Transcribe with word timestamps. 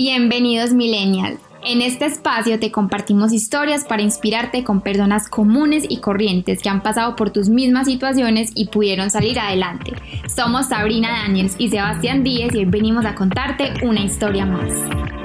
Bienvenidos 0.00 0.74
Millennial. 0.74 1.40
En 1.64 1.82
este 1.82 2.06
espacio 2.06 2.60
te 2.60 2.70
compartimos 2.70 3.32
historias 3.32 3.84
para 3.84 4.00
inspirarte 4.00 4.62
con 4.62 4.80
personas 4.80 5.28
comunes 5.28 5.84
y 5.88 5.96
corrientes 5.96 6.62
que 6.62 6.68
han 6.68 6.84
pasado 6.84 7.16
por 7.16 7.30
tus 7.30 7.48
mismas 7.48 7.88
situaciones 7.88 8.52
y 8.54 8.68
pudieron 8.68 9.10
salir 9.10 9.40
adelante. 9.40 9.94
Somos 10.28 10.68
Sabrina 10.68 11.24
Daniels 11.24 11.56
y 11.58 11.68
Sebastián 11.68 12.22
Díez 12.22 12.54
y 12.54 12.58
hoy 12.58 12.64
venimos 12.66 13.06
a 13.06 13.16
contarte 13.16 13.72
una 13.84 14.04
historia 14.04 14.46
más. 14.46 15.17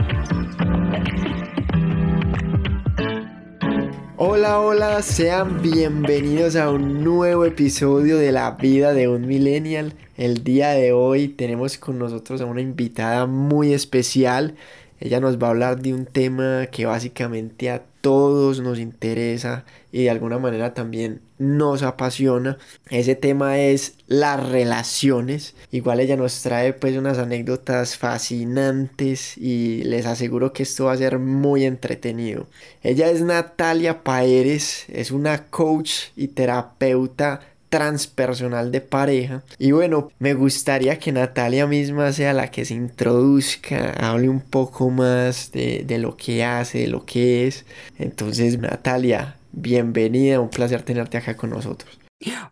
Hola, 4.25 4.61
hola, 4.61 5.01
sean 5.01 5.61
bienvenidos 5.61 6.55
a 6.55 6.71
un 6.71 7.03
nuevo 7.03 7.43
episodio 7.43 8.17
de 8.17 8.31
La 8.31 8.51
vida 8.51 8.93
de 8.93 9.09
un 9.09 9.27
millennial. 9.27 9.95
El 10.15 10.45
día 10.45 10.69
de 10.69 10.93
hoy 10.93 11.27
tenemos 11.27 11.77
con 11.77 11.99
nosotros 11.99 12.39
a 12.39 12.45
una 12.45 12.61
invitada 12.61 13.25
muy 13.25 13.73
especial. 13.73 14.55
Ella 15.01 15.19
nos 15.19 15.39
va 15.39 15.47
a 15.47 15.49
hablar 15.49 15.81
de 15.81 15.93
un 15.93 16.05
tema 16.05 16.67
que 16.67 16.85
básicamente 16.85 17.69
a 17.69 17.83
todos 17.99 18.61
nos 18.61 18.79
interesa 18.79 19.65
y 19.91 20.03
de 20.03 20.09
alguna 20.09 20.39
manera 20.39 20.73
también 20.73 21.19
nos 21.43 21.83
apasiona. 21.83 22.57
Ese 22.89 23.15
tema 23.15 23.59
es 23.59 23.95
las 24.07 24.49
relaciones. 24.49 25.55
Igual 25.71 25.99
ella 25.99 26.15
nos 26.15 26.41
trae 26.41 26.73
pues 26.73 26.97
unas 26.97 27.17
anécdotas 27.17 27.97
fascinantes 27.97 29.37
y 29.37 29.83
les 29.83 30.05
aseguro 30.05 30.53
que 30.53 30.63
esto 30.63 30.85
va 30.85 30.93
a 30.93 30.97
ser 30.97 31.19
muy 31.19 31.65
entretenido. 31.65 32.47
Ella 32.81 33.09
es 33.09 33.21
Natalia 33.21 34.03
Paeres, 34.03 34.85
es 34.89 35.11
una 35.11 35.45
coach 35.47 35.91
y 36.15 36.29
terapeuta 36.29 37.41
transpersonal 37.69 38.71
de 38.71 38.81
pareja. 38.81 39.41
Y 39.57 39.71
bueno, 39.71 40.11
me 40.19 40.35
gustaría 40.35 40.99
que 40.99 41.11
Natalia 41.11 41.65
misma 41.65 42.13
sea 42.13 42.31
la 42.31 42.51
que 42.51 42.65
se 42.65 42.75
introduzca, 42.75 43.93
hable 43.93 44.29
un 44.29 44.41
poco 44.41 44.91
más 44.91 45.51
de, 45.51 45.83
de 45.83 45.97
lo 45.97 46.15
que 46.15 46.43
hace, 46.43 46.81
de 46.81 46.87
lo 46.87 47.03
que 47.03 47.47
es. 47.47 47.65
Entonces, 47.97 48.59
Natalia, 48.59 49.37
bienvenida, 49.53 50.39
un 50.39 50.49
placer 50.49 50.83
tenerte 50.83 51.17
acá 51.17 51.37
con 51.37 51.51
nosotros. 51.51 51.99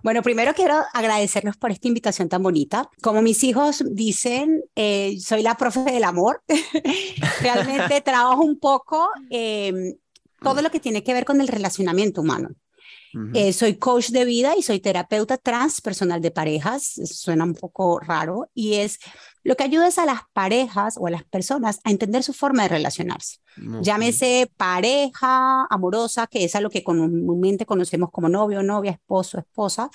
Bueno, 0.04 0.22
primero 0.22 0.54
quiero 0.54 0.76
agradecernos 0.94 1.58
por 1.58 1.72
esta 1.72 1.88
invitación 1.88 2.30
tan 2.30 2.44
bonita. 2.44 2.90
Como 3.02 3.22
mis 3.22 3.44
hijos 3.44 3.84
dicen, 3.90 4.64
eh, 4.76 5.18
soy 5.20 5.44
la 5.44 5.56
profe 5.56 5.82
del 5.82 6.04
amor. 6.04 6.42
Realmente 7.42 8.02
trabajo 8.06 8.44
un 8.44 8.60
poco 8.60 9.10
eh, 9.30 9.96
todo 10.42 10.62
lo 10.62 10.72
que 10.72 10.80
tiene 10.80 11.04
que 11.04 11.14
ver 11.14 11.26
con 11.26 11.42
el 11.42 11.48
relacionamiento 11.48 12.22
humano. 12.22 12.50
Eh, 13.34 13.52
soy 13.52 13.76
coach 13.76 14.10
de 14.12 14.24
vida 14.24 14.56
y 14.58 14.62
soy 14.62 14.80
terapeuta 14.80 15.38
transpersonal 15.38 16.22
de 16.22 16.32
parejas. 16.32 16.94
Suena 17.04 17.44
un 17.44 17.54
poco 17.54 18.00
raro 18.00 18.50
y 18.54 18.76
es 18.76 19.00
lo 19.44 19.56
que 19.56 19.64
ayuda 19.64 19.88
es 19.88 19.98
a 19.98 20.06
las 20.06 20.22
parejas 20.34 20.96
o 20.98 21.08
a 21.08 21.12
las 21.12 21.24
personas 21.24 21.80
a 21.84 21.92
entender 21.92 22.24
su 22.24 22.34
forma 22.34 22.64
de 22.64 22.70
relacionarse. 22.70 23.38
Llámese 23.82 24.52
pareja 24.56 25.66
amorosa, 25.70 26.28
que 26.28 26.46
es 26.46 26.56
a 26.56 26.62
lo 26.62 26.70
que 26.70 26.84
comúnmente 26.84 27.66
conocemos 27.66 28.10
como 28.12 28.30
novio, 28.30 28.64
novia, 28.64 28.92
esposo, 28.92 29.40
esposa, 29.40 29.90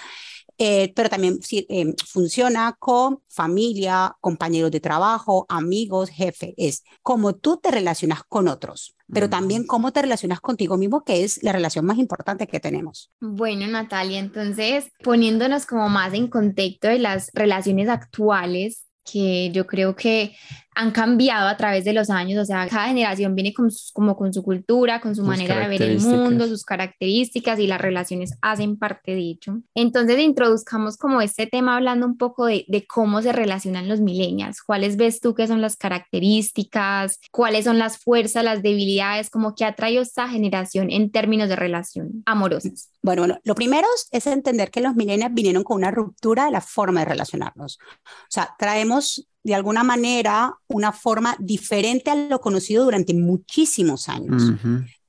eh, 0.59 0.93
pero 0.95 1.09
también 1.11 1.39
eh, 1.51 1.95
funciona 2.07 2.75
con 2.79 3.21
familia, 3.29 4.17
compañeros 4.21 4.71
de 4.71 4.81
trabajo, 4.81 5.47
amigos, 5.49 6.11
jefe. 6.11 6.55
Es 6.57 6.83
como 7.03 7.35
tú 7.35 7.59
te 7.59 7.71
relacionas 7.71 8.23
con 8.29 8.49
otros, 8.49 8.97
pero 9.13 9.29
también 9.29 9.67
cómo 9.67 9.93
te 9.93 10.03
relacionas 10.03 10.41
contigo 10.41 10.77
mismo, 10.77 11.05
que 11.05 11.25
es 11.25 11.43
la 11.43 11.53
relación 11.53 11.85
más 11.85 11.99
importante 11.99 12.47
que 12.47 12.61
tenemos. 12.61 13.11
Bueno, 13.21 13.67
Natalia, 13.67 14.19
entonces 14.19 14.87
poniéndonos 15.03 15.67
como 15.67 15.89
más 15.89 16.15
en 16.15 16.29
contexto 16.29 16.89
de 16.89 16.99
las 16.99 17.31
relaciones 17.35 17.89
actuales, 17.89 18.86
que 19.11 19.51
yo 19.53 19.67
creo 19.67 19.97
que 19.97 20.37
han 20.77 20.91
cambiado 20.91 21.49
a 21.49 21.57
través 21.57 21.85
de 21.85 21.95
los 21.95 22.11
años, 22.11 22.43
o 22.43 22.45
sea, 22.45 22.69
cada 22.69 22.89
generación 22.89 23.35
viene 23.35 23.55
con, 23.55 23.71
como 23.95 24.15
con 24.15 24.35
su 24.35 24.43
cultura, 24.43 25.01
con 25.01 25.17
su 25.17 25.23
manera 25.23 25.59
de 25.59 25.69
ver 25.69 25.83
el 25.83 26.01
mundo, 26.01 26.47
sus 26.47 26.65
características 26.65 27.59
y 27.59 27.67
las 27.67 27.81
relaciones 27.81 28.35
hacen 28.43 28.77
parte 28.77 29.13
de 29.13 29.21
ello. 29.21 29.61
Entonces 29.75 30.19
introduzcamos 30.21 30.99
como 30.99 31.23
este 31.23 31.47
tema 31.47 31.77
hablando 31.77 32.05
un 32.05 32.19
poco 32.19 32.45
de, 32.45 32.67
de 32.69 32.87
cómo 32.87 33.23
se 33.23 33.33
relacionan 33.33 33.89
los 33.89 34.03
millennials, 34.03 34.61
cuáles 34.61 34.99
ves 34.99 35.21
tú 35.21 35.35
que 35.35 35.47
son 35.47 35.63
las 35.63 35.77
características, 35.77 37.21
cuáles 37.33 37.65
son 37.65 37.79
las 37.79 37.97
fuerzas, 37.97 38.45
las 38.45 38.63
debilidades, 38.63 39.31
como 39.31 39.55
que 39.55 39.65
ha 39.65 39.75
traído 39.75 40.03
esta 40.03 40.29
generación 40.29 40.91
en 40.91 41.11
términos 41.11 41.49
de 41.49 41.57
relación 41.57 42.23
amorosas. 42.27 42.91
Bueno, 43.01 43.23
bueno, 43.23 43.39
lo 43.45 43.55
primero 43.55 43.87
es 44.11 44.27
entender 44.27 44.71
que 44.71 44.83
los 44.83 44.95
millennials 44.95 45.33
vinieron 45.33 45.65
con 45.65 45.79
una 45.79 45.91
ruptura 45.91 46.45
de 46.45 46.51
la 46.51 46.61
forma 46.61 47.01
de 47.01 47.07
relacionarnos. 47.07 47.79
O 48.05 48.29
sea, 48.29 48.55
traemos 48.59 49.27
de 49.47 49.55
alguna 49.55 49.85
manera 49.85 50.59
una 50.67 50.91
forma 50.91 51.37
diferente 51.39 52.11
a 52.11 52.17
lo 52.17 52.41
conocido 52.41 52.83
durante 52.83 53.15
muchísimos 53.15 54.09
años. 54.09 54.43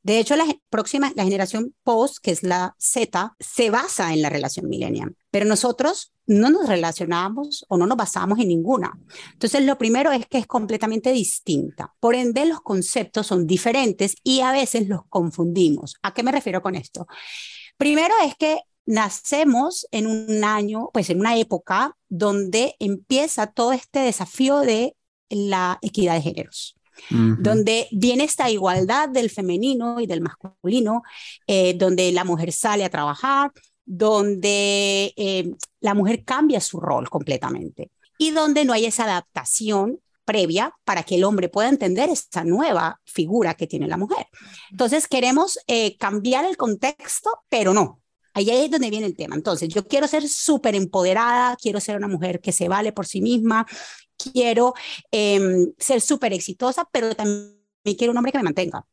De 0.03 0.20
hecho, 0.20 0.36
la 0.36 0.46
próxima, 0.70 1.12
la 1.16 1.24
generación 1.24 1.74
post, 1.84 2.20
que 2.22 2.30
es 2.30 2.44
la 2.44 2.76
Z, 2.78 3.36
se 3.40 3.72
basa 3.72 4.14
en 4.14 4.22
la 4.22 4.30
relación 4.30 4.70
millennial, 4.70 5.16
pero 5.31 5.47
nosotros 5.47 6.14
no 6.28 6.52
nos 6.52 6.70
relacionamos 6.70 7.66
o 7.68 7.78
no 7.78 7.88
nos 7.88 7.97
basamos 7.97 8.38
en 8.38 8.50
ninguna. 8.50 8.92
Entonces, 9.34 9.64
lo 9.64 9.80
primero 9.80 10.12
es 10.12 10.28
que 10.28 10.38
es 10.38 10.46
completamente 10.46 11.12
distinta. 11.12 11.96
Por 12.00 12.14
ende, 12.14 12.46
los 12.46 12.62
conceptos 12.62 13.26
son 13.26 13.47
diferentes 13.47 14.18
y 14.24 14.42
a 14.42 14.52
veces 14.52 14.88
los 14.88 15.02
confundimos. 15.09 15.96
¿A 16.03 16.14
qué 16.14 16.22
me 16.22 16.31
refiero 16.31 16.62
con 16.62 16.76
esto? 16.76 17.08
Primero 17.76 18.14
es 18.24 18.36
que 18.36 18.59
nacemos 18.88 19.86
en 19.92 20.08
un 20.08 20.44
año, 20.44 20.90
pues 20.94 21.09
en 21.12 21.20
una 21.20 21.38
época 21.38 21.96
donde 22.09 22.75
empieza 22.80 23.46
todo 23.48 23.74
este 23.74 24.00
desafío 24.00 24.62
de 24.62 24.96
la 25.30 25.78
equidad 25.81 26.16
de 26.16 26.22
géneros. 26.22 26.74
donde 27.12 27.88
viene 27.92 28.24
esta 28.24 28.50
igualdad 28.50 29.08
del 29.08 29.30
femenino 29.30 30.00
y 30.00 30.08
del 30.08 30.22
masculino, 30.22 31.03
eh, 31.46 31.76
donde 31.76 32.12
la 32.12 32.24
mujer 32.24 32.52
sale 32.52 32.84
a 32.84 32.90
trabajar, 32.90 33.52
donde 33.86 35.14
eh, 35.16 35.52
la 35.80 35.94
mujer 35.94 36.24
cambia 36.24 36.59
su 36.59 36.80
rol 36.80 37.08
completamente 37.08 37.92
y 38.18 38.31
donde 38.31 38.66
no 38.66 38.74
hay 38.74 38.86
esa 38.86 39.03
adaptación 39.03 40.00
previa 40.26 40.74
para 40.86 41.03
que 41.03 41.16
el 41.16 41.24
hombre 41.24 41.50
pueda 41.50 41.70
entender 41.70 42.09
esta 42.09 42.44
nueva 42.44 43.00
figura 43.06 43.53
que 43.53 43.68
tiene 43.68 43.88
la 43.88 43.97
mujer. 43.97 44.26
Entonces 44.72 45.08
queremos 45.08 45.59
eh, 45.68 45.97
cambiar 45.97 46.46
el 46.46 46.58
contexto, 46.58 47.30
pero 47.47 47.76
no, 47.76 48.02
Ahí 48.38 48.52
es 48.52 48.70
donde 48.70 48.92
viene 48.92 49.08
el 49.08 49.16
tema. 49.16 49.34
Entonces, 49.34 49.68
yo 49.68 49.88
quiero 49.88 50.08
ser 50.08 50.30
súper 50.30 50.75
empoderada, 50.75 51.58
quiero 51.59 51.80
ser 51.80 51.98
una 51.98 52.08
mujer 52.08 52.40
que 52.40 52.52
se 52.52 52.68
vale 52.68 52.92
por 52.92 53.08
sí 53.08 53.20
misma, 53.20 53.66
quiero 54.16 54.75
em, 55.09 55.74
ser 55.80 56.02
súper 56.02 56.34
exitosa, 56.34 56.88
pero 56.92 57.16
también 57.16 57.58
quiero 57.97 58.12
un 58.12 58.18
hombre 58.18 58.31
que 58.31 58.38
me 58.38 58.44
mantenga. 58.44 58.86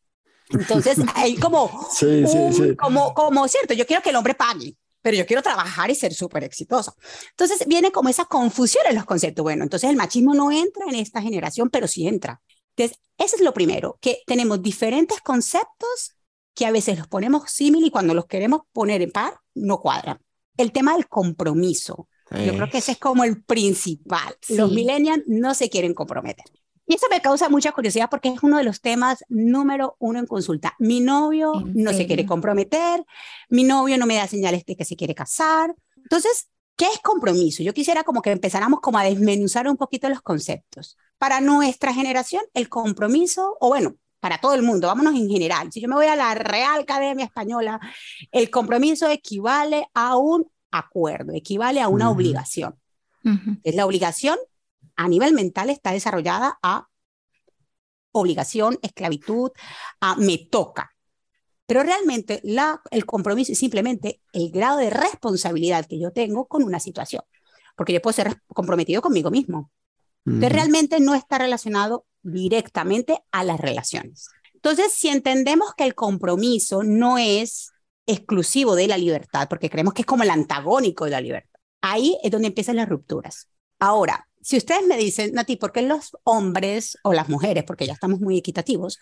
Entonces, 0.49 0.97
hay 1.15 1.37
como, 1.37 1.91
sí, 1.93 2.27
sí, 2.27 2.39
sí. 2.55 2.77
como, 2.77 3.13
como, 3.13 3.47
cierto, 3.47 3.75
yo 3.75 3.85
quiero 3.85 4.03
que 4.03 4.09
el 4.09 4.17
hombre 4.17 4.33
pague, 4.33 4.77
pero 5.03 5.15
yo 5.15 5.27
quiero 5.27 5.43
trabajar 5.43 5.91
y 5.91 5.95
ser 5.95 6.15
súper 6.15 6.43
exitosa. 6.45 6.95
Entonces, 7.29 7.67
viene 7.67 7.93
como 7.93 8.09
esa 8.09 8.25
confusión 8.25 8.85
en 8.89 8.95
los 8.95 9.05
conceptos. 9.05 9.43
Bueno, 9.43 9.65
entonces 9.65 9.91
el 9.91 9.97
machismo 9.97 10.33
no 10.33 10.53
entra 10.53 10.87
en 10.89 10.95
esta 10.95 11.21
generación, 11.21 11.69
pero 11.69 11.87
sí 11.87 12.09
entra. 12.09 12.41
Entonces, 12.75 12.99
eso 13.19 13.37
es 13.37 13.43
lo 13.43 13.53
primero, 13.53 13.99
que 14.01 14.23
tenemos 14.27 14.63
diferentes 14.63 15.21
conceptos 15.21 16.15
que 16.55 16.67
a 16.67 16.73
veces 16.73 16.99
los 16.99 17.09
ponemos 17.09 17.51
símil 17.51 17.85
y 17.85 17.91
cuando 17.91 18.15
los 18.15 18.27
queremos 18.27 18.63
poner 18.73 19.03
en 19.03 19.11
par, 19.11 19.35
no 19.55 19.81
cuadran. 19.81 20.21
El 20.57 20.73
tema 20.73 20.95
del 20.95 21.09
compromiso. 21.09 22.09
Yo 22.31 22.55
creo 22.55 22.71
que 22.71 22.79
ese 22.79 22.93
es 22.93 22.99
como 22.99 23.23
el 23.23 23.43
principal. 23.43 24.37
Los 24.49 24.73
millennials 24.73 25.23
no 25.27 25.55
se 25.55 25.69
quieren 25.69 25.95
comprometer. 25.95 26.47
Y 26.87 26.95
eso 26.95 27.07
me 27.11 27.21
causa 27.21 27.49
mucha 27.49 27.73
curiosidad 27.73 28.11
porque 28.11 28.29
es 28.29 28.43
uno 28.43 28.59
de 28.59 28.65
los 28.65 28.81
temas 28.81 29.25
número 29.29 29.97
uno 29.99 30.19
en 30.19 30.27
consulta. 30.27 30.75
Mi 30.79 31.01
novio 31.01 31.63
no 31.75 31.93
se 31.93 32.07
quiere 32.07 32.27
comprometer, 32.27 33.05
mi 33.49 33.65
novio 33.65 33.97
no 33.97 34.07
me 34.07 34.17
da 34.17 34.27
señales 34.27 34.65
de 34.67 34.77
que 34.77 34.85
se 34.85 34.97
quiere 34.97 35.15
casar. 35.15 35.75
Entonces, 35.97 36.49
¿qué 36.77 36.87
es 36.87 36.99
compromiso? 37.01 37.63
Yo 37.63 37.73
quisiera 37.73 38.05
como 38.05 38.21
que 38.21 38.33
empezáramos 38.33 38.81
como 38.81 38.99
a 38.99 39.05
desmenuzar 39.05 39.67
un 39.67 39.77
poquito 39.77 40.09
los 40.09 40.21
conceptos. 40.21 40.99
Para 41.17 41.41
nuestra 41.41 41.95
generación, 41.95 42.43
el 42.53 42.69
compromiso, 42.69 43.57
o 43.61 43.69
bueno, 43.69 43.97
para 44.25 44.39
todo 44.39 44.55
el 44.55 44.63
mundo, 44.63 44.87
vámonos 44.87 45.15
en 45.17 45.29
general. 45.29 45.71
Si 45.71 45.83
yo 45.83 45.87
me 45.87 45.97
voy 45.97 46.07
a 46.07 46.17
la 46.17 46.35
Real 46.35 46.81
Academia 46.81 47.27
Española, 47.27 47.79
el 48.33 48.49
compromiso 48.49 49.07
equivale 49.07 49.87
a 49.93 50.17
un 50.17 50.51
acuerdo, 50.71 51.35
equivale 51.35 51.83
a 51.83 51.89
una 51.89 52.09
obligación. 52.09 52.75
Es 53.63 53.75
la 53.75 53.85
obligación 53.85 54.39
a 54.97 55.09
nivel 55.09 55.35
mental 55.35 55.69
está 55.69 55.93
desarrollada 55.93 56.59
a 56.63 56.89
obligación, 58.13 58.79
esclavitud, 58.81 59.51
a 60.01 60.17
me 60.17 60.39
toca. 60.39 60.97
Pero 61.67 61.83
realmente 61.83 62.41
la, 62.45 62.81
el 62.93 63.05
compromiso 63.05 63.53
es 63.53 63.59
simplemente 63.59 64.23
el 64.33 64.51
grado 64.51 64.79
de 64.79 64.89
responsabilidad 64.89 65.85
que 65.85 66.01
yo 66.01 66.13
tengo 66.13 66.47
con 66.47 66.63
una 66.63 66.81
situación, 66.81 67.25
porque 67.77 67.93
yo 67.93 68.01
puedo 68.01 68.15
ser 68.15 68.41
comprometido 68.47 69.03
conmigo 69.03 69.31
mismo. 69.31 69.71
Entonces 70.25 70.53
realmente 70.53 70.99
no 70.99 71.15
está 71.15 71.37
relacionado 71.37 72.07
directamente 72.25 73.23
a 73.31 73.45
las 73.45 73.61
relaciones. 73.61 74.29
Entonces, 74.55 74.93
si 74.93 75.09
entendemos 75.09 75.75
que 75.77 75.85
el 75.85 75.95
compromiso 75.95 76.83
no 76.83 77.19
es 77.19 77.71
exclusivo 78.07 78.75
de 78.75 78.89
la 78.89 78.99
libertad, 78.99 79.49
porque 79.49 79.71
creemos 79.71 79.95
que 79.95 80.03
es 80.03 80.07
como 80.07 80.23
el 80.23 80.31
antagónico 80.31 81.05
de 81.05 81.11
la 81.13 81.21
libertad, 81.21 81.61
ahí 81.81 82.19
es 82.23 82.31
donde 82.31 82.49
empiezan 82.49 82.77
las 82.77 82.89
rupturas. 82.89 83.49
Ahora, 83.79 84.27
si 84.41 84.57
ustedes 84.57 84.87
me 84.87 84.97
dicen, 84.97 85.33
Nati, 85.33 85.57
¿por 85.57 85.73
qué 85.73 85.83
los 85.83 86.17
hombres 86.25 86.99
o 87.03 87.13
las 87.13 87.29
mujeres, 87.29 87.65
porque 87.65 87.87
ya 87.87 87.95
estamos 87.95 88.21
muy 88.21 88.37
equitativos, 88.37 88.99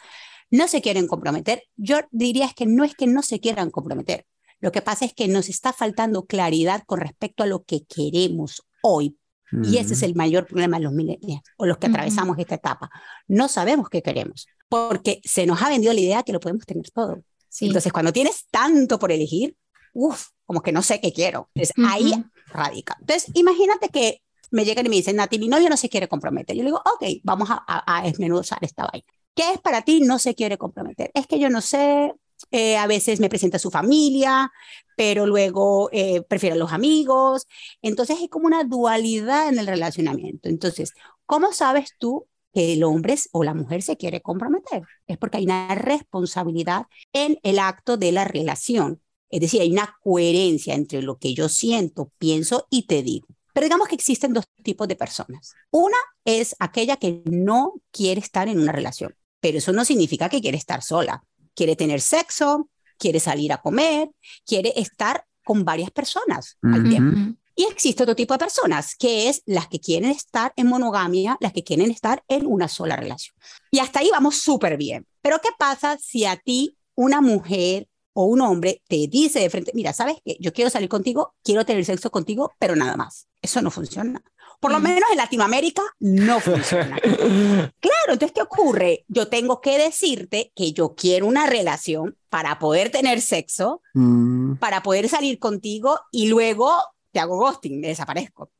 no 0.50 0.68
se 0.68 0.82
quieren 0.82 1.06
comprometer? 1.06 1.62
Yo 1.76 2.00
diría 2.10 2.46
es 2.46 2.54
que 2.54 2.66
no 2.66 2.84
es 2.84 2.94
que 2.94 3.06
no 3.06 3.22
se 3.22 3.40
quieran 3.40 3.70
comprometer. 3.70 4.26
Lo 4.60 4.70
que 4.70 4.82
pasa 4.82 5.04
es 5.04 5.14
que 5.14 5.26
nos 5.26 5.48
está 5.48 5.72
faltando 5.72 6.26
claridad 6.26 6.84
con 6.86 7.00
respecto 7.00 7.42
a 7.42 7.46
lo 7.46 7.64
que 7.64 7.84
queremos 7.84 8.62
hoy. 8.82 9.18
Y 9.64 9.76
ese 9.76 9.94
es 9.94 10.02
el 10.02 10.14
mayor 10.14 10.46
problema 10.46 10.78
de 10.78 10.84
los 10.84 10.92
millennials 10.92 11.42
o 11.58 11.66
los 11.66 11.76
que 11.76 11.86
atravesamos 11.86 12.38
esta 12.38 12.54
etapa. 12.54 12.90
No 13.28 13.48
sabemos 13.48 13.88
qué 13.90 14.02
queremos 14.02 14.46
porque 14.68 15.20
se 15.24 15.44
nos 15.44 15.60
ha 15.60 15.68
vendido 15.68 15.92
la 15.92 16.00
idea 16.00 16.22
que 16.22 16.32
lo 16.32 16.40
podemos 16.40 16.64
tener 16.64 16.90
todo. 16.90 17.22
Entonces, 17.60 17.92
cuando 17.92 18.12
tienes 18.12 18.46
tanto 18.50 18.98
por 18.98 19.12
elegir, 19.12 19.54
uff, 19.92 20.28
como 20.46 20.62
que 20.62 20.72
no 20.72 20.82
sé 20.82 21.00
qué 21.00 21.12
quiero. 21.12 21.50
Entonces, 21.54 21.74
ahí 21.86 22.12
radica. 22.46 22.96
Entonces, 23.00 23.30
imagínate 23.34 23.90
que 23.90 24.22
me 24.50 24.64
llegan 24.64 24.86
y 24.86 24.88
me 24.88 24.96
dicen, 24.96 25.16
Nati, 25.16 25.38
mi 25.38 25.48
novio 25.48 25.68
no 25.68 25.76
se 25.76 25.88
quiere 25.88 26.08
comprometer. 26.08 26.56
Yo 26.56 26.62
le 26.62 26.68
digo, 26.68 26.82
ok, 26.84 27.20
vamos 27.22 27.50
a, 27.50 27.64
a, 27.66 28.02
desmenuzar 28.02 28.58
esta 28.62 28.86
vaina. 28.86 29.06
¿Qué 29.34 29.52
es 29.52 29.60
para 29.60 29.82
ti 29.82 30.00
no 30.00 30.18
se 30.18 30.34
quiere 30.34 30.58
comprometer? 30.58 31.10
Es 31.14 31.26
que 31.26 31.38
yo 31.38 31.48
no 31.48 31.60
sé, 31.60 32.14
eh, 32.50 32.76
a 32.76 32.86
veces 32.86 33.20
me 33.20 33.28
presenta 33.28 33.58
su 33.58 33.70
familia, 33.70 34.52
pero 34.96 35.26
luego 35.26 35.88
eh, 35.92 36.22
prefiere 36.22 36.54
a 36.54 36.58
los 36.58 36.72
amigos. 36.72 37.46
Entonces 37.82 38.18
es 38.22 38.28
como 38.28 38.46
una 38.46 38.64
dualidad 38.64 39.48
en 39.48 39.58
el 39.58 39.66
relacionamiento. 39.66 40.48
Entonces, 40.48 40.92
¿cómo 41.26 41.52
sabes 41.52 41.94
tú 41.98 42.26
que 42.52 42.74
el 42.74 42.84
hombre 42.84 43.16
o 43.32 43.44
la 43.44 43.54
mujer 43.54 43.82
se 43.82 43.96
quiere 43.96 44.20
comprometer? 44.20 44.82
Es 45.06 45.18
porque 45.18 45.38
hay 45.38 45.44
una 45.44 45.74
responsabilidad 45.74 46.86
en 47.12 47.38
el 47.42 47.58
acto 47.58 47.96
de 47.96 48.12
la 48.12 48.24
relación. 48.24 49.00
Es 49.30 49.40
decir, 49.40 49.62
hay 49.62 49.72
una 49.72 49.96
coherencia 50.02 50.74
entre 50.74 51.02
lo 51.02 51.18
que 51.18 51.34
yo 51.34 51.48
siento, 51.48 52.12
pienso 52.18 52.66
y 52.70 52.86
te 52.86 53.02
digo. 53.02 53.26
Pero 53.54 53.64
digamos 53.64 53.88
que 53.88 53.94
existen 53.94 54.32
dos 54.32 54.44
tipos 54.62 54.88
de 54.88 54.96
personas. 54.96 55.54
Una 55.70 55.96
es 56.24 56.54
aquella 56.58 56.96
que 56.96 57.22
no 57.24 57.74
quiere 57.90 58.20
estar 58.20 58.48
en 58.48 58.60
una 58.60 58.72
relación, 58.72 59.14
pero 59.40 59.58
eso 59.58 59.72
no 59.72 59.84
significa 59.84 60.28
que 60.28 60.40
quiere 60.40 60.56
estar 60.56 60.82
sola. 60.82 61.24
Quiere 61.54 61.76
tener 61.76 62.00
sexo, 62.00 62.68
quiere 62.98 63.20
salir 63.20 63.52
a 63.52 63.60
comer, 63.60 64.10
quiere 64.46 64.72
estar 64.76 65.24
con 65.44 65.64
varias 65.64 65.90
personas 65.90 66.56
al 66.62 66.88
tiempo. 66.88 67.36
Y 67.54 67.64
existe 67.64 68.02
otro 68.02 68.16
tipo 68.16 68.32
de 68.32 68.38
personas, 68.38 68.94
que 68.94 69.28
es 69.28 69.42
las 69.44 69.68
que 69.68 69.78
quieren 69.78 70.10
estar 70.10 70.52
en 70.56 70.68
monogamia, 70.68 71.36
las 71.40 71.52
que 71.52 71.64
quieren 71.64 71.90
estar 71.90 72.22
en 72.28 72.46
una 72.46 72.68
sola 72.68 72.96
relación. 72.96 73.34
Y 73.70 73.80
hasta 73.80 74.00
ahí 74.00 74.08
vamos 74.10 74.36
súper 74.36 74.76
bien. 74.76 75.06
Pero 75.20 75.38
¿qué 75.40 75.50
pasa 75.58 75.98
si 75.98 76.24
a 76.24 76.36
ti 76.36 76.78
una 76.94 77.20
mujer 77.20 77.88
o 78.14 78.24
un 78.24 78.40
hombre 78.40 78.82
te 78.88 79.06
dice 79.08 79.40
de 79.40 79.50
frente, 79.50 79.72
mira, 79.74 79.92
¿sabes 79.92 80.16
qué? 80.24 80.36
Yo 80.40 80.52
quiero 80.52 80.70
salir 80.70 80.88
contigo, 80.88 81.34
quiero 81.42 81.64
tener 81.64 81.84
sexo 81.84 82.10
contigo, 82.10 82.52
pero 82.58 82.76
nada 82.76 82.96
más. 82.96 83.28
Eso 83.40 83.62
no 83.62 83.70
funciona. 83.70 84.22
Por 84.62 84.70
lo 84.70 84.78
menos 84.78 85.10
en 85.10 85.16
Latinoamérica 85.16 85.82
no 85.98 86.38
funciona. 86.38 86.96
claro, 87.02 88.12
entonces, 88.12 88.32
¿qué 88.32 88.42
ocurre? 88.42 89.04
Yo 89.08 89.26
tengo 89.26 89.60
que 89.60 89.76
decirte 89.76 90.52
que 90.54 90.72
yo 90.72 90.94
quiero 90.94 91.26
una 91.26 91.48
relación 91.48 92.16
para 92.28 92.60
poder 92.60 92.90
tener 92.90 93.20
sexo, 93.22 93.82
mm. 93.94 94.54
para 94.60 94.84
poder 94.84 95.08
salir 95.08 95.40
contigo 95.40 95.98
y 96.12 96.28
luego 96.28 96.70
te 97.10 97.18
hago 97.18 97.38
ghosting, 97.38 97.80
me 97.80 97.88
desaparezco. 97.88 98.52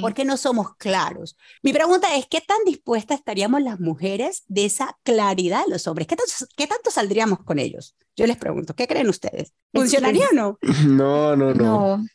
Porque 0.00 0.24
no 0.24 0.36
somos 0.36 0.76
claros. 0.76 1.36
Mi 1.60 1.72
pregunta 1.72 2.14
es, 2.14 2.28
¿qué 2.30 2.40
tan 2.40 2.58
dispuestas 2.64 3.18
estaríamos 3.18 3.62
las 3.62 3.80
mujeres 3.80 4.44
de 4.46 4.66
esa 4.66 4.96
claridad 5.02 5.64
de 5.64 5.72
los 5.72 5.88
hombres? 5.88 6.06
¿Qué 6.06 6.14
tanto, 6.14 6.32
qué 6.56 6.68
tanto 6.68 6.92
saldríamos 6.92 7.40
con 7.40 7.58
ellos? 7.58 7.96
Yo 8.14 8.28
les 8.28 8.36
pregunto, 8.36 8.74
¿qué 8.76 8.86
creen 8.86 9.08
ustedes? 9.08 9.54
¿Funcionaría 9.74 10.28
o 10.30 10.34
no? 10.34 10.58
No, 10.86 11.34
no, 11.34 11.52
no. 11.52 11.98
No. 11.98 12.06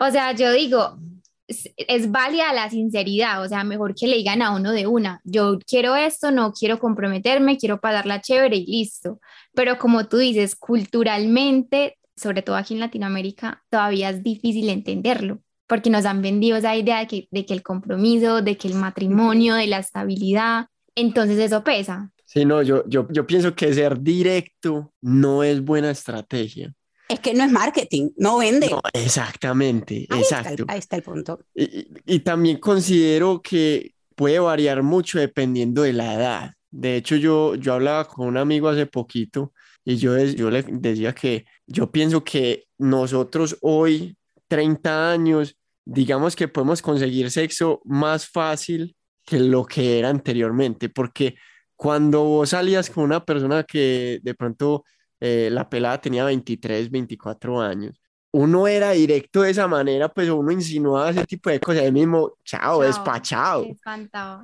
O 0.00 0.10
sea, 0.10 0.32
yo 0.32 0.50
digo, 0.50 0.98
es, 1.46 1.70
es, 1.76 2.10
válida 2.10 2.52
la 2.52 2.70
sinceridad, 2.70 3.42
o 3.42 3.48
sea, 3.48 3.64
mejor 3.64 3.94
que 3.94 4.06
le 4.06 4.16
digan 4.16 4.42
a 4.42 4.54
uno 4.54 4.72
de 4.72 4.86
una, 4.86 5.20
yo 5.24 5.58
quiero 5.66 5.96
esto, 5.96 6.30
no 6.30 6.52
quiero 6.52 6.78
comprometerme, 6.78 7.58
quiero 7.58 7.80
pasarla 7.80 8.20
chévere 8.20 8.56
y 8.56 8.66
listo. 8.66 9.20
Pero 9.54 9.78
como 9.78 10.06
tú 10.06 10.18
dices, 10.18 10.56
culturalmente 10.56 11.98
sobre 12.16 12.42
todo 12.42 12.56
aquí 12.56 12.74
en 12.74 12.80
Latinoamérica, 12.80 13.62
todavía 13.70 14.10
es 14.10 14.22
difícil 14.22 14.68
entenderlo, 14.68 15.40
porque 15.66 15.90
nos 15.90 16.04
han 16.04 16.22
vendido 16.22 16.56
esa 16.56 16.76
idea 16.76 17.00
de 17.00 17.06
que, 17.06 17.28
de 17.30 17.46
que 17.46 17.54
el 17.54 17.62
compromiso, 17.62 18.42
de 18.42 18.56
que 18.56 18.68
el 18.68 18.74
matrimonio, 18.74 19.54
de 19.54 19.66
la 19.66 19.78
estabilidad, 19.78 20.66
entonces 20.94 21.38
eso 21.38 21.64
pesa. 21.64 22.10
Sí, 22.24 22.44
no, 22.44 22.62
yo, 22.62 22.84
yo, 22.88 23.06
yo 23.10 23.26
pienso 23.26 23.54
que 23.54 23.72
ser 23.74 24.00
directo 24.00 24.92
no 25.00 25.42
es 25.42 25.62
buena 25.62 25.90
estrategia. 25.90 26.72
Es 27.08 27.20
que 27.20 27.34
no 27.34 27.44
es 27.44 27.52
marketing, 27.52 28.10
no 28.16 28.38
vende. 28.38 28.70
exactamente, 28.92 30.06
exacto. 30.10 30.64
ahí 30.68 30.78
está 30.78 30.96
el 30.96 31.02
punto. 31.02 31.40
Y, 31.54 31.88
y, 32.06 32.20
también 32.20 32.58
considero 32.58 33.42
que 33.42 33.94
puede 34.14 34.38
variar 34.38 34.82
mucho 34.82 35.18
dependiendo 35.18 35.82
de 35.82 35.92
la 35.92 36.14
edad. 36.14 36.54
De 36.70 36.96
hecho, 36.96 37.16
yo, 37.16 37.54
yo 37.56 37.74
hablaba 37.74 38.06
con 38.06 38.26
un 38.26 38.36
amigo 38.36 38.68
hace 38.68 38.86
poquito 38.86 39.52
y 39.84 39.96
yo, 39.96 40.18
yo 40.18 40.50
le 40.50 40.62
decía 40.62 41.14
que 41.14 41.44
yo 41.66 41.90
pienso 41.90 42.24
que 42.24 42.64
nosotros 42.78 43.58
hoy, 43.60 44.16
30 44.48 45.12
años, 45.12 45.56
digamos 45.84 46.34
que 46.34 46.48
podemos 46.48 46.80
conseguir 46.80 47.30
sexo 47.30 47.80
más 47.84 48.26
fácil 48.26 48.96
que 49.24 49.38
lo 49.38 49.64
que 49.64 49.98
era 49.98 50.08
anteriormente, 50.08 50.88
porque 50.88 51.36
cuando 51.76 52.24
vos 52.24 52.50
salías 52.50 52.88
con 52.88 53.04
una 53.04 53.24
persona 53.24 53.64
que 53.64 54.20
de 54.22 54.34
pronto 54.34 54.84
eh, 55.26 55.48
la 55.50 55.70
pelada 55.70 55.98
tenía 56.02 56.22
23, 56.26 56.90
24 56.90 57.58
años, 57.62 57.98
uno 58.30 58.66
era 58.66 58.90
directo 58.90 59.40
de 59.40 59.52
esa 59.52 59.66
manera, 59.66 60.12
pues 60.12 60.28
uno 60.28 60.52
insinuaba 60.52 61.08
ese 61.08 61.24
tipo 61.24 61.48
de 61.48 61.58
cosas, 61.58 61.84
el 61.84 61.94
mismo, 61.94 62.34
chao, 62.44 62.60
chao 62.60 62.80
despachado. 62.82 63.66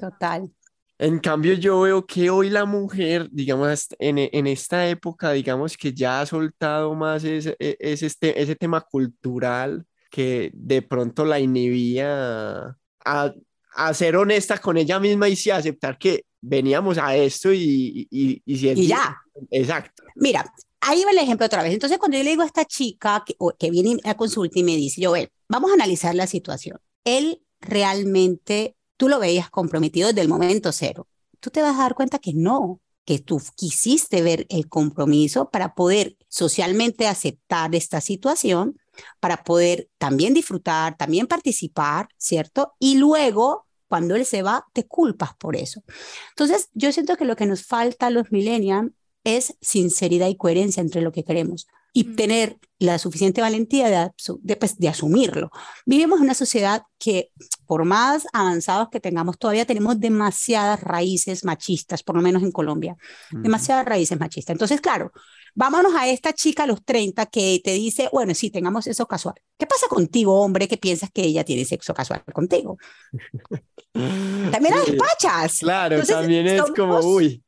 Total. 0.00 0.50
En 0.96 1.18
cambio, 1.18 1.52
yo 1.52 1.82
veo 1.82 2.06
que 2.06 2.30
hoy 2.30 2.48
la 2.48 2.64
mujer, 2.64 3.28
digamos, 3.30 3.88
en, 3.98 4.16
en 4.18 4.46
esta 4.46 4.88
época, 4.88 5.32
digamos 5.32 5.76
que 5.76 5.92
ya 5.92 6.22
ha 6.22 6.26
soltado 6.26 6.94
más 6.94 7.24
ese, 7.24 7.54
ese, 7.58 8.06
este, 8.06 8.40
ese 8.40 8.56
tema 8.56 8.80
cultural 8.80 9.84
que 10.10 10.50
de 10.54 10.80
pronto 10.80 11.26
la 11.26 11.38
inhibía 11.40 12.74
a, 13.04 13.34
a, 13.74 13.94
ser 13.94 14.16
honesta 14.16 14.56
con 14.56 14.78
ella 14.78 14.98
misma 14.98 15.28
y 15.28 15.36
sí 15.36 15.50
aceptar 15.50 15.98
que 15.98 16.24
veníamos 16.40 16.96
a 16.96 17.14
esto 17.14 17.52
y, 17.52 18.08
y, 18.10 18.42
y, 18.46 18.68
y 18.70 18.86
ya. 18.86 19.14
Exacto. 19.50 20.04
Mira, 20.16 20.44
ahí 20.80 21.04
va 21.04 21.10
el 21.10 21.18
ejemplo 21.18 21.46
otra 21.46 21.62
vez. 21.62 21.72
Entonces, 21.72 21.98
cuando 21.98 22.16
yo 22.16 22.24
le 22.24 22.30
digo 22.30 22.42
a 22.42 22.46
esta 22.46 22.64
chica 22.64 23.22
que, 23.26 23.36
que 23.58 23.70
viene 23.70 23.98
a 24.04 24.16
consulta 24.16 24.58
y 24.58 24.62
me 24.62 24.76
dice, 24.76 25.00
yo, 25.00 25.12
vamos 25.48 25.70
a 25.70 25.74
analizar 25.74 26.14
la 26.14 26.26
situación. 26.26 26.78
Él 27.04 27.42
realmente 27.60 28.76
tú 28.96 29.08
lo 29.08 29.18
veías 29.18 29.50
comprometido 29.50 30.08
desde 30.08 30.22
el 30.22 30.28
momento 30.28 30.72
cero. 30.72 31.08
Tú 31.40 31.50
te 31.50 31.62
vas 31.62 31.76
a 31.76 31.82
dar 31.82 31.94
cuenta 31.94 32.18
que 32.18 32.32
no, 32.34 32.80
que 33.04 33.18
tú 33.18 33.40
quisiste 33.56 34.22
ver 34.22 34.46
el 34.50 34.68
compromiso 34.68 35.50
para 35.50 35.74
poder 35.74 36.16
socialmente 36.28 37.06
aceptar 37.06 37.74
esta 37.74 38.00
situación, 38.00 38.78
para 39.20 39.42
poder 39.42 39.88
también 39.98 40.34
disfrutar, 40.34 40.96
también 40.96 41.26
participar, 41.26 42.08
¿cierto? 42.18 42.74
Y 42.78 42.98
luego, 42.98 43.66
cuando 43.88 44.16
él 44.16 44.26
se 44.26 44.42
va, 44.42 44.66
te 44.72 44.86
culpas 44.86 45.34
por 45.34 45.56
eso. 45.56 45.82
Entonces, 46.30 46.68
yo 46.74 46.92
siento 46.92 47.16
que 47.16 47.24
lo 47.24 47.36
que 47.36 47.46
nos 47.46 47.64
falta 47.64 48.08
a 48.08 48.10
los 48.10 48.30
millennials 48.30 48.92
es 49.24 49.56
sinceridad 49.60 50.28
y 50.28 50.36
coherencia 50.36 50.80
entre 50.80 51.02
lo 51.02 51.12
que 51.12 51.24
queremos 51.24 51.66
y 51.92 52.14
tener 52.14 52.58
la 52.80 52.98
suficiente 52.98 53.42
valentía 53.42 54.12
de, 54.42 54.56
pues, 54.56 54.78
de, 54.78 54.88
asumirlo. 54.88 55.50
Vivimos 55.84 56.18
en 56.18 56.24
una 56.24 56.34
sociedad 56.34 56.82
que, 56.98 57.30
por 57.66 57.84
más 57.84 58.26
avanzados 58.32 58.88
que 58.90 59.00
tengamos, 59.00 59.38
todavía 59.38 59.66
tenemos 59.66 60.00
demasiadas 60.00 60.80
raíces 60.80 61.44
machistas, 61.44 62.02
por 62.02 62.16
lo 62.16 62.22
menos 62.22 62.42
en 62.42 62.50
Colombia, 62.50 62.96
demasiadas 63.30 63.84
raíces 63.84 64.18
machistas. 64.18 64.54
Entonces, 64.54 64.80
claro, 64.80 65.12
vámonos 65.54 65.92
a 65.94 66.08
esta 66.08 66.32
chica 66.32 66.64
a 66.64 66.66
los 66.66 66.82
30 66.84 67.26
que 67.26 67.60
te 67.62 67.72
dice, 67.72 68.08
bueno, 68.12 68.34
sí, 68.34 68.50
tengamos 68.50 68.84
sexo 68.84 69.06
casual. 69.06 69.34
¿Qué 69.58 69.66
pasa 69.66 69.86
contigo, 69.88 70.40
hombre, 70.40 70.66
que 70.66 70.78
piensas 70.78 71.10
que 71.10 71.22
ella 71.22 71.44
tiene 71.44 71.66
sexo 71.66 71.92
casual 71.92 72.24
contigo? 72.32 72.78
También 73.92 74.74
las 74.74 74.86
despachas. 74.86 75.58
Claro, 75.58 76.02
también 76.06 76.46
es 76.46 76.62
como, 76.76 77.00
uy. 77.00 77.42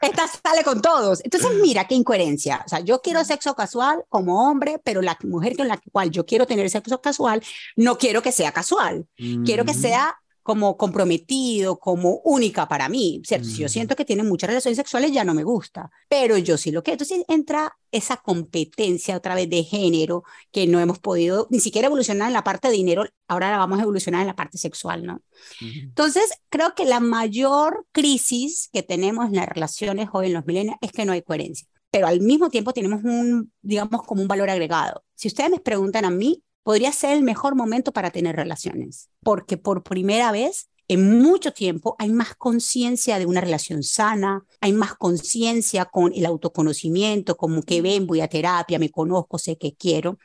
Esta 0.00 0.26
sale 0.26 0.64
con 0.64 0.80
todos. 0.80 1.22
Entonces, 1.22 1.50
mira 1.60 1.86
qué 1.86 1.94
incoherencia. 1.94 2.62
O 2.64 2.68
sea, 2.68 2.80
yo 2.80 3.02
quiero 3.02 3.22
sexo 3.22 3.54
casual 3.54 4.04
como 4.16 4.48
hombre, 4.48 4.80
pero 4.82 5.02
la 5.02 5.18
mujer 5.24 5.58
con 5.58 5.68
la 5.68 5.78
cual 5.92 6.10
yo 6.10 6.24
quiero 6.24 6.46
tener 6.46 6.70
sexo 6.70 7.02
casual, 7.02 7.42
no 7.76 7.98
quiero 7.98 8.22
que 8.22 8.32
sea 8.32 8.50
casual. 8.50 9.06
Quiero 9.44 9.66
que 9.66 9.74
sea 9.74 10.16
como 10.42 10.78
comprometido, 10.78 11.78
como 11.78 12.20
única 12.24 12.66
para 12.66 12.88
mí, 12.88 13.20
¿cierto? 13.26 13.46
Si 13.46 13.58
yo 13.58 13.68
siento 13.68 13.94
que 13.94 14.06
tiene 14.06 14.22
muchas 14.22 14.48
relaciones 14.48 14.76
sexuales, 14.76 15.12
ya 15.12 15.22
no 15.22 15.34
me 15.34 15.42
gusta, 15.44 15.90
pero 16.08 16.38
yo 16.38 16.56
sí 16.56 16.70
lo 16.70 16.82
que. 16.82 16.92
Entonces 16.92 17.24
entra 17.28 17.76
esa 17.90 18.16
competencia 18.16 19.16
otra 19.18 19.34
vez 19.34 19.50
de 19.50 19.64
género 19.64 20.22
que 20.50 20.66
no 20.66 20.80
hemos 20.80 20.98
podido 20.98 21.46
ni 21.50 21.60
siquiera 21.60 21.88
evolucionar 21.88 22.28
en 22.28 22.32
la 22.32 22.44
parte 22.44 22.68
de 22.68 22.74
dinero, 22.74 23.04
ahora 23.28 23.50
la 23.50 23.58
vamos 23.58 23.80
a 23.80 23.82
evolucionar 23.82 24.22
en 24.22 24.28
la 24.28 24.36
parte 24.36 24.56
sexual, 24.56 25.04
¿no? 25.04 25.20
Entonces, 25.60 26.30
creo 26.48 26.74
que 26.74 26.86
la 26.86 27.00
mayor 27.00 27.84
crisis 27.92 28.70
que 28.72 28.82
tenemos 28.82 29.26
en 29.26 29.34
las 29.34 29.48
relaciones 29.48 30.08
hoy 30.12 30.28
en 30.28 30.34
los 30.34 30.46
milenios 30.46 30.76
es 30.80 30.92
que 30.92 31.04
no 31.04 31.12
hay 31.12 31.22
coherencia, 31.22 31.66
pero 31.96 32.08
al 32.08 32.20
mismo 32.20 32.50
tiempo 32.50 32.74
tenemos 32.74 33.02
un, 33.04 33.50
digamos, 33.62 34.02
como 34.02 34.20
un 34.20 34.28
valor 34.28 34.50
agregado. 34.50 35.02
Si 35.14 35.28
ustedes 35.28 35.48
me 35.48 35.60
preguntan 35.60 36.04
a 36.04 36.10
mí, 36.10 36.44
podría 36.62 36.92
ser 36.92 37.16
el 37.16 37.22
mejor 37.22 37.54
momento 37.54 37.90
para 37.90 38.10
tener 38.10 38.36
relaciones, 38.36 39.08
porque 39.22 39.56
por 39.56 39.82
primera 39.82 40.30
vez 40.30 40.68
en 40.88 41.22
mucho 41.22 41.54
tiempo 41.54 41.96
hay 41.98 42.10
más 42.10 42.34
conciencia 42.34 43.18
de 43.18 43.24
una 43.24 43.40
relación 43.40 43.82
sana, 43.82 44.44
hay 44.60 44.74
más 44.74 44.94
conciencia 44.94 45.86
con 45.86 46.12
el 46.12 46.26
autoconocimiento, 46.26 47.38
como 47.38 47.62
que 47.62 47.80
ven, 47.80 48.06
voy 48.06 48.20
a 48.20 48.28
terapia, 48.28 48.78
me 48.78 48.90
conozco, 48.90 49.38
sé 49.38 49.56
que 49.56 49.74
quiero, 49.74 50.18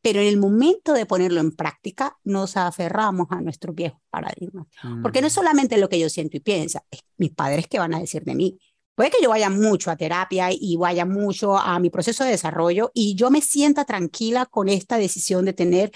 pero 0.00 0.20
en 0.20 0.28
el 0.28 0.38
momento 0.38 0.94
de 0.94 1.04
ponerlo 1.04 1.40
en 1.40 1.54
práctica 1.54 2.16
nos 2.24 2.56
aferramos 2.56 3.26
a 3.28 3.42
nuestros 3.42 3.74
viejos 3.74 4.00
paradigmas, 4.08 4.66
porque 5.02 5.20
no 5.20 5.26
es 5.26 5.34
mm. 5.34 5.40
solamente 5.40 5.76
lo 5.76 5.90
que 5.90 5.98
yo 5.98 6.08
siento 6.08 6.38
y 6.38 6.40
pienso, 6.40 6.80
es 6.90 7.00
mis 7.18 7.32
padres 7.32 7.66
que 7.66 7.78
van 7.78 7.94
a 7.94 8.00
decir 8.00 8.24
de 8.24 8.34
mí. 8.34 8.58
Puede 8.98 9.12
que 9.12 9.22
yo 9.22 9.28
vaya 9.28 9.48
mucho 9.48 9.92
a 9.92 9.96
terapia 9.96 10.48
y 10.50 10.76
vaya 10.76 11.04
mucho 11.06 11.56
a 11.56 11.78
mi 11.78 11.88
proceso 11.88 12.24
de 12.24 12.30
desarrollo 12.30 12.90
y 12.92 13.14
yo 13.14 13.30
me 13.30 13.40
sienta 13.40 13.84
tranquila 13.84 14.44
con 14.44 14.68
esta 14.68 14.96
decisión 14.96 15.44
de 15.44 15.52
tener 15.52 15.92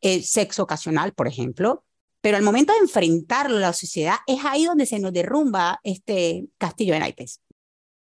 eh, 0.00 0.20
sexo 0.24 0.64
ocasional, 0.64 1.12
por 1.12 1.28
ejemplo, 1.28 1.84
pero 2.20 2.36
al 2.36 2.42
momento 2.42 2.72
de 2.72 2.80
enfrentarlo 2.80 3.58
a 3.58 3.60
la 3.60 3.72
sociedad, 3.72 4.16
es 4.26 4.44
ahí 4.44 4.64
donde 4.64 4.86
se 4.86 4.98
nos 4.98 5.12
derrumba 5.12 5.78
este 5.84 6.48
castillo 6.58 6.94
de 6.94 6.98
naipes, 6.98 7.40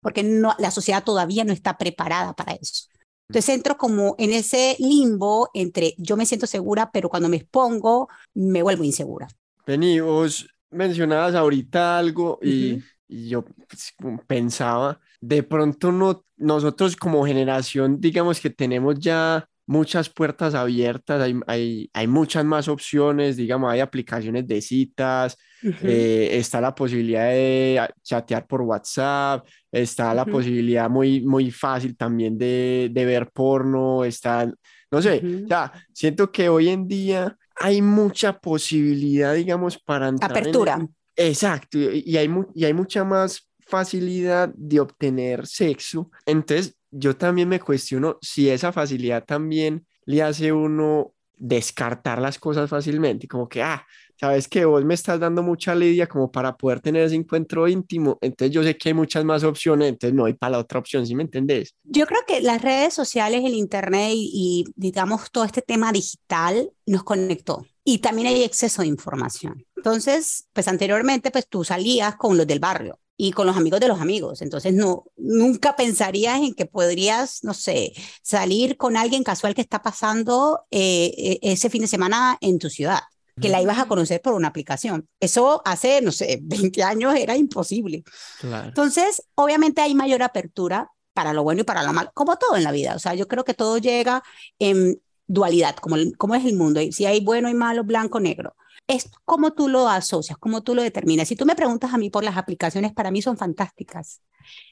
porque 0.00 0.24
no, 0.24 0.56
la 0.58 0.72
sociedad 0.72 1.04
todavía 1.04 1.44
no 1.44 1.52
está 1.52 1.78
preparada 1.78 2.32
para 2.32 2.54
eso. 2.54 2.88
Entonces 3.28 3.54
entro 3.54 3.76
como 3.76 4.16
en 4.18 4.32
ese 4.32 4.74
limbo 4.80 5.50
entre 5.54 5.94
yo 5.98 6.16
me 6.16 6.26
siento 6.26 6.48
segura, 6.48 6.90
pero 6.90 7.08
cuando 7.08 7.28
me 7.28 7.36
expongo 7.36 8.08
me 8.34 8.64
vuelvo 8.64 8.82
insegura. 8.82 9.28
Penny, 9.64 10.00
vos 10.00 10.48
mencionabas 10.70 11.36
ahorita 11.36 11.96
algo 11.96 12.40
y, 12.42 12.82
yo 13.12 13.44
pues, 13.68 13.94
pensaba, 14.26 15.00
de 15.20 15.42
pronto 15.42 15.92
no, 15.92 16.24
nosotros 16.36 16.96
como 16.96 17.24
generación, 17.24 18.00
digamos 18.00 18.40
que 18.40 18.50
tenemos 18.50 18.98
ya 18.98 19.46
muchas 19.66 20.08
puertas 20.08 20.54
abiertas, 20.54 21.22
hay, 21.22 21.38
hay, 21.46 21.90
hay, 21.92 22.06
muchas 22.06 22.44
más 22.44 22.68
opciones, 22.68 23.36
digamos, 23.36 23.72
hay 23.72 23.80
aplicaciones 23.80 24.46
de 24.46 24.60
citas, 24.60 25.36
eh, 25.62 26.30
está 26.32 26.60
la 26.60 26.74
posibilidad 26.74 27.28
de 27.30 27.88
chatear 28.02 28.46
por 28.46 28.62
WhatsApp, 28.62 29.46
está 29.70 30.12
la 30.14 30.24
posibilidad 30.24 30.90
muy, 30.90 31.20
muy 31.20 31.50
fácil 31.50 31.96
también 31.96 32.36
de, 32.36 32.90
de 32.92 33.04
ver 33.04 33.30
porno, 33.30 34.04
está, 34.04 34.52
no 34.90 35.00
sé, 35.00 35.22
ya 35.46 35.72
siento 35.92 36.32
que 36.32 36.48
hoy 36.48 36.68
en 36.68 36.88
día 36.88 37.36
hay 37.56 37.80
mucha 37.80 38.38
posibilidad, 38.38 39.34
digamos, 39.34 39.78
para 39.78 40.08
Apertura. 40.08 40.86
Exacto, 41.16 41.78
y 41.78 42.16
hay, 42.16 42.30
y 42.54 42.64
hay 42.64 42.72
mucha 42.72 43.04
más 43.04 43.48
facilidad 43.66 44.50
de 44.54 44.80
obtener 44.80 45.46
sexo. 45.46 46.10
Entonces, 46.26 46.76
yo 46.90 47.16
también 47.16 47.48
me 47.48 47.60
cuestiono 47.60 48.18
si 48.20 48.50
esa 48.50 48.72
facilidad 48.72 49.24
también 49.24 49.86
le 50.04 50.22
hace 50.22 50.52
uno 50.52 51.14
descartar 51.36 52.20
las 52.20 52.38
cosas 52.38 52.68
fácilmente, 52.70 53.26
como 53.26 53.48
que, 53.48 53.62
ah, 53.62 53.84
sabes 54.20 54.46
que 54.46 54.64
vos 54.64 54.84
me 54.84 54.94
estás 54.94 55.18
dando 55.18 55.42
mucha 55.42 55.74
lidia 55.74 56.06
como 56.06 56.30
para 56.30 56.56
poder 56.56 56.80
tener 56.80 57.02
ese 57.02 57.16
encuentro 57.16 57.66
íntimo, 57.66 58.18
entonces 58.20 58.54
yo 58.54 58.62
sé 58.62 58.76
que 58.76 58.90
hay 58.90 58.94
muchas 58.94 59.24
más 59.24 59.42
opciones, 59.42 59.88
entonces 59.88 60.14
no 60.14 60.26
hay 60.26 60.34
para 60.34 60.52
la 60.52 60.58
otra 60.58 60.78
opción, 60.78 61.04
¿sí 61.04 61.16
me 61.16 61.24
entendés? 61.24 61.74
Yo 61.82 62.06
creo 62.06 62.20
que 62.28 62.40
las 62.42 62.62
redes 62.62 62.94
sociales, 62.94 63.42
el 63.44 63.54
internet 63.54 64.12
y, 64.14 64.30
y 64.32 64.72
digamos 64.76 65.32
todo 65.32 65.44
este 65.44 65.62
tema 65.62 65.90
digital 65.90 66.70
nos 66.86 67.02
conectó 67.02 67.66
y 67.84 67.98
también 67.98 68.28
hay 68.28 68.42
exceso 68.42 68.82
de 68.82 68.88
información. 68.88 69.66
Entonces, 69.76 70.46
pues 70.52 70.68
anteriormente, 70.68 71.30
pues 71.30 71.48
tú 71.48 71.64
salías 71.64 72.16
con 72.16 72.36
los 72.36 72.46
del 72.46 72.60
barrio 72.60 73.00
y 73.16 73.32
con 73.32 73.46
los 73.46 73.56
amigos 73.56 73.80
de 73.80 73.88
los 73.88 74.00
amigos. 74.00 74.42
Entonces, 74.42 74.72
no, 74.72 75.04
nunca 75.16 75.76
pensarías 75.76 76.40
en 76.40 76.54
que 76.54 76.66
podrías, 76.66 77.42
no 77.42 77.54
sé, 77.54 77.92
salir 78.22 78.76
con 78.76 78.96
alguien 78.96 79.24
casual 79.24 79.54
que 79.54 79.60
está 79.60 79.82
pasando 79.82 80.64
eh, 80.70 81.38
e, 81.42 81.52
ese 81.52 81.70
fin 81.70 81.82
de 81.82 81.88
semana 81.88 82.38
en 82.40 82.58
tu 82.58 82.70
ciudad, 82.70 83.00
que 83.40 83.48
la 83.48 83.60
ibas 83.60 83.78
a 83.78 83.86
conocer 83.86 84.20
por 84.22 84.34
una 84.34 84.48
aplicación. 84.48 85.08
Eso 85.18 85.62
hace, 85.64 86.00
no 86.00 86.12
sé, 86.12 86.38
20 86.42 86.82
años 86.82 87.14
era 87.16 87.36
imposible. 87.36 88.04
Entonces, 88.42 89.22
obviamente 89.34 89.80
hay 89.80 89.94
mayor 89.94 90.22
apertura 90.22 90.90
para 91.12 91.32
lo 91.32 91.42
bueno 91.42 91.62
y 91.62 91.64
para 91.64 91.82
lo 91.82 91.92
malo, 91.92 92.10
como 92.14 92.36
todo 92.36 92.56
en 92.56 92.64
la 92.64 92.72
vida. 92.72 92.94
O 92.94 92.98
sea, 92.98 93.14
yo 93.14 93.28
creo 93.28 93.44
que 93.44 93.54
todo 93.54 93.78
llega 93.78 94.22
en 94.58 95.00
dualidad, 95.32 95.76
como, 95.76 95.96
como 96.18 96.34
es 96.34 96.44
el 96.44 96.56
mundo. 96.56 96.80
Si 96.90 97.06
hay 97.06 97.24
bueno 97.24 97.48
y 97.48 97.54
malo, 97.54 97.84
blanco, 97.84 98.20
negro 98.20 98.54
es 98.88 99.10
como 99.24 99.52
tú 99.52 99.68
lo 99.68 99.88
asocias, 99.88 100.38
como 100.38 100.62
tú 100.62 100.74
lo 100.74 100.82
determinas. 100.82 101.28
Si 101.28 101.36
tú 101.36 101.46
me 101.46 101.54
preguntas 101.54 101.94
a 101.94 101.98
mí 101.98 102.10
por 102.10 102.24
las 102.24 102.36
aplicaciones, 102.36 102.92
para 102.92 103.10
mí 103.10 103.22
son 103.22 103.36
fantásticas. 103.36 104.22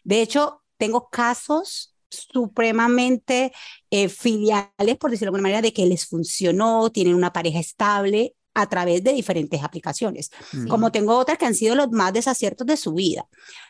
De 0.04 0.20
hecho, 0.20 0.62
tengo 0.76 1.08
casos 1.10 1.94
supremamente 2.08 3.52
eh, 3.90 4.08
filiales, 4.08 4.96
por 4.98 5.10
decirlo 5.10 5.30
de 5.30 5.36
alguna 5.36 5.42
manera, 5.42 5.62
de 5.62 5.72
que 5.72 5.86
les 5.86 6.06
funcionó, 6.06 6.90
tienen 6.90 7.14
una 7.14 7.32
pareja 7.32 7.60
estable 7.60 8.34
a 8.52 8.68
través 8.68 9.04
de 9.04 9.12
diferentes 9.12 9.62
aplicaciones, 9.62 10.30
como 10.68 10.90
tengo 10.90 11.16
otras 11.16 11.38
que 11.38 11.46
han 11.46 11.54
sido 11.54 11.76
los 11.76 11.90
más 11.92 12.12
desaciertos 12.12 12.66
de 12.66 12.76
su 12.76 12.92
vida. 12.94 13.28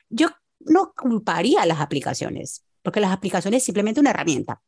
Yo 0.08 0.28
no 0.60 0.94
culparía 0.96 1.66
las 1.66 1.80
aplicaciones, 1.80 2.64
porque 2.82 3.00
las 3.00 3.12
aplicaciones 3.12 3.58
es 3.58 3.64
simplemente 3.64 4.00
una 4.00 4.10
herramienta. 4.10 4.62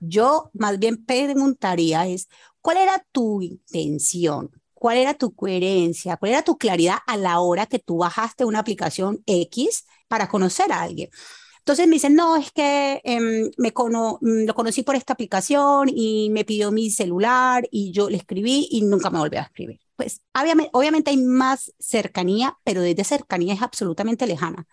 Yo 0.00 0.50
más 0.54 0.78
bien 0.78 1.04
preguntaría 1.04 2.06
es, 2.06 2.28
¿cuál 2.60 2.78
era 2.78 3.04
tu 3.12 3.42
intención? 3.42 4.50
cuál 4.78 4.96
era 4.98 5.14
tu 5.14 5.34
coherencia, 5.34 6.16
cuál 6.16 6.32
era 6.32 6.42
tu 6.42 6.56
claridad 6.56 6.98
a 7.06 7.16
la 7.16 7.40
hora 7.40 7.66
que 7.66 7.78
tú 7.78 7.98
bajaste 7.98 8.44
una 8.44 8.60
aplicación 8.60 9.22
X 9.26 9.86
para 10.06 10.28
conocer 10.28 10.72
a 10.72 10.82
alguien. 10.82 11.10
Entonces 11.58 11.86
me 11.86 11.94
dicen, 11.94 12.14
no, 12.14 12.36
es 12.36 12.50
que 12.52 13.00
em, 13.04 13.50
me 13.58 13.70
mm, 13.70 14.46
lo 14.46 14.54
conocí 14.54 14.82
por 14.82 14.96
esta 14.96 15.12
aplicación 15.12 15.88
y 15.94 16.30
me 16.30 16.44
pidió 16.44 16.72
mi 16.72 16.90
celular 16.90 17.68
y 17.70 17.92
yo 17.92 18.08
le 18.08 18.16
escribí 18.16 18.68
y 18.70 18.82
nunca 18.82 19.10
me 19.10 19.18
volvió 19.18 19.40
a 19.40 19.42
escribir. 19.42 19.80
Pues 19.96 20.22
obviamente, 20.40 20.70
obviamente 20.72 21.10
hay 21.10 21.18
más 21.18 21.72
cercanía, 21.78 22.56
pero 22.64 22.80
desde 22.80 23.04
cercanía 23.04 23.54
es 23.54 23.62
absolutamente 23.62 24.26
lejana. 24.26 24.66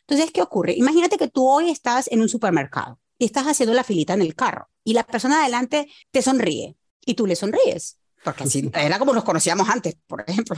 Entonces, 0.00 0.30
¿qué 0.32 0.42
ocurre? 0.42 0.74
Imagínate 0.74 1.16
que 1.16 1.28
tú 1.28 1.48
hoy 1.48 1.70
estás 1.70 2.10
en 2.10 2.20
un 2.20 2.28
supermercado 2.28 2.98
y 3.22 3.26
estás 3.26 3.46
haciendo 3.46 3.72
la 3.72 3.84
filita 3.84 4.14
en 4.14 4.22
el 4.22 4.34
carro 4.34 4.68
y 4.82 4.94
la 4.94 5.04
persona 5.04 5.42
adelante 5.42 5.88
te 6.10 6.22
sonríe 6.22 6.76
y 7.04 7.14
tú 7.14 7.26
le 7.26 7.36
sonríes 7.36 7.98
porque 8.22 8.44
así 8.44 8.70
era 8.74 8.98
como 8.98 9.12
nos 9.12 9.24
conocíamos 9.24 9.68
antes, 9.68 9.96
por 10.06 10.24
ejemplo. 10.26 10.56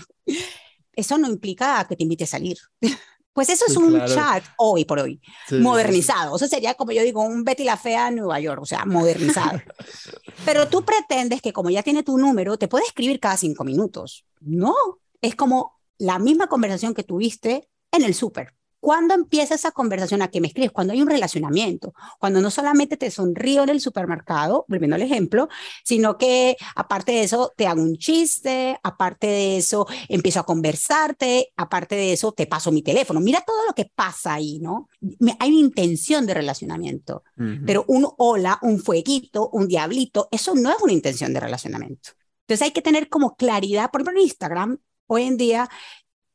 Eso 0.93 1.19
no 1.19 1.29
implica 1.29 1.85
que 1.89 1.97
te 1.97 2.03
invite 2.03 2.25
a 2.25 2.29
salir. 2.29 2.59
Pues 3.33 3.49
eso 3.49 3.65
es 3.67 3.77
un 3.77 4.01
chat 4.07 4.45
hoy 4.59 4.85
por 4.85 5.01
hoy, 5.01 5.21
modernizado. 5.51 6.37
Eso 6.37 6.47
sería, 6.47 6.75
como 6.75 6.93
yo 6.93 7.03
digo, 7.03 7.21
un 7.21 7.43
Betty 7.43 7.65
la 7.65 7.77
Fea 7.77 8.07
en 8.07 8.15
Nueva 8.15 8.39
York, 8.39 8.63
o 8.63 8.65
sea, 8.65 8.85
modernizado. 8.85 9.61
Pero 10.45 10.69
tú 10.69 10.85
pretendes 10.85 11.43
que 11.43 11.53
como 11.53 11.69
ya 11.69 11.83
tiene 11.83 12.05
tu 12.05 12.17
número, 12.17 12.57
te 12.59 12.69
puede 12.69 12.85
escribir 12.85 13.19
cada 13.19 13.37
cinco 13.37 13.65
minutos. 13.65 14.25
No, 14.39 14.77
es 15.21 15.35
como 15.35 15.81
la 15.99 16.21
misma 16.21 16.47
conversación 16.47 16.95
que 16.95 17.03
tuviste 17.03 17.69
en 17.91 18.05
el 18.05 18.15
súper. 18.15 18.55
¿Cuándo 18.85 19.15
empieza 19.15 19.55
esa 19.55 19.71
conversación 19.71 20.21
a 20.21 20.29
que 20.29 20.43
me 20.43 20.49
escribes? 20.49 20.71
Cuando 20.71 20.93
hay 20.93 21.01
un 21.01 21.09
relacionamiento, 21.09 21.95
cuando 22.19 22.43
no 22.43 22.51
solamente 22.51 22.99
te 22.99 23.11
sonrío 23.11 23.63
en 23.63 23.71
el 23.71 23.81
supermercado, 23.81 24.67
volviendo 24.69 24.95
al 24.95 25.01
ejemplo, 25.01 25.49
sino 25.83 26.19
que 26.19 26.59
aparte 26.77 27.13
de 27.13 27.23
eso 27.23 27.51
te 27.57 27.67
hago 27.67 27.81
un 27.81 27.97
chiste, 27.97 28.79
aparte 28.83 29.27
de 29.27 29.57
eso 29.57 29.87
empiezo 30.11 30.41
a 30.41 30.45
conversarte, 30.45 31.51
aparte 31.57 31.95
de 31.95 32.13
eso 32.13 32.33
te 32.33 32.47
paso 32.47 32.71
mi 32.73 32.83
teléfono. 32.83 33.21
Mira 33.21 33.43
todo 33.47 33.65
lo 33.67 33.73
que 33.73 33.91
pasa 33.95 34.35
ahí, 34.35 34.59
¿no? 34.61 34.91
Hay 35.39 35.49
una 35.53 35.61
intención 35.61 36.27
de 36.27 36.35
relacionamiento, 36.35 37.23
pero 37.65 37.87
un 37.89 38.07
hola, 38.19 38.59
un 38.61 38.81
fueguito, 38.81 39.49
un 39.49 39.67
diablito, 39.67 40.29
eso 40.31 40.55
no 40.55 40.69
es 40.69 40.77
una 40.83 40.93
intención 40.93 41.33
de 41.33 41.41
relacionamiento. 41.41 42.11
Entonces 42.43 42.67
hay 42.67 42.73
que 42.73 42.83
tener 42.83 43.09
como 43.09 43.35
claridad, 43.35 43.91
por 43.91 44.03
ejemplo 44.03 44.21
en 44.21 44.27
Instagram, 44.27 44.79
hoy 45.07 45.23
en 45.23 45.39
día, 45.39 45.71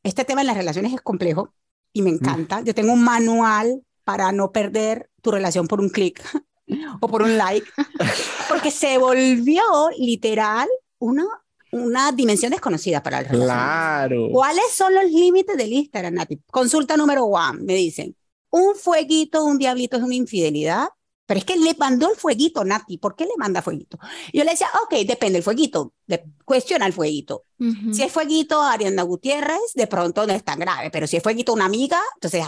este 0.01 0.25
tema 0.25 0.41
de 0.41 0.47
las 0.47 0.57
relaciones 0.57 0.93
es 0.93 1.01
complejo 1.01 1.53
y 1.93 2.01
me 2.01 2.11
mm. 2.11 2.15
encanta. 2.15 2.61
Yo 2.61 2.73
tengo 2.73 2.93
un 2.93 3.03
manual 3.03 3.83
para 4.03 4.31
no 4.31 4.51
perder 4.51 5.09
tu 5.21 5.31
relación 5.31 5.67
por 5.67 5.79
un 5.79 5.89
clic 5.89 6.21
o 6.99 7.07
por 7.07 7.21
un 7.21 7.37
like, 7.37 7.67
porque 8.49 8.71
se 8.71 8.97
volvió 8.97 9.63
literal 9.97 10.67
una, 10.99 11.25
una 11.71 12.11
dimensión 12.11 12.51
desconocida 12.51 13.01
para 13.03 13.19
el. 13.19 13.27
Claro. 13.27 14.29
¿Cuáles 14.31 14.71
son 14.71 14.93
los 14.93 15.05
límites 15.05 15.57
del 15.57 15.73
Instagram, 15.73 16.13
Nati? 16.13 16.41
Consulta 16.51 16.97
número 16.97 17.25
one, 17.25 17.61
me 17.63 17.75
dicen, 17.75 18.15
un 18.51 18.75
fueguito, 18.75 19.43
un 19.43 19.57
diablito 19.57 19.97
es 19.97 20.03
una 20.03 20.15
infidelidad. 20.15 20.87
Pero 21.29 21.37
es 21.37 21.45
que 21.45 21.57
le 21.57 21.75
mandó 21.77 22.09
el 22.09 22.17
fueguito, 22.17 22.65
Nati. 22.65 22.97
¿Por 22.97 23.15
qué 23.15 23.23
le 23.25 23.37
manda 23.37 23.61
fueguito? 23.61 23.99
Yo 24.33 24.43
le 24.43 24.49
decía, 24.49 24.67
ok, 24.83 25.05
depende 25.05 25.33
del 25.33 25.43
fueguito. 25.43 25.93
De, 26.07 26.23
cuestiona 26.43 26.87
el 26.87 26.93
fueguito. 26.93 27.45
Si 27.93 28.01
es 28.01 28.11
fueguito 28.11 28.59
Ariana 28.59 29.03
Gutiérrez, 29.03 29.73
de 29.75 29.85
pronto 29.85 30.25
no 30.25 30.33
es 30.33 30.43
tan 30.43 30.57
grave. 30.57 30.89
Pero 30.89 31.05
si 31.05 31.17
es 31.17 31.21
fueguito 31.21 31.53
una 31.53 31.65
amiga, 31.65 31.99
entonces, 32.15 32.43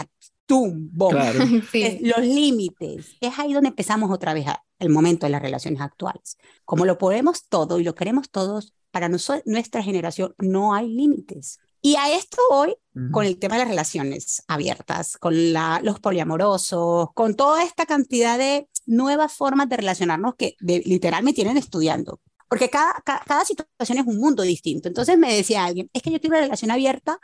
¡tum! 0.46 0.90
¡Bom! 0.92 1.14
Los 2.00 2.26
límites. 2.26 3.14
Es 3.20 3.38
ahí 3.38 3.52
donde 3.52 3.68
empezamos 3.68 4.10
otra 4.10 4.34
vez 4.34 4.46
el 4.80 4.88
momento 4.88 5.26
de 5.26 5.30
las 5.30 5.42
relaciones 5.42 5.80
actuales. 5.80 6.36
Como 6.64 6.84
lo 6.84 6.98
podemos 6.98 7.46
todo 7.48 7.78
y 7.78 7.84
lo 7.84 7.94
queremos 7.94 8.30
todos, 8.30 8.74
para 8.90 9.08
nuestra 9.08 9.82
generación 9.84 10.34
no 10.38 10.74
hay 10.74 10.88
límites. 10.88 11.60
Y 11.84 11.96
a 11.96 12.14
esto 12.14 12.40
hoy, 12.50 12.76
con 13.10 13.26
el 13.26 13.40
tema 13.40 13.56
de 13.56 13.62
las 13.62 13.68
relaciones 13.68 14.44
abiertas, 14.46 15.16
con 15.16 15.52
la, 15.52 15.80
los 15.82 15.98
poliamorosos, 15.98 17.08
con 17.12 17.34
toda 17.34 17.64
esta 17.64 17.86
cantidad 17.86 18.38
de 18.38 18.68
nuevas 18.86 19.32
formas 19.32 19.68
de 19.68 19.76
relacionarnos 19.76 20.34
que 20.36 20.56
literalmente 20.60 21.36
tienen 21.36 21.56
estudiando. 21.56 22.20
porque 22.48 22.68
cada, 22.68 22.94
cada, 23.04 23.44
situación 23.44 23.98
es 23.98 24.06
un 24.06 24.18
mundo 24.18 24.42
distinto. 24.42 24.88
Entonces 24.88 25.16
me 25.16 25.34
decía 25.34 25.64
alguien, 25.64 25.88
es 25.92 26.02
que 26.02 26.10
yo 26.10 26.20
tengo 26.20 26.34
una 26.34 26.44
relación 26.44 26.70
abierta 26.70 27.18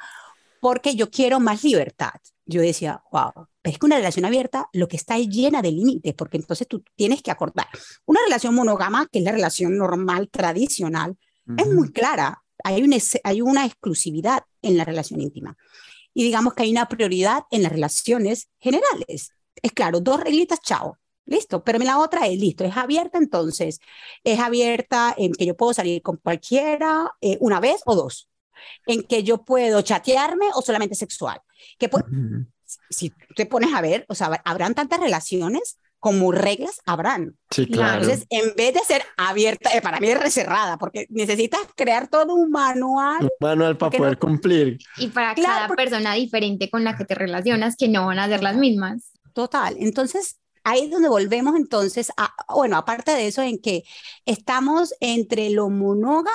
porque 0.61 0.95
yo 0.95 1.11
quiero 1.11 1.41
más 1.41 1.65
libertad. 1.65 2.15
Yo 2.47 2.63
decía, 2.63 3.03
wow, 3.13 3.47
es 3.63 3.79
que 3.79 3.87
una 3.87 3.97
relación 3.97 4.25
abierta 4.25 4.69
lo 4.73 4.89
que 4.89 4.97
está 4.97 5.17
es 5.19 5.29
llena 5.29 5.61
de 5.61 5.73
límites, 5.73 6.15
porque 6.15 6.39
entonces 6.39 6.67
tú 6.67 6.83
tienes 6.97 7.23
que 7.23 7.31
acordar. 7.31 7.67
Una 8.07 8.21
relación 8.25 8.55
monógama, 8.55 9.07
que 9.07 9.19
es 9.19 9.25
la 9.25 9.33
relación 9.33 9.77
normal, 9.77 10.29
tradicional, 10.31 11.17
es 11.57 11.67
muy 11.67 11.93
clara. 11.93 12.43
Hay 12.65 12.83
una, 12.83 12.97
hay 13.25 13.41
una 13.41 13.65
exclusividad 13.65 14.45
en 14.63 14.77
la 14.77 14.85
relación 14.85 15.21
íntima. 15.21 15.57
Y 16.13 16.25
digamos 16.25 16.55
que 16.55 16.65
hay 16.65 16.71
una 16.71 16.89
prioridad 16.89 17.45
en 17.51 17.63
las 17.63 17.73
relaciones 17.73 18.49
generales. 18.59 19.31
Es 19.63 19.73
claro, 19.73 20.01
dos 20.01 20.21
reglitas, 20.21 20.61
chao. 20.61 20.99
Listo, 21.29 21.63
pero 21.63 21.79
la 21.79 21.99
otra 21.99 22.27
es 22.27 22.39
listo, 22.41 22.65
es 22.65 22.75
abierta 22.75 23.19
entonces, 23.19 23.81
es 24.25 24.41
abierta 24.41 25.15
en 25.17 25.33
que 25.35 25.45
yo 25.45 25.55
puedo 25.55 25.75
salir 25.75 26.01
con 26.01 26.17
cualquiera 26.17 27.13
eh, 27.21 27.37
una 27.41 27.61
vez 27.61 27.83
o 27.85 27.95
dos, 27.95 28.31
en 28.87 29.03
que 29.03 29.23
yo 29.23 29.45
puedo 29.45 29.83
chatearme 29.83 30.47
o 30.55 30.63
solamente 30.63 30.95
sexual. 30.95 31.41
Que 31.79 31.91
Si 32.89 33.13
te 33.37 33.45
pones 33.45 33.75
a 33.75 33.83
ver, 33.83 34.07
o 34.09 34.15
sea, 34.15 34.41
habrán 34.45 34.75
tantas 34.75 35.01
relaciones 35.01 35.79
como 35.99 36.33
reglas 36.33 36.81
habrán. 36.87 37.37
Sí, 37.51 37.67
claro. 37.67 38.03
Entonces, 38.03 38.27
en 38.31 38.55
vez 38.57 38.73
de 38.73 38.81
ser 38.81 39.03
abierta, 39.17 39.77
eh, 39.77 39.83
para 39.83 40.01
mí 40.01 40.09
es 40.09 40.19
reserrada, 40.19 40.79
porque 40.79 41.07
necesitas 41.11 41.61
crear 41.77 42.09
todo 42.09 42.35
un 42.35 42.51
manual. 42.51 43.25
Un 43.25 43.31
manual 43.41 43.77
para 43.77 43.99
poder 43.99 44.19
cumplir. 44.19 44.79
Y 44.97 45.09
para 45.09 45.35
cada 45.35 45.69
persona 45.69 46.15
diferente 46.15 46.71
con 46.71 46.85
la 46.85 46.97
que 46.97 47.05
te 47.05 47.15
relacionas, 47.15 47.77
que 47.77 47.89
no 47.89 48.07
van 48.07 48.19
a 48.19 48.29
ser 48.29 48.43
las 48.43 48.57
mismas. 48.57 49.13
Total. 49.33 49.77
Entonces, 49.79 50.39
ahí 50.69 50.85
es 50.85 50.91
donde 50.91 51.09
volvemos 51.09 51.57
entonces 51.57 52.11
a, 52.17 52.35
bueno, 52.53 52.77
aparte 52.77 53.13
de 53.13 53.27
eso, 53.27 53.43
en 53.43 53.59
que 53.59 53.85
estamos 54.25 54.95
entre 55.01 55.51
lo 55.51 55.71
monógamo, 55.71 56.29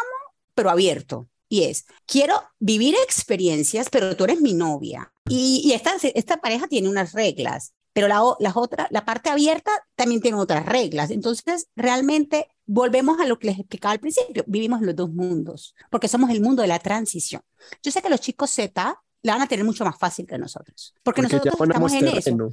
pero 0.54 0.70
abierto. 0.70 1.30
Y 1.50 1.64
es, 1.64 1.86
quiero 2.06 2.42
vivir 2.60 2.96
experiencias, 3.04 3.90
pero 3.90 4.16
tú 4.16 4.24
eres 4.24 4.42
mi 4.42 4.54
novia. 4.54 5.14
Y, 5.30 5.62
y 5.64 5.74
esta, 5.74 5.96
esta 6.02 6.38
pareja 6.38 6.68
tiene 6.68 6.90
unas 6.90 7.14
reglas 7.14 7.74
pero 7.94 8.08
la, 8.08 8.22
las 8.40 8.58
otras, 8.58 8.88
la 8.90 9.06
parte 9.06 9.30
abierta 9.30 9.72
también 9.96 10.20
tiene 10.20 10.38
otras 10.38 10.66
reglas. 10.66 11.12
Entonces, 11.12 11.68
realmente 11.76 12.48
volvemos 12.66 13.20
a 13.20 13.26
lo 13.26 13.38
que 13.38 13.48
les 13.48 13.60
explicaba 13.60 13.94
al 13.94 14.00
principio, 14.00 14.44
vivimos 14.48 14.82
los 14.82 14.96
dos 14.96 15.12
mundos, 15.12 15.76
porque 15.90 16.08
somos 16.08 16.32
el 16.32 16.42
mundo 16.42 16.64
de 16.64 16.68
la 16.68 16.80
transición. 16.80 17.44
Yo 17.84 17.92
sé 17.92 18.02
que 18.02 18.10
los 18.10 18.20
chicos 18.20 18.50
Z 18.50 19.00
la 19.22 19.34
van 19.34 19.42
a 19.44 19.48
tener 19.48 19.64
mucho 19.64 19.86
más 19.86 19.98
fácil 19.98 20.26
que 20.26 20.38
nosotros, 20.38 20.94
porque, 21.04 21.22
nosotros 21.22 21.54
estamos 21.54 21.94
en 21.94 22.08
eso. 22.08 22.50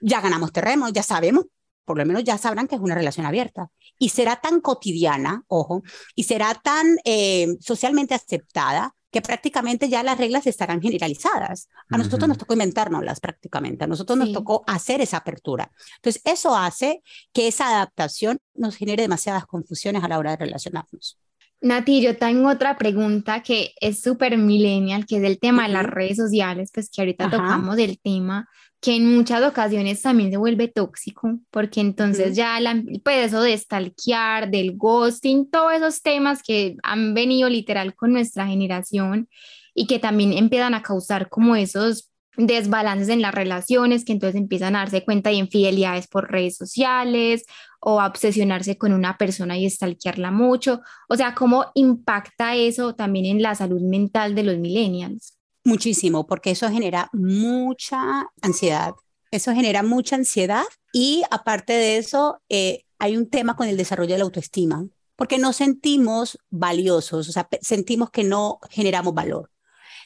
Ya 0.00 0.20
ganamos 0.20 0.52
terreno, 0.52 0.88
ya 0.88 1.02
sabemos, 1.02 1.46
por 1.84 1.98
lo 1.98 2.06
menos 2.06 2.24
ya 2.24 2.38
sabrán 2.38 2.68
que 2.68 2.76
es 2.76 2.80
una 2.80 2.94
relación 2.94 3.26
abierta. 3.26 3.70
Y 3.98 4.10
será 4.10 4.36
tan 4.36 4.60
cotidiana, 4.60 5.44
ojo, 5.48 5.82
y 6.14 6.24
será 6.24 6.54
tan 6.54 6.96
eh, 7.04 7.48
socialmente 7.60 8.14
aceptada 8.14 8.94
que 9.10 9.20
prácticamente 9.20 9.88
ya 9.88 10.02
las 10.02 10.18
reglas 10.18 10.46
estarán 10.46 10.80
generalizadas. 10.80 11.68
A 11.88 11.98
nosotros 11.98 12.28
nos 12.28 12.38
tocó 12.38 12.52
inventárnoslas 12.52 13.20
prácticamente, 13.20 13.84
a 13.84 13.88
nosotros 13.88 14.16
nos 14.18 14.32
tocó 14.32 14.62
hacer 14.66 15.00
esa 15.00 15.18
apertura. 15.18 15.70
Entonces, 15.96 16.22
eso 16.24 16.56
hace 16.56 17.02
que 17.32 17.48
esa 17.48 17.68
adaptación 17.68 18.38
nos 18.54 18.76
genere 18.76 19.02
demasiadas 19.02 19.46
confusiones 19.46 20.04
a 20.04 20.08
la 20.08 20.18
hora 20.18 20.30
de 20.30 20.44
relacionarnos. 20.44 21.18
Nati, 21.62 22.00
yo 22.00 22.16
tengo 22.16 22.48
otra 22.48 22.78
pregunta 22.78 23.42
que 23.42 23.74
es 23.80 24.00
súper 24.00 24.38
millennial, 24.38 25.04
que 25.04 25.18
es 25.18 25.24
el 25.24 25.38
tema 25.38 25.66
de 25.66 25.74
las 25.74 25.84
redes 25.84 26.16
sociales, 26.16 26.70
pues 26.72 26.88
que 26.90 27.02
ahorita 27.02 27.28
tocamos 27.28 27.76
el 27.78 28.00
tema, 28.00 28.48
que 28.80 28.96
en 28.96 29.14
muchas 29.14 29.42
ocasiones 29.42 30.00
también 30.00 30.30
se 30.30 30.38
vuelve 30.38 30.68
tóxico, 30.68 31.38
porque 31.50 31.80
entonces 31.80 32.34
ya, 32.34 32.58
la, 32.60 32.82
pues 33.04 33.26
eso 33.26 33.42
de 33.42 33.56
stalkear, 33.56 34.50
del 34.50 34.76
ghosting, 34.76 35.50
todos 35.50 35.74
esos 35.74 36.00
temas 36.00 36.42
que 36.42 36.76
han 36.82 37.12
venido 37.12 37.48
literal 37.50 37.94
con 37.94 38.14
nuestra 38.14 38.46
generación 38.46 39.28
y 39.74 39.86
que 39.86 39.98
también 39.98 40.32
empiezan 40.32 40.72
a 40.72 40.82
causar 40.82 41.28
como 41.28 41.56
esos 41.56 42.09
desbalances 42.36 43.08
en 43.08 43.22
las 43.22 43.34
relaciones, 43.34 44.04
que 44.04 44.12
entonces 44.12 44.40
empiezan 44.40 44.76
a 44.76 44.80
darse 44.80 45.04
cuenta 45.04 45.30
de 45.30 45.36
infidelidades 45.36 46.06
por 46.06 46.30
redes 46.30 46.56
sociales 46.56 47.44
o 47.80 48.00
a 48.00 48.06
obsesionarse 48.06 48.76
con 48.78 48.92
una 48.92 49.16
persona 49.16 49.58
y 49.58 49.68
stalkearla 49.68 50.30
mucho. 50.30 50.80
O 51.08 51.16
sea, 51.16 51.34
¿cómo 51.34 51.66
impacta 51.74 52.56
eso 52.56 52.94
también 52.94 53.26
en 53.26 53.42
la 53.42 53.54
salud 53.54 53.80
mental 53.80 54.34
de 54.34 54.44
los 54.44 54.58
millennials? 54.58 55.36
Muchísimo, 55.64 56.26
porque 56.26 56.52
eso 56.52 56.68
genera 56.70 57.10
mucha 57.12 58.26
ansiedad. 58.42 58.94
Eso 59.30 59.52
genera 59.52 59.82
mucha 59.82 60.16
ansiedad 60.16 60.64
y 60.92 61.22
aparte 61.30 61.72
de 61.72 61.98
eso, 61.98 62.40
eh, 62.48 62.84
hay 62.98 63.16
un 63.16 63.28
tema 63.28 63.56
con 63.56 63.68
el 63.68 63.76
desarrollo 63.76 64.12
de 64.12 64.18
la 64.18 64.24
autoestima, 64.24 64.86
porque 65.16 65.38
no 65.38 65.52
sentimos 65.52 66.38
valiosos, 66.50 67.28
o 67.28 67.32
sea, 67.32 67.48
sentimos 67.60 68.10
que 68.10 68.24
no 68.24 68.58
generamos 68.70 69.14
valor. 69.14 69.50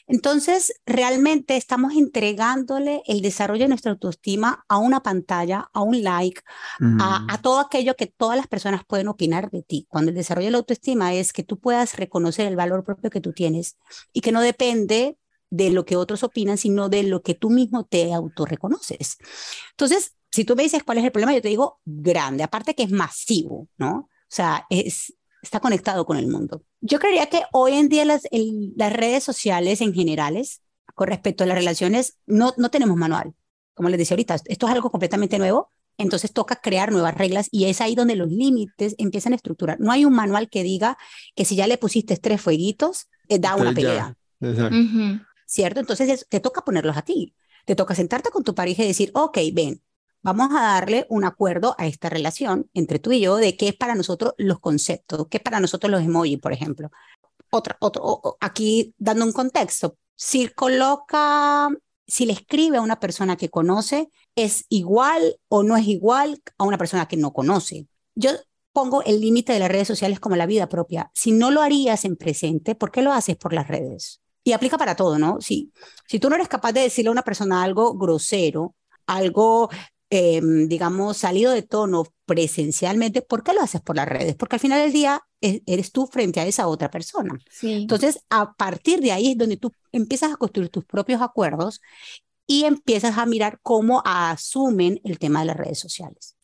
Entonces, 0.07 0.73
realmente 0.85 1.57
estamos 1.57 1.93
entregándole 1.93 3.01
el 3.07 3.21
desarrollo 3.21 3.63
de 3.63 3.69
nuestra 3.69 3.91
autoestima 3.91 4.63
a 4.67 4.77
una 4.77 5.01
pantalla, 5.01 5.69
a 5.73 5.81
un 5.81 6.03
like, 6.03 6.41
a, 6.99 7.25
a, 7.27 7.41
todo 7.41 7.59
aquello 7.59 7.95
que 7.95 8.07
todas 8.07 8.37
las 8.37 8.47
personas 8.47 8.83
pueden 8.85 9.07
opinar 9.07 9.49
de 9.49 9.63
ti. 9.63 9.87
Cuando 9.89 10.09
el 10.09 10.15
desarrollo 10.15 10.47
de 10.47 10.51
la 10.51 10.57
autoestima 10.59 11.13
es 11.13 11.33
que 11.33 11.43
tú 11.43 11.59
puedas 11.59 11.95
reconocer 11.95 12.47
el 12.47 12.55
valor 12.55 12.83
propio 12.83 13.09
que 13.09 13.21
tú 13.21 13.33
tienes 13.33 13.77
y 14.13 14.21
que 14.21 14.31
no 14.31 14.41
depende 14.41 15.17
de 15.49 15.69
lo 15.71 15.85
que 15.85 15.95
otros 15.95 16.23
opinan, 16.23 16.57
sino 16.57 16.89
de 16.89 17.03
lo 17.03 17.21
que 17.21 17.33
tú 17.33 17.49
mismo 17.49 17.85
te 17.85 18.13
autorreconoces. 18.13 19.17
Entonces, 19.71 20.15
si 20.31 20.43
tú 20.43 20.55
me 20.55 20.63
dices 20.63 20.83
cuál 20.83 20.97
es 20.97 21.05
el 21.05 21.11
problema, 21.11 21.33
yo 21.33 21.41
te 21.41 21.47
digo 21.47 21.79
grande, 21.85 22.43
aparte 22.43 22.75
que 22.75 22.83
es 22.83 22.91
masivo, 22.91 23.69
¿no? 23.77 24.09
O 24.09 24.09
sea, 24.27 24.65
es, 24.69 25.13
está 25.45 25.59
conectado 25.59 26.05
con 26.05 26.17
el 26.17 26.27
mundo. 26.27 26.63
Yo 26.81 26.99
creería 26.99 27.27
que 27.27 27.43
hoy 27.53 27.73
en 27.73 27.89
día 27.89 28.03
las, 28.05 28.23
las 28.75 28.93
redes 28.93 29.23
sociales 29.23 29.81
en 29.81 29.93
generales, 29.93 30.61
con 30.93 31.07
respecto 31.07 31.43
a 31.43 31.47
las 31.47 31.57
relaciones, 31.57 32.17
no, 32.25 32.53
no 32.57 32.69
tenemos 32.69 32.97
manual. 32.97 33.33
Como 33.73 33.89
les 33.89 33.97
decía 33.97 34.15
ahorita, 34.15 34.35
esto 34.45 34.67
es 34.67 34.73
algo 34.73 34.89
completamente 34.89 35.37
nuevo, 35.37 35.71
entonces 35.97 36.33
toca 36.33 36.57
crear 36.57 36.91
nuevas 36.91 37.15
reglas 37.15 37.47
y 37.51 37.65
es 37.65 37.79
ahí 37.81 37.95
donde 37.95 38.15
los 38.15 38.29
límites 38.29 38.95
empiezan 38.97 39.33
a 39.33 39.37
estructurar. 39.37 39.79
No 39.79 39.91
hay 39.91 40.05
un 40.05 40.13
manual 40.13 40.49
que 40.49 40.63
diga 40.63 40.97
que 41.35 41.45
si 41.45 41.55
ya 41.55 41.67
le 41.67 41.77
pusiste 41.77 42.17
tres 42.17 42.41
fueguitos, 42.41 43.07
eh, 43.29 43.39
da 43.39 43.55
una 43.55 43.73
pelea. 43.73 44.17
¿cierto? 45.45 45.79
Entonces 45.79 46.25
te 46.27 46.39
toca 46.39 46.63
ponerlos 46.63 46.97
a 46.97 47.03
ti. 47.03 47.35
Te 47.65 47.75
toca 47.75 47.95
sentarte 47.95 48.29
con 48.29 48.43
tu 48.43 48.53
pareja 48.53 48.83
y 48.83 48.87
decir, 48.87 49.11
ok, 49.13 49.37
ven, 49.53 49.81
vamos 50.25 50.49
a 50.55 50.63
darle 50.63 51.05
un 51.09 51.23
acuerdo 51.23 51.75
a 51.77 51.85
esta 51.85 52.09
relación 52.09 52.67
entre 52.73 52.97
tú 52.97 53.11
y 53.11 53.19
yo 53.19 53.35
de 53.35 53.55
qué 53.55 53.67
es 53.67 53.75
para 53.75 53.93
nosotros 53.93 54.33
los 54.37 54.59
conceptos, 54.59 55.27
qué 55.29 55.37
es 55.37 55.43
para 55.43 55.59
nosotros 55.59 55.91
los 55.91 56.01
emojis, 56.01 56.39
por 56.39 56.51
ejemplo. 56.51 56.89
Otra, 57.51 57.77
otro, 57.79 58.35
aquí 58.39 58.95
dando 58.97 59.23
un 59.23 59.33
contexto, 59.33 59.97
si 60.15 60.47
coloca, 60.47 61.69
si 62.07 62.25
le 62.25 62.33
escribe 62.33 62.77
a 62.77 62.81
una 62.81 62.99
persona 62.99 63.35
que 63.35 63.49
conoce, 63.49 64.09
es 64.35 64.65
igual 64.69 65.37
o 65.47 65.61
no 65.61 65.77
es 65.77 65.85
igual 65.85 66.41
a 66.57 66.63
una 66.63 66.79
persona 66.79 67.07
que 67.07 67.17
no 67.17 67.31
conoce. 67.31 67.87
Yo 68.15 68.31
pongo 68.73 69.03
el 69.03 69.21
límite 69.21 69.53
de 69.53 69.59
las 69.59 69.69
redes 69.69 69.87
sociales 69.87 70.19
como 70.19 70.35
la 70.35 70.47
vida 70.47 70.67
propia. 70.67 71.11
Si 71.13 71.33
no 71.33 71.51
lo 71.51 71.61
harías 71.61 72.03
en 72.03 72.15
presente, 72.15 72.73
¿por 72.73 72.91
qué 72.91 73.03
lo 73.03 73.13
haces 73.13 73.37
por 73.37 73.53
las 73.53 73.67
redes? 73.67 74.21
Y 74.43 74.53
aplica 74.53 74.79
para 74.79 74.95
todo, 74.95 75.19
¿no? 75.19 75.39
Si, 75.39 75.71
si 76.07 76.19
tú 76.19 76.29
no 76.29 76.35
eres 76.35 76.47
capaz 76.47 76.71
de 76.71 76.81
decirle 76.81 77.09
a 77.09 77.11
una 77.11 77.21
persona 77.21 77.61
algo 77.61 77.95
grosero, 77.95 78.75
algo, 79.05 79.69
em, 80.09 80.67
digamos, 80.67 81.17
salido 81.17 81.51
de 81.51 81.61
tono 81.61 82.05
presencialmente, 82.25 83.21
¿por 83.21 83.43
qué 83.43 83.53
lo 83.53 83.61
haces 83.61 83.81
por 83.81 83.95
las 83.95 84.07
redes? 84.07 84.35
Porque 84.35 84.55
al 84.55 84.59
final 84.59 84.81
del 84.81 84.93
día 84.93 85.21
eres 85.41 85.91
tú 85.91 86.07
frente 86.07 86.39
a 86.39 86.45
esa 86.45 86.67
otra 86.67 86.89
persona. 86.89 87.37
Entonces, 87.61 88.19
a 88.29 88.53
partir 88.53 88.99
de 88.99 89.11
ahí 89.11 89.31
es 89.31 89.37
donde 89.37 89.57
tú 89.57 89.71
empiezas 89.91 90.33
a 90.33 90.37
construir 90.37 90.69
tus 90.69 90.85
propios 90.85 91.21
acuerdos 91.21 91.81
y 92.47 92.63
empiezas 92.63 93.17
a 93.17 93.25
mirar 93.25 93.59
cómo 93.61 94.01
asumen 94.05 94.99
el 95.03 95.19
tema 95.19 95.41
de 95.41 95.45
las 95.45 95.57
redes 95.57 95.79
sociales. 95.79 96.35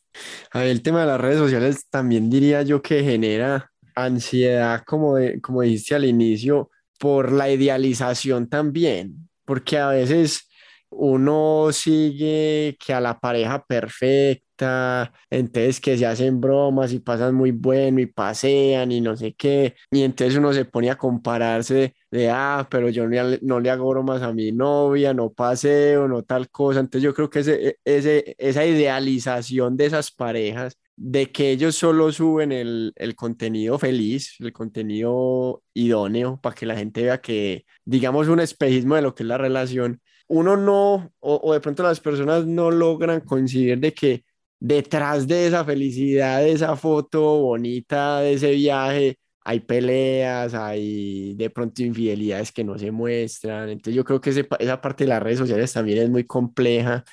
el 0.54 0.82
tema 0.82 1.02
de 1.02 1.08
las 1.08 1.22
redes 1.22 1.38
sociales 1.38 1.86
también 1.90 2.30
diría 2.30 2.62
yo 2.64 2.82
que 2.82 3.04
genera 3.04 3.72
ansiedad, 3.96 4.84
como, 4.86 5.16
como 5.42 5.62
dijiste 5.62 5.96
al 5.96 6.06
inicio, 6.06 6.70
por 7.00 7.32
la 7.32 7.50
idealización 7.50 8.48
también, 8.48 9.30
porque 9.46 9.78
a 9.78 9.90
veces 9.90 10.48
uno 10.92 11.70
sigue 11.72 12.78
que 12.80 12.94
a 12.94 13.02
la 13.02 13.20
pareja 13.20 13.66
perfecta, 13.66 15.12
entonces 15.30 15.80
que 15.82 15.98
se 15.98 16.06
hacen 16.06 16.40
bromas 16.42 16.94
y 16.94 17.00
pasan 17.00 17.34
muy 17.36 17.52
bueno 17.52 18.00
y 18.00 18.06
pasean 18.06 18.92
y 18.92 19.02
no 19.02 19.16
sé 19.18 19.34
qué, 19.34 19.76
y 19.90 20.04
entonces 20.04 20.38
uno 20.38 20.54
se 20.54 20.66
pone 20.66 20.92
a 20.92 20.98
compararse 20.98 21.96
de, 22.12 22.30
ah, 22.30 22.68
pero 22.70 22.90
yo 22.90 23.08
no 23.42 23.60
le, 23.60 23.70
hago 23.70 23.90
bromas 23.90 24.22
a 24.22 24.34
mi 24.34 24.52
novia, 24.52 25.14
no 25.14 25.32
paseo, 25.32 26.08
no 26.08 26.24
tal 26.24 26.50
cosa, 26.50 26.82
entonces 26.82 27.04
yo 27.04 27.14
creo 27.14 27.30
que 27.30 27.40
ese, 27.40 27.80
ese, 27.86 28.36
esa 28.38 28.66
idealización 28.66 29.78
de 29.78 29.86
esas 29.88 30.12
parejas 30.12 30.78
de 30.96 31.32
que 31.32 31.52
ellos 31.52 31.76
solo 31.76 32.12
suben 32.12 32.52
el, 32.52 32.94
contenido 33.16 33.80
feliz, 33.80 34.36
el 34.40 34.54
contenido 34.54 35.64
idóneo, 35.74 36.40
para 36.42 36.56
que 36.56 36.68
la 36.68 36.76
gente 36.78 37.02
vea 37.04 37.22
que, 37.22 37.66
digamos, 37.86 38.28
un 38.28 38.40
espejismo 38.40 38.96
de 38.96 39.02
lo 39.02 39.16
que 39.16 39.24
es 39.24 39.28
la 39.28 39.40
relación, 39.40 40.00
uno 40.32 40.56
no, 40.56 41.12
o, 41.20 41.54
de 41.54 41.60
pronto 41.60 41.84
las 41.84 42.00
personas 42.00 42.46
no 42.46 42.72
logran 42.72 43.20
coincidir 43.20 43.78
de 43.80 43.94
que 43.94 44.24
detrás 44.60 45.28
de 45.28 45.48
esa 45.48 45.66
felicidad, 45.66 46.40
de 46.40 46.54
esa 46.54 46.78
foto 46.78 47.42
bonita, 47.42 48.22
de 48.22 48.34
ese 48.34 48.52
viaje, 48.52 49.20
hay 49.44 49.60
peleas, 49.60 50.54
hay 50.54 51.34
de 51.34 51.50
pronto 51.50 51.84
infidelidades 51.84 52.54
que 52.54 52.64
no 52.64 52.80
se 52.80 52.92
muestran. 52.92 53.70
Entonces 53.70 53.94
yo 53.94 54.06
creo 54.06 54.22
que 54.22 54.30
esa 54.30 54.82
parte 54.82 55.04
de 55.04 55.10
las 55.10 55.22
redes 55.22 55.40
sociales 55.40 55.74
también 55.74 55.98
es 55.98 56.10
muy 56.10 56.24
compleja 56.24 57.04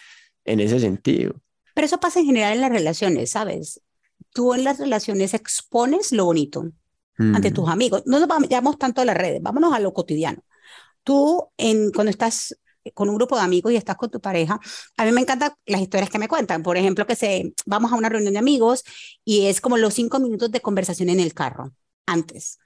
en 0.44 0.61
ese 0.61 0.78
sentido. 0.78 1.35
Pero 1.74 1.87
eso 1.87 1.98
pasa 1.98 2.20
en 2.20 2.26
general 2.26 2.54
en 2.54 2.61
las 2.61 2.70
relaciones, 2.70 3.31
¿sabes? 3.31 3.81
Tú 4.33 4.54
en 4.54 4.62
las 4.62 4.78
relaciones 4.78 5.35
expones 5.35 6.12
lo 6.12 6.26
bonito 6.26 6.70
ante 7.18 7.50
tus 7.50 7.66
mm. 7.66 7.70
amigos. 7.70 8.02
No 8.07 8.20
nos 8.20 8.28
vamos 8.28 8.78
tanto 8.78 9.00
a 9.00 9.04
las 9.04 9.16
redes, 9.16 9.42
vámonos 9.42 9.74
a 9.74 9.81
lo 9.81 9.92
cotidiano. 9.92 10.44
Tú, 11.02 11.48
en, 11.57 11.90
cuando 11.90 12.11
estás 12.11 12.54
con 12.95 13.09
un 13.09 13.17
grupo 13.17 13.37
de 13.37 13.43
amigos 13.43 13.73
y 13.73 13.77
estás 13.77 13.97
con 13.97 14.11
tu 14.11 14.21
pareja, 14.21 14.61
a 14.97 15.05
mí 15.05 15.12
me 15.12 15.21
encantan 15.21 15.53
las 15.67 15.81
historias 15.81 16.11
que 16.11 16.19
me 16.19 16.29
cuentan. 16.29 16.62
Por 16.62 16.77
ejemplo, 16.77 17.07
que 17.07 17.17
se, 17.17 17.53
vamos 17.67 17.93
a 17.93 17.97
una 17.97 18.09
reunión 18.09 18.33
de 18.33 18.38
amigos 18.38 18.85
y 19.25 19.47
es 19.47 19.61
como 19.61 19.77
los 19.77 19.95
cinco 19.95 20.21
minutos 20.21 20.51
de 20.51 20.61
conversación 20.61 21.09
en 21.09 21.21
el 21.21 21.35
carro 21.35 21.73
antes. 22.07 22.59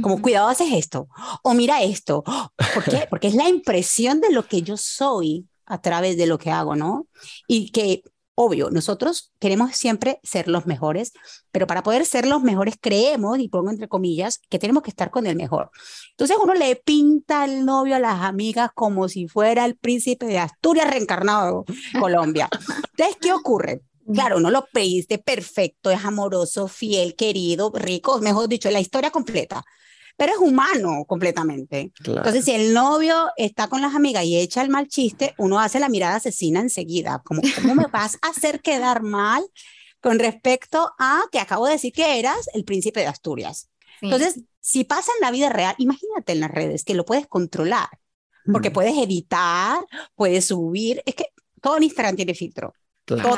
Como, 0.00 0.22
cuidado, 0.22 0.48
haces 0.48 0.72
esto. 0.72 1.08
O 1.42 1.52
mira 1.52 1.82
esto. 1.82 2.22
¿Por 2.22 2.84
qué? 2.84 3.06
Porque 3.10 3.28
es 3.28 3.34
la 3.34 3.48
impresión 3.48 4.22
de 4.22 4.32
lo 4.32 4.46
que 4.46 4.62
yo 4.62 4.78
soy 4.78 5.46
a 5.66 5.82
través 5.82 6.16
de 6.16 6.26
lo 6.26 6.38
que 6.38 6.50
hago, 6.50 6.76
¿no? 6.76 7.08
Y 7.46 7.70
que, 7.72 8.02
obvio, 8.34 8.70
nosotros 8.70 9.32
queremos 9.38 9.76
siempre 9.76 10.20
ser 10.22 10.48
los 10.48 10.66
mejores, 10.66 11.12
pero 11.50 11.66
para 11.66 11.82
poder 11.82 12.06
ser 12.06 12.26
los 12.26 12.42
mejores 12.42 12.76
creemos, 12.80 13.38
y 13.38 13.48
pongo 13.48 13.70
entre 13.70 13.88
comillas, 13.88 14.40
que 14.48 14.58
tenemos 14.58 14.82
que 14.82 14.90
estar 14.90 15.10
con 15.10 15.26
el 15.26 15.36
mejor. 15.36 15.70
Entonces 16.10 16.36
uno 16.42 16.54
le 16.54 16.76
pinta 16.76 17.42
al 17.42 17.64
novio 17.64 17.96
a 17.96 17.98
las 17.98 18.22
amigas 18.22 18.70
como 18.74 19.08
si 19.08 19.28
fuera 19.28 19.64
el 19.64 19.76
príncipe 19.76 20.26
de 20.26 20.38
Asturias 20.38 20.90
reencarnado 20.90 21.64
en 21.94 22.00
Colombia. 22.00 22.48
Entonces, 22.90 23.16
¿qué 23.20 23.32
ocurre? 23.32 23.82
Claro, 24.12 24.40
no 24.40 24.50
lo 24.50 24.66
pediste 24.72 25.18
perfecto, 25.18 25.90
es 25.90 26.04
amoroso, 26.04 26.66
fiel, 26.66 27.14
querido, 27.14 27.70
rico, 27.74 28.18
mejor 28.18 28.48
dicho, 28.48 28.70
la 28.70 28.80
historia 28.80 29.10
completa. 29.10 29.64
Pero 30.16 30.32
es 30.32 30.38
humano 30.38 31.04
completamente. 31.06 31.92
Entonces, 32.04 32.44
si 32.44 32.52
el 32.52 32.72
novio 32.74 33.30
está 33.36 33.68
con 33.68 33.80
las 33.80 33.94
amigas 33.94 34.24
y 34.24 34.38
echa 34.38 34.62
el 34.62 34.68
mal 34.68 34.88
chiste, 34.88 35.34
uno 35.38 35.58
hace 35.60 35.80
la 35.80 35.88
mirada 35.88 36.16
asesina 36.16 36.60
enseguida. 36.60 37.22
Como, 37.24 37.42
¿Cómo 37.60 37.74
me 37.74 37.86
vas 37.86 38.18
a 38.22 38.28
hacer 38.28 38.60
quedar 38.60 39.02
mal 39.02 39.42
con 40.00 40.18
respecto 40.18 40.92
a 40.98 41.22
que 41.30 41.40
acabo 41.40 41.66
de 41.66 41.72
decir 41.72 41.92
que 41.92 42.18
eras 42.18 42.48
el 42.54 42.64
príncipe 42.64 43.00
de 43.00 43.06
Asturias? 43.06 43.68
Entonces, 44.00 44.40
si 44.60 44.84
pasa 44.84 45.10
en 45.18 45.24
la 45.24 45.30
vida 45.30 45.48
real, 45.48 45.74
imagínate 45.78 46.32
en 46.32 46.40
las 46.40 46.50
redes 46.50 46.84
que 46.84 46.94
lo 46.94 47.04
puedes 47.04 47.26
controlar, 47.26 47.88
porque 48.50 48.70
puedes 48.70 48.96
editar, 48.96 49.78
puedes 50.14 50.46
subir. 50.46 51.02
Es 51.06 51.14
que 51.14 51.26
todo 51.60 51.76
en 51.76 51.84
Instagram 51.84 52.16
tiene 52.16 52.34
filtro 52.34 52.74
todo, 53.04 53.36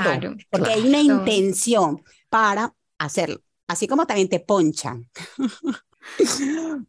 porque 0.50 0.70
hay 0.70 0.86
una 0.86 1.00
intención 1.00 2.02
para 2.28 2.74
hacerlo, 2.98 3.40
así 3.66 3.86
como 3.86 4.06
también 4.06 4.28
te 4.28 4.40
ponchan. 4.40 5.10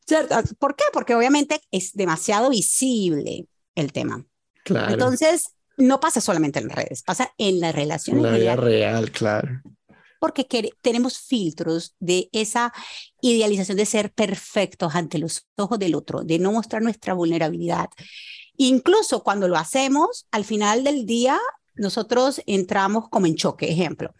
¿Cierto? 0.05 0.35
¿Por 0.59 0.75
qué? 0.75 0.83
Porque 0.93 1.15
obviamente 1.15 1.61
es 1.71 1.93
demasiado 1.93 2.49
visible 2.49 3.47
el 3.75 3.91
tema. 3.91 4.25
Claro. 4.63 4.93
Entonces, 4.93 5.55
no 5.77 5.99
pasa 5.99 6.21
solamente 6.21 6.59
en 6.59 6.67
las 6.67 6.75
redes, 6.75 7.03
pasa 7.03 7.33
en 7.37 7.59
las 7.59 7.75
relaciones. 7.75 8.23
En 8.23 8.31
la 8.31 8.37
vida 8.37 8.55
real, 8.55 9.11
claro. 9.11 9.61
Porque 10.19 10.47
tenemos 10.81 11.19
filtros 11.19 11.95
de 11.99 12.29
esa 12.31 12.73
idealización 13.21 13.77
de 13.77 13.85
ser 13.85 14.11
perfectos 14.11 14.95
ante 14.95 15.19
los 15.19 15.47
ojos 15.57 15.77
del 15.77 15.93
otro, 15.93 16.23
de 16.23 16.39
no 16.39 16.51
mostrar 16.51 16.81
nuestra 16.81 17.13
vulnerabilidad. 17.13 17.89
Incluso 18.57 19.23
cuando 19.23 19.47
lo 19.47 19.57
hacemos, 19.57 20.27
al 20.31 20.45
final 20.45 20.83
del 20.83 21.05
día 21.05 21.37
nosotros 21.75 22.41
entramos 22.45 23.09
como 23.09 23.25
en 23.25 23.35
choque, 23.35 23.69
ejemplo. 23.69 24.13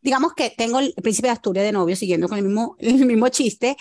Digamos 0.00 0.32
que 0.34 0.50
tengo 0.50 0.80
el 0.80 0.94
príncipe 0.94 1.28
de 1.28 1.32
Asturias 1.32 1.64
de 1.64 1.72
novio 1.72 1.94
siguiendo 1.94 2.28
con 2.28 2.38
el 2.38 2.44
mismo, 2.44 2.74
el 2.78 3.06
mismo 3.06 3.28
chiste, 3.28 3.76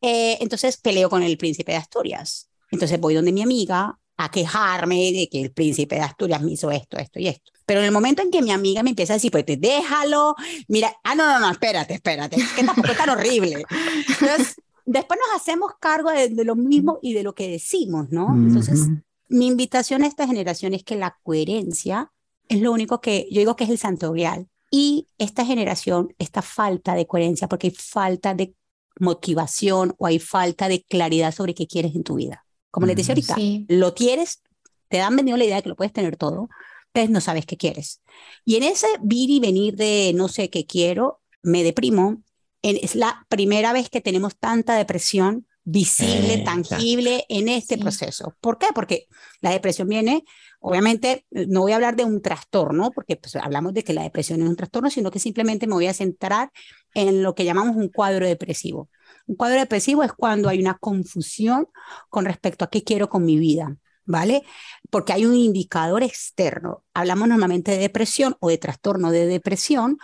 eh, 0.00 0.38
entonces 0.40 0.76
peleo 0.76 1.10
con 1.10 1.22
el 1.22 1.36
príncipe 1.36 1.72
de 1.72 1.78
Asturias. 1.78 2.48
Entonces 2.70 3.00
voy 3.00 3.14
donde 3.14 3.32
mi 3.32 3.42
amiga 3.42 3.98
a 4.16 4.30
quejarme 4.30 5.12
de 5.12 5.28
que 5.30 5.40
el 5.40 5.52
príncipe 5.52 5.94
de 5.94 6.02
Asturias 6.02 6.42
me 6.42 6.52
hizo 6.52 6.70
esto, 6.70 6.98
esto 6.98 7.20
y 7.20 7.28
esto. 7.28 7.52
Pero 7.64 7.80
en 7.80 7.86
el 7.86 7.92
momento 7.92 8.22
en 8.22 8.30
que 8.30 8.42
mi 8.42 8.50
amiga 8.50 8.82
me 8.82 8.90
empieza 8.90 9.12
a 9.12 9.16
decir, 9.16 9.30
pues 9.30 9.44
te 9.44 9.56
déjalo, 9.56 10.34
mira, 10.66 10.92
ah, 11.04 11.14
no, 11.14 11.26
no, 11.26 11.38
no, 11.38 11.50
espérate, 11.50 11.94
espérate, 11.94 12.36
que 12.56 12.64
tampoco 12.64 12.88
es 12.88 12.98
tan 12.98 13.10
horrible. 13.10 13.64
Entonces, 14.08 14.56
después 14.84 15.20
nos 15.24 15.40
hacemos 15.40 15.72
cargo 15.78 16.10
de, 16.10 16.30
de, 16.30 16.44
lo 16.44 16.56
mismo 16.56 16.98
y 17.00 17.12
de 17.12 17.22
lo 17.22 17.34
que 17.34 17.48
decimos, 17.48 18.10
¿no? 18.10 18.34
Entonces, 18.34 18.88
mi 19.28 19.46
invitación 19.46 20.02
a 20.02 20.06
esta 20.06 20.26
generación 20.26 20.74
es 20.74 20.82
que 20.82 20.96
la 20.96 21.16
coherencia 21.22 22.10
es 22.48 22.60
lo 22.60 22.72
único 22.72 23.00
que 23.00 23.28
yo 23.30 23.38
digo 23.38 23.54
que 23.54 23.64
es 23.64 23.70
el 23.70 23.78
santo 23.78 24.10
grial. 24.12 24.48
Y 24.70 25.06
esta 25.16 25.44
generación, 25.44 26.14
esta 26.18 26.42
falta 26.42 26.94
de 26.94 27.06
coherencia, 27.06 27.48
porque 27.48 27.68
hay 27.68 27.74
falta 27.74 28.34
de 28.34 28.54
motivación 28.98 29.94
o 29.98 30.06
hay 30.06 30.18
falta 30.18 30.68
de 30.68 30.82
claridad 30.82 31.34
sobre 31.34 31.54
qué 31.54 31.66
quieres 31.66 31.94
en 31.94 32.04
tu 32.04 32.16
vida. 32.16 32.44
Como 32.70 32.86
les 32.86 32.96
decía 32.96 33.14
ahorita, 33.14 33.36
lo 33.68 33.94
quieres, 33.94 34.42
te 34.88 34.98
dan 34.98 35.16
vendido 35.16 35.36
la 35.36 35.44
idea 35.44 35.56
de 35.56 35.62
que 35.62 35.68
lo 35.68 35.76
puedes 35.76 35.92
tener 35.92 36.16
todo, 36.16 36.48
pero 36.92 37.10
no 37.10 37.20
sabes 37.20 37.46
qué 37.46 37.56
quieres. 37.56 38.02
Y 38.44 38.56
en 38.56 38.62
ese 38.62 38.86
vir 39.00 39.30
y 39.30 39.40
venir 39.40 39.76
de 39.76 40.12
no 40.14 40.28
sé 40.28 40.50
qué 40.50 40.66
quiero, 40.66 41.20
me 41.42 41.62
deprimo. 41.62 42.22
es 42.62 42.94
la 42.94 43.26
primera 43.28 43.72
vez 43.72 43.88
que 43.88 44.00
tenemos 44.00 44.36
tanta 44.36 44.76
depresión 44.76 45.46
visible, 45.64 46.38
tangible 46.38 47.26
en 47.28 47.48
este 47.48 47.76
proceso. 47.76 48.34
¿Por 48.40 48.58
qué? 48.58 48.68
Porque 48.74 49.06
la 49.40 49.50
depresión 49.50 49.86
viene, 49.86 50.24
obviamente, 50.60 51.26
no 51.30 51.60
voy 51.62 51.72
a 51.72 51.76
hablar 51.76 51.96
de 51.96 52.04
un 52.04 52.20
trastorno, 52.22 52.90
porque 52.90 53.16
pues, 53.16 53.36
hablamos 53.36 53.74
de 53.74 53.84
que 53.84 53.92
la 53.92 54.02
depresión 54.02 54.42
es 54.42 54.48
un 54.48 54.56
trastorno, 54.56 54.90
sino 54.90 55.10
que 55.10 55.18
simplemente 55.18 55.66
me 55.66 55.74
voy 55.74 55.86
a 55.86 55.94
centrar 55.94 56.50
en 56.94 57.22
lo 57.22 57.34
que 57.34 57.44
llamamos 57.44 57.76
un 57.76 57.88
cuadro 57.88 58.26
depresivo. 58.26 58.88
Un 59.26 59.36
cuadro 59.36 59.58
depresivo 59.60 60.02
es 60.02 60.12
cuando 60.12 60.48
hay 60.48 60.60
una 60.60 60.78
confusión 60.78 61.68
con 62.08 62.24
respecto 62.24 62.64
a 62.64 62.70
qué 62.70 62.82
quiero 62.82 63.08
con 63.08 63.24
mi 63.24 63.38
vida. 63.38 63.76
¿Vale? 64.10 64.42
Porque 64.88 65.12
hay 65.12 65.26
un 65.26 65.34
indicador 65.34 66.02
externo. 66.02 66.82
Hablamos 66.94 67.28
normalmente 67.28 67.72
de 67.72 67.76
depresión 67.76 68.36
o 68.40 68.48
de 68.48 68.56
trastorno 68.56 69.10
de 69.10 69.26
depresión 69.26 69.98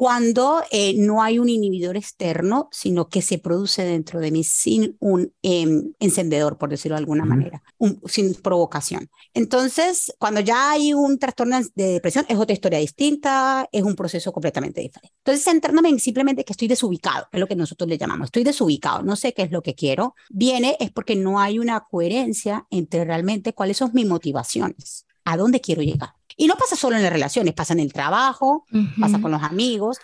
cuando 0.00 0.62
eh, 0.70 0.94
no 0.96 1.22
hay 1.22 1.38
un 1.38 1.50
inhibidor 1.50 1.94
externo, 1.98 2.70
sino 2.72 3.10
que 3.10 3.20
se 3.20 3.36
produce 3.36 3.84
dentro 3.84 4.18
de 4.18 4.30
mí 4.30 4.44
sin 4.44 4.96
un 4.98 5.34
em, 5.42 5.92
encendedor, 6.00 6.56
por 6.56 6.70
decirlo 6.70 6.94
de 6.94 7.00
alguna 7.00 7.26
manera, 7.26 7.62
sin 8.06 8.32
provocación. 8.32 9.10
Entonces, 9.34 10.10
cuando 10.18 10.40
ya 10.40 10.70
hay 10.70 10.94
un 10.94 11.18
trastorno 11.18 11.60
de 11.74 11.84
depresión, 11.84 12.24
es 12.30 12.38
otra 12.38 12.54
historia 12.54 12.78
distinta, 12.78 13.68
es 13.72 13.82
un 13.82 13.94
proceso 13.94 14.32
completamente 14.32 14.80
diferente. 14.80 15.14
Entonces, 15.18 15.44
centrándome 15.44 15.90
en 15.90 16.00
simplemente 16.00 16.46
que 16.46 16.54
estoy 16.54 16.68
desubicado, 16.68 17.26
es 17.30 17.38
lo 17.38 17.46
que 17.46 17.54
nosotros 17.54 17.86
le 17.86 17.98
llamamos, 17.98 18.28
estoy 18.28 18.44
desubicado, 18.44 19.02
no 19.02 19.16
sé 19.16 19.34
qué 19.34 19.42
es 19.42 19.50
lo 19.50 19.60
que 19.60 19.74
quiero, 19.74 20.14
viene 20.30 20.78
es 20.80 20.90
porque 20.90 21.14
no 21.14 21.40
hay 21.40 21.58
una 21.58 21.78
coherencia 21.80 22.66
entre 22.70 23.04
realmente 23.04 23.52
cuáles 23.52 23.76
son 23.76 23.90
mis 23.92 24.06
motivaciones, 24.06 25.04
a 25.26 25.36
dónde 25.36 25.60
quiero 25.60 25.82
llegar. 25.82 26.14
Y 26.40 26.46
no 26.46 26.56
pasa 26.56 26.74
solo 26.74 26.96
en 26.96 27.02
las 27.02 27.12
relaciones, 27.12 27.52
pasa 27.52 27.74
en 27.74 27.80
el 27.80 27.92
trabajo, 27.92 28.64
pasa 28.98 29.20
con 29.20 29.30
los 29.30 29.42
amigos. 29.42 29.98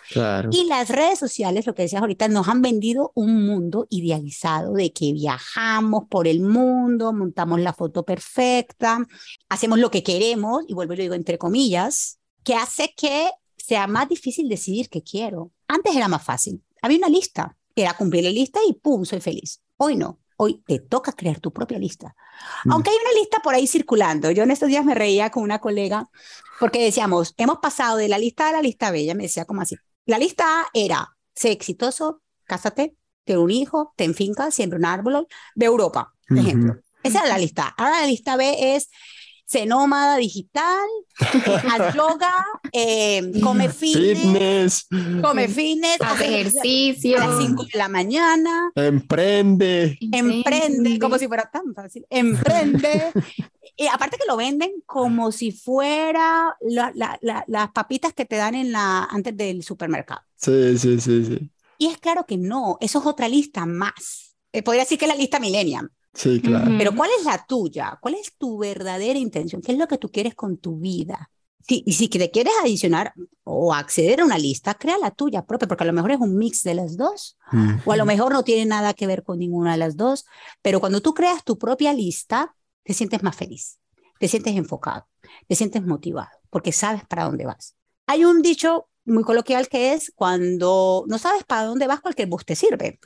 Y 0.51 0.65
las 0.65 0.87
redes 0.87 1.17
sociales, 1.17 1.65
lo 1.65 1.73
que 1.73 1.81
decías 1.81 1.99
ahorita, 1.99 2.27
nos 2.27 2.47
han 2.47 2.61
vendido 2.61 3.11
un 3.15 3.43
mundo 3.43 3.87
idealizado 3.89 4.73
de 4.73 4.93
que 4.93 5.13
viajamos 5.13 6.03
por 6.07 6.27
el 6.27 6.41
mundo, 6.41 7.11
montamos 7.11 7.59
la 7.59 7.73
foto 7.73 8.03
perfecta, 8.05 9.03
hacemos 9.49 9.79
lo 9.79 9.89
que 9.89 10.03
queremos, 10.03 10.63
y 10.67 10.75
vuelvo 10.75 10.93
y 10.93 10.97
lo 10.97 11.01
digo 11.01 11.15
entre 11.15 11.39
comillas, 11.39 12.19
que 12.43 12.53
hace 12.53 12.93
que 12.95 13.31
sea 13.57 13.87
más 13.87 14.07
difícil 14.07 14.47
decidir 14.47 14.89
qué 14.89 15.01
quiero. 15.01 15.51
Antes 15.67 15.95
era 15.95 16.07
más 16.07 16.23
fácil. 16.23 16.61
Había 16.83 16.99
una 16.99 17.09
lista, 17.09 17.57
era 17.75 17.95
cumplir 17.95 18.25
la 18.25 18.29
lista 18.29 18.59
y 18.69 18.73
¡pum! 18.73 19.05
soy 19.05 19.21
feliz. 19.21 19.63
Hoy 19.77 19.95
no. 19.95 20.19
Hoy 20.37 20.63
te 20.65 20.79
toca 20.79 21.11
crear 21.11 21.39
tu 21.39 21.51
propia 21.51 21.77
lista. 21.79 22.15
Mm. 22.65 22.71
Aunque 22.71 22.91
hay 22.91 22.95
una 23.01 23.19
lista 23.19 23.39
por 23.43 23.55
ahí 23.55 23.67
circulando. 23.67 24.31
Yo 24.31 24.43
en 24.43 24.51
estos 24.51 24.69
días 24.69 24.85
me 24.85 24.95
reía 24.95 25.29
con 25.29 25.43
una 25.43 25.59
colega 25.59 26.09
porque 26.59 26.83
decíamos, 26.83 27.33
hemos 27.37 27.57
pasado 27.57 27.97
de 27.97 28.07
la 28.07 28.17
lista 28.17 28.49
A 28.49 28.51
la 28.51 28.61
lista 28.61 28.91
B. 28.91 28.99
Ella 28.99 29.15
me 29.15 29.23
decía 29.23 29.45
como 29.45 29.61
así. 29.61 29.75
La 30.05 30.17
lista 30.17 30.61
A 30.61 30.67
era, 30.73 31.17
sé 31.35 31.51
exitoso, 31.51 32.21
cásate, 32.45 32.95
ten 33.25 33.37
un 33.39 33.51
hijo, 33.51 33.93
ten 33.97 34.15
finca, 34.15 34.51
siempre 34.51 34.79
un 34.79 34.85
árbol, 34.85 35.27
de 35.55 35.65
Europa, 35.65 36.13
por 36.27 36.37
ejemplo. 36.37 36.77
Esa 37.03 37.19
era 37.19 37.29
la 37.29 37.37
lista. 37.37 37.73
Ahora 37.77 38.01
la 38.01 38.07
lista 38.07 38.35
B 38.37 38.75
es 38.75 38.89
nómada 39.65 40.17
digital, 40.17 40.87
haz 41.19 41.95
yoga, 41.95 42.45
eh, 42.71 43.31
come 43.41 43.69
fitness, 43.69 44.87
come 45.21 45.47
fitness, 45.47 45.97
hace 46.01 46.27
ejercicio 46.27 47.17
a 47.17 47.27
las 47.27 47.37
5 47.39 47.63
de 47.63 47.77
la 47.77 47.87
mañana, 47.87 48.71
emprende, 48.75 49.97
emprende, 50.11 50.99
como 50.99 51.17
si 51.17 51.27
fuera 51.27 51.49
tan 51.51 51.73
fácil, 51.73 52.05
emprende. 52.09 53.11
y 53.75 53.87
aparte 53.93 54.17
que 54.17 54.27
lo 54.27 54.37
venden 54.37 54.83
como 54.85 55.31
si 55.31 55.51
fuera 55.51 56.55
las 56.61 57.71
papitas 57.73 58.13
que 58.13 58.25
te 58.25 58.35
dan 58.35 58.55
en 58.55 58.71
la, 58.71 59.05
antes 59.05 59.35
del 59.35 59.63
supermercado. 59.63 60.21
Sí, 60.35 60.77
sí, 60.77 60.99
sí, 60.99 61.25
sí. 61.25 61.51
Y 61.79 61.87
es 61.87 61.97
claro 61.99 62.25
que 62.25 62.37
no, 62.37 62.77
eso 62.81 62.99
es 62.99 63.05
otra 63.05 63.27
lista 63.27 63.65
más. 63.65 64.35
Eh, 64.51 64.63
podría 64.63 64.83
decir 64.83 64.97
que 64.97 65.05
es 65.05 65.09
la 65.09 65.15
lista 65.15 65.39
millennial. 65.39 65.91
Sí, 66.17 66.41
claro. 66.41 66.71
Pero 66.79 66.95
¿cuál 66.95 67.11
es 67.19 67.25
la 67.25 67.45
tuya? 67.45 67.99
¿Cuál 68.01 68.15
es 68.15 68.33
tu 68.37 68.57
verdadera 68.57 69.19
intención? 69.19 69.61
¿Qué 69.61 69.73
es 69.73 69.77
lo 69.77 69.87
que 69.87 69.99
tú 69.99 70.09
quieres 70.09 70.33
con 70.33 70.57
tu 70.57 70.79
vida? 70.79 71.29
Sí, 71.67 71.83
y 71.85 71.93
si 71.93 72.07
te 72.07 72.31
quieres 72.31 72.53
adicionar 72.59 73.13
o 73.43 73.71
acceder 73.71 74.21
a 74.21 74.25
una 74.25 74.39
lista, 74.39 74.73
crea 74.73 74.97
la 74.97 75.11
tuya 75.11 75.45
propia, 75.45 75.67
porque 75.67 75.83
a 75.83 75.87
lo 75.87 75.93
mejor 75.93 76.11
es 76.11 76.19
un 76.19 76.35
mix 76.35 76.63
de 76.63 76.73
las 76.73 76.97
dos, 76.97 77.37
o 77.85 77.91
a 77.91 77.97
lo 77.97 78.05
mejor 78.05 78.31
no 78.33 78.43
tiene 78.43 78.65
nada 78.65 78.95
que 78.95 79.05
ver 79.05 79.21
con 79.21 79.37
ninguna 79.37 79.73
de 79.73 79.77
las 79.77 79.95
dos, 79.95 80.25
pero 80.63 80.79
cuando 80.79 81.01
tú 81.01 81.13
creas 81.13 81.43
tu 81.43 81.59
propia 81.59 81.93
lista, 81.93 82.55
te 82.83 82.93
sientes 82.93 83.21
más 83.21 83.35
feliz, 83.35 83.79
te 84.19 84.27
sientes 84.27 84.55
enfocado, 84.55 85.07
te 85.47 85.55
sientes 85.55 85.85
motivado, 85.85 86.29
porque 86.49 86.71
sabes 86.71 87.03
para 87.05 87.25
dónde 87.25 87.45
vas. 87.45 87.75
Hay 88.07 88.25
un 88.25 88.41
dicho 88.41 88.87
muy 89.05 89.23
coloquial 89.23 89.67
que 89.67 89.93
es 89.93 90.11
cuando 90.15 91.03
no 91.07 91.17
sabes 91.17 91.43
para 91.43 91.65
dónde 91.65 91.85
vas, 91.85 91.99
cualquier 91.99 92.29
bus 92.29 92.45
te 92.45 92.55
sirve. 92.55 92.97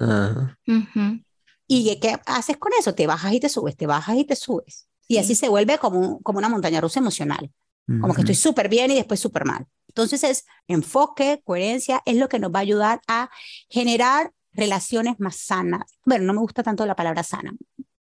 ¿Y 1.73 1.95
qué 2.01 2.17
haces 2.25 2.57
con 2.57 2.73
eso? 2.77 2.93
Te 2.93 3.07
bajas 3.07 3.31
y 3.31 3.39
te 3.39 3.47
subes, 3.47 3.77
te 3.77 3.87
bajas 3.87 4.17
y 4.17 4.25
te 4.25 4.35
subes. 4.35 4.89
Y 5.07 5.19
así 5.19 5.35
se 5.35 5.47
vuelve 5.47 5.77
como, 5.77 6.19
como 6.19 6.37
una 6.37 6.49
montaña 6.49 6.81
rusa 6.81 6.99
emocional. 6.99 7.49
Como 7.87 8.13
que 8.13 8.21
estoy 8.21 8.35
súper 8.35 8.67
bien 8.67 8.91
y 8.91 8.95
después 8.95 9.21
súper 9.21 9.45
mal. 9.45 9.65
Entonces 9.87 10.25
es 10.25 10.45
enfoque, 10.67 11.41
coherencia, 11.45 12.01
es 12.05 12.17
lo 12.17 12.27
que 12.27 12.39
nos 12.39 12.51
va 12.51 12.59
a 12.59 12.61
ayudar 12.63 13.01
a 13.07 13.29
generar 13.69 14.33
relaciones 14.51 15.17
más 15.21 15.37
sanas. 15.37 15.97
Bueno, 16.05 16.25
no 16.25 16.33
me 16.33 16.39
gusta 16.39 16.61
tanto 16.61 16.85
la 16.85 16.95
palabra 16.95 17.23
sana, 17.23 17.53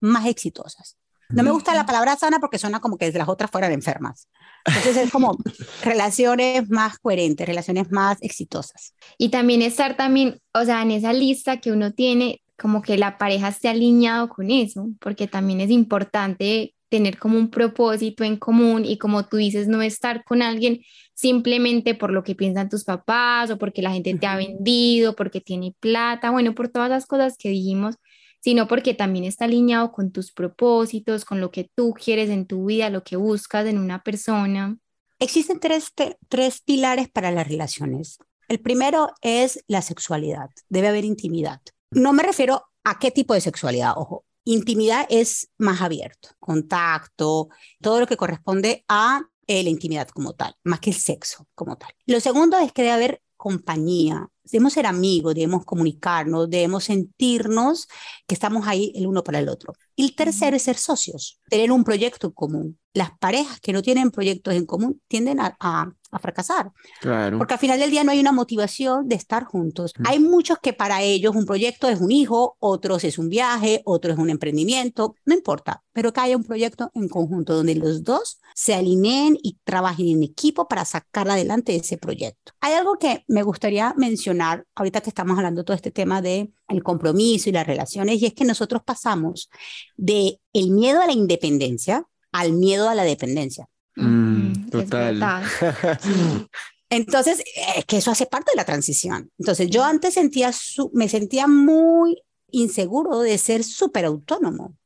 más 0.01 0.25
exitosas. 0.25 0.97
No 1.29 1.41
me 1.41 1.51
gusta 1.51 1.73
la 1.73 1.85
palabra 1.85 2.17
sana 2.17 2.39
porque 2.39 2.59
suena 2.59 2.81
como 2.81 2.97
que 2.97 3.11
las 3.13 3.29
otras 3.29 3.49
fueran 3.49 3.71
enfermas. 3.71 4.27
Entonces 4.65 4.97
es 4.97 5.11
como 5.11 5.37
relaciones 5.83 6.69
más 6.69 6.99
coherentes, 6.99 7.47
relaciones 7.47 7.91
más 7.91 8.17
exitosas. 8.21 8.93
Y 9.17 9.29
también 9.29 9.61
estar 9.61 9.95
también, 9.95 10.41
o 10.53 10.65
sea, 10.65 10.81
en 10.81 10.91
esa 10.91 11.13
lista 11.13 11.61
que 11.61 11.71
uno 11.71 11.93
tiene, 11.93 12.42
como 12.63 12.81
que 12.81 12.97
la 12.97 13.17
pareja 13.17 13.49
esté 13.49 13.67
alineado 13.67 14.29
con 14.29 14.49
eso, 14.49 14.87
porque 15.01 15.27
también 15.27 15.59
es 15.59 15.69
importante 15.69 16.73
tener 16.87 17.19
como 17.19 17.37
un 17.37 17.49
propósito 17.49 18.23
en 18.23 18.37
común 18.37 18.85
y 18.85 18.97
como 18.97 19.25
tú 19.25 19.35
dices, 19.35 19.67
no 19.67 19.81
estar 19.81 20.23
con 20.23 20.41
alguien 20.41 20.79
simplemente 21.13 21.93
por 21.93 22.13
lo 22.13 22.23
que 22.23 22.35
piensan 22.35 22.69
tus 22.69 22.85
papás 22.85 23.51
o 23.51 23.57
porque 23.57 23.81
la 23.81 23.91
gente 23.91 24.15
te 24.17 24.27
ha 24.27 24.37
vendido, 24.37 25.13
porque 25.13 25.41
tiene 25.41 25.75
plata, 25.81 26.31
bueno, 26.31 26.55
por 26.55 26.69
todas 26.69 26.89
las 26.89 27.05
cosas 27.05 27.35
que 27.37 27.49
dijimos, 27.49 27.95
sino 28.39 28.69
porque 28.69 28.93
también 28.93 29.25
está 29.25 29.43
alineado 29.43 29.91
con 29.91 30.13
tus 30.13 30.31
propósitos, 30.31 31.25
con 31.25 31.41
lo 31.41 31.51
que 31.51 31.69
tú 31.75 31.93
quieres 31.93 32.29
en 32.29 32.45
tu 32.45 32.67
vida, 32.67 32.89
lo 32.89 33.03
que 33.03 33.17
buscas 33.17 33.67
en 33.67 33.77
una 33.77 34.03
persona. 34.03 34.77
Existen 35.19 35.59
tres, 35.59 35.91
tres 36.29 36.61
pilares 36.61 37.09
para 37.09 37.29
las 37.29 37.45
relaciones. 37.45 38.19
El 38.47 38.61
primero 38.61 39.09
es 39.21 39.65
la 39.67 39.81
sexualidad, 39.81 40.49
debe 40.69 40.87
haber 40.87 41.03
intimidad. 41.03 41.59
No 41.95 42.13
me 42.13 42.23
refiero 42.23 42.65
a 42.83 42.99
qué 42.99 43.11
tipo 43.11 43.33
de 43.33 43.41
sexualidad, 43.41 43.93
ojo, 43.95 44.25
Intimidad 44.45 45.05
es 45.09 45.49
más 45.57 45.81
abierto, 45.81 46.29
contacto, 46.39 47.47
todo 47.81 48.01
lo 48.01 48.07
que 48.07 48.17
corresponde 48.17 48.83
a 48.89 49.21
eh, 49.47 49.63
la 49.63 49.69
intimidad 49.69 50.09
como 50.09 50.33
tal, 50.33 50.55
más 50.65 50.81
que 50.81 50.89
el 50.89 50.97
sexo 50.97 51.47
como 51.55 51.77
tal. 51.77 51.91
Lo 52.05 52.19
segundo 52.19 52.57
es 52.57 52.73
que 52.73 52.81
debe 52.81 52.93
haber 52.93 53.21
compañía, 53.37 54.27
debemos 54.43 54.73
ser 54.73 54.85
amigos, 54.85 55.35
debemos 55.35 55.63
comunicarnos, 55.63 56.49
debemos 56.49 56.85
sentirnos 56.85 57.87
que 58.27 58.35
estamos 58.35 58.67
ahí 58.67 58.91
el 58.95 59.07
uno 59.07 59.23
para 59.23 59.39
el 59.39 59.47
otro. 59.47 59.73
Y 59.95 60.03
el 60.03 60.15
tercero 60.15 60.57
es 60.57 60.63
ser 60.63 60.77
socios, 60.77 61.39
tener 61.49 61.71
un 61.71 61.85
proyecto 61.85 62.27
en 62.27 62.33
común. 62.33 62.79
Las 62.93 63.17
parejas 63.19 63.61
que 63.61 63.71
no 63.71 63.81
tienen 63.81 64.11
proyectos 64.11 64.55
en 64.55 64.65
común 64.65 65.01
tienden 65.07 65.39
a, 65.39 65.55
a 65.59 65.93
fracasar. 66.19 66.71
Claro. 67.01 67.37
Porque 67.37 67.53
al 67.53 67.59
final 67.59 67.79
del 67.79 67.91
día 67.91 68.03
no 68.03 68.11
hay 68.11 68.19
una 68.19 68.31
motivación 68.31 69.07
de 69.07 69.15
estar 69.15 69.43
juntos. 69.43 69.93
Mm. 69.97 70.03
Hay 70.07 70.19
muchos 70.19 70.57
que 70.61 70.73
para 70.73 71.01
ellos 71.01 71.35
un 71.35 71.45
proyecto 71.45 71.89
es 71.89 71.99
un 71.99 72.11
hijo, 72.11 72.57
otros 72.59 73.03
es 73.03 73.17
un 73.17 73.29
viaje, 73.29 73.81
otros 73.85 74.13
es 74.13 74.19
un 74.19 74.29
emprendimiento, 74.29 75.15
no 75.25 75.33
importa, 75.33 75.83
pero 75.93 76.13
que 76.13 76.21
haya 76.21 76.37
un 76.37 76.43
proyecto 76.43 76.91
en 76.93 77.07
conjunto 77.09 77.55
donde 77.55 77.75
los 77.75 78.03
dos 78.03 78.39
se 78.55 78.73
alineen 78.73 79.37
y 79.41 79.57
trabajen 79.63 80.07
en 80.07 80.23
equipo 80.23 80.67
para 80.67 80.85
sacar 80.85 81.29
adelante 81.29 81.75
ese 81.75 81.97
proyecto. 81.97 82.53
Hay 82.61 82.73
algo 82.73 82.97
que 82.97 83.23
me 83.27 83.43
gustaría 83.43 83.93
mencionar 83.97 84.65
ahorita 84.75 85.01
que 85.01 85.09
estamos 85.09 85.37
hablando 85.37 85.63
todo 85.63 85.75
este 85.75 85.91
tema 85.91 86.21
de 86.21 86.51
el 86.67 86.83
compromiso 86.83 87.49
y 87.49 87.53
las 87.53 87.67
relaciones 87.67 88.21
y 88.21 88.25
es 88.25 88.33
que 88.33 88.45
nosotros 88.45 88.81
pasamos 88.85 89.49
de 89.97 90.39
el 90.53 90.71
miedo 90.71 91.01
a 91.01 91.07
la 91.07 91.13
independencia 91.13 92.07
al 92.33 92.51
miedo 92.51 92.89
a 92.89 92.95
la 92.95 93.03
dependencia. 93.03 93.69
Mm, 93.95 94.69
total. 94.69 95.19
Entonces, 96.89 97.43
es 97.77 97.85
que 97.85 97.97
eso 97.97 98.11
hace 98.11 98.25
parte 98.25 98.51
de 98.51 98.57
la 98.57 98.65
transición. 98.65 99.31
Entonces, 99.39 99.69
yo 99.69 99.83
antes 99.83 100.13
sentía 100.13 100.51
me 100.93 101.09
sentía 101.09 101.47
muy 101.47 102.21
inseguro 102.51 103.19
de 103.19 103.37
ser 103.37 103.63
súper 103.63 104.05
autónomo. 104.05 104.77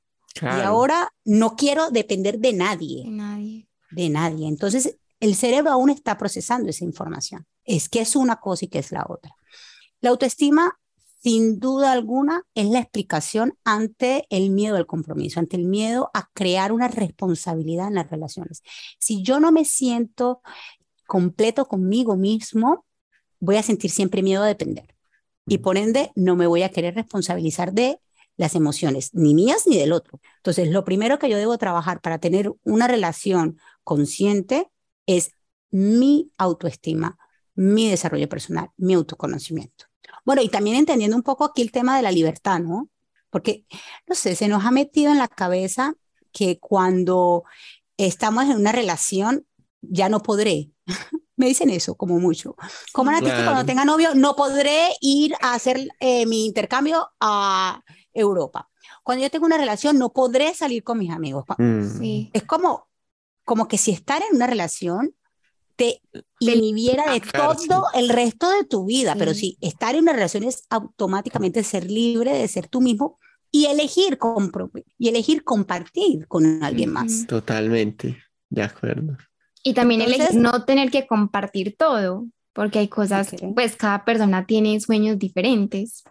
Y 0.42 0.46
ahora 0.46 1.12
no 1.26 1.56
quiero 1.56 1.90
depender 1.90 2.40
de 2.40 2.54
nadie. 2.54 3.04
De 3.04 3.10
nadie. 3.10 3.68
De 3.92 4.10
nadie. 4.10 4.48
Entonces, 4.48 4.98
el 5.20 5.36
cerebro 5.36 5.72
aún 5.72 5.90
está 5.90 6.18
procesando 6.18 6.70
esa 6.70 6.86
información. 6.86 7.46
Es 7.66 7.90
que 7.90 8.02
es 8.02 8.16
una 8.16 8.38
cosa 8.38 8.66
y 8.66 8.68
que 8.68 8.80
es 8.80 8.92
la 8.92 9.06
otra. 9.10 9.32
La 10.00 10.12
autoestima 10.12 10.80
sin 11.20 11.60
duda 11.60 11.92
alguna, 11.92 12.44
es 12.56 12.68
la 12.68 12.80
explicación 12.80 13.58
ante 13.64 14.26
el 14.30 14.50
miedo 14.50 14.78
al 14.78 14.86
compromiso, 14.86 15.40
ante 15.40 15.58
el 15.58 15.66
miedo 15.66 16.10
a 16.14 16.30
crear 16.34 16.72
una 16.72 16.88
responsabilidad 16.88 17.88
en 17.88 17.96
las 17.96 18.10
relaciones. 18.10 18.62
Si 19.00 19.24
yo 19.24 19.40
no 19.40 19.52
me 19.52 19.66
siento 19.66 20.42
completo 21.06 21.68
conmigo 21.68 22.16
mismo, 22.16 22.86
voy 23.40 23.58
a 23.58 23.64
sentir 23.64 23.92
siempre 23.92 24.22
miedo 24.24 24.44
a 24.44 24.48
depender. 24.48 24.96
Y 25.48 25.60
por 25.60 25.78
ende, 25.78 26.12
no 26.16 26.36
me 26.36 26.48
voy 26.48 26.64
a 26.64 26.70
querer 26.70 26.96
responsabilizar 26.96 27.74
de 27.74 28.00
las 28.36 28.56
emociones, 28.56 29.14
ni 29.14 29.34
mías 29.34 29.66
ni 29.66 29.78
del 29.78 29.94
otro. 29.94 30.20
Entonces, 30.38 30.70
lo 30.70 30.84
primero 30.84 31.18
que 31.18 31.30
yo 31.30 31.38
debo 31.38 31.58
trabajar 31.58 32.02
para 32.02 32.20
tener 32.20 32.52
una 32.64 32.88
relación 32.88 33.58
consciente 33.84 34.70
es 35.08 35.32
mi 35.72 36.32
autoestima, 36.38 37.18
mi 37.56 37.90
desarrollo 37.90 38.30
personal, 38.30 38.70
mi 38.78 38.94
autoconocimiento. 38.94 39.87
Bueno, 40.28 40.42
y 40.42 40.50
también 40.50 40.76
entendiendo 40.76 41.16
un 41.16 41.24
poco 41.24 41.46
aquí 41.46 41.62
el 41.62 41.72
tema 41.72 41.96
de 41.96 42.04
la 42.04 42.12
libertad, 42.12 42.60
¿no? 42.60 42.90
Porque, 43.30 43.66
no 44.08 44.14
sé, 44.14 44.36
se 44.36 44.50
nos 44.50 44.66
ha 44.66 44.72
metido 44.72 45.10
en 45.10 45.20
la 45.20 45.30
cabeza 45.30 45.94
que 46.34 46.60
cuando 46.60 47.46
estamos 47.96 48.44
en 48.44 48.58
una 48.58 48.74
relación, 48.74 49.48
ya 49.80 50.10
no 50.10 50.22
podré. 50.22 50.70
Me 51.38 51.46
dicen 51.46 51.70
eso 51.70 51.96
como 51.96 52.20
mucho. 52.20 52.58
Como 52.92 53.10
artista, 53.10 53.46
cuando 53.46 53.66
tenga 53.66 53.86
novio, 53.86 54.16
no 54.16 54.36
podré 54.36 54.90
ir 55.00 55.34
a 55.40 55.54
hacer 55.54 55.88
eh, 56.02 56.26
mi 56.26 56.46
intercambio 56.46 57.08
a 57.22 57.82
Europa. 58.14 58.70
Cuando 59.04 59.24
yo 59.24 59.32
tengo 59.32 59.46
una 59.46 59.58
relación, 59.58 59.98
no 59.98 60.12
podré 60.12 60.54
salir 60.56 60.84
con 60.84 60.98
mis 60.98 61.12
amigos. 61.12 61.46
Mm. 61.58 62.00
Sí. 62.00 62.32
Es 62.34 62.44
como, 62.44 62.90
como 63.46 63.70
que 63.70 63.78
si 63.78 63.92
estar 63.92 64.22
en 64.30 64.36
una 64.36 64.48
relación 64.48 65.16
te 65.78 66.02
inhibiera 66.40 67.14
de 67.14 67.22
todo 67.22 67.86
el 67.94 68.10
resto 68.10 68.50
de 68.50 68.66
tu 68.66 68.86
vida. 68.86 69.16
Pero 69.18 69.34
sí, 69.34 69.58
estar 69.62 69.96
en 69.96 70.02
una 70.02 70.14
relación 70.14 70.44
es 70.44 70.64
automáticamente 70.70 71.64
ser 71.64 71.90
libre 71.90 72.34
de 72.34 72.48
ser 72.50 72.68
tú 72.68 72.82
mismo 72.82 73.18
y 73.52 73.68
elegir, 73.68 74.20
y 74.98 75.08
elegir 75.08 75.44
compartir 75.46 76.28
con 76.28 76.62
alguien 76.62 76.92
más. 76.92 77.26
Totalmente, 77.28 78.18
de 78.50 78.64
acuerdo. 78.64 79.16
Y 79.64 79.74
también 79.74 80.02
elegir 80.02 80.36
no 80.36 80.66
tener 80.66 80.92
que 80.92 81.08
compartir 81.08 81.76
todo, 81.78 82.28
porque 82.54 82.80
hay 82.80 82.88
cosas, 82.88 83.36
pues 83.56 83.76
cada 83.76 84.04
persona 84.04 84.46
tiene 84.46 84.80
sueños 84.80 85.20
diferentes. 85.20 86.04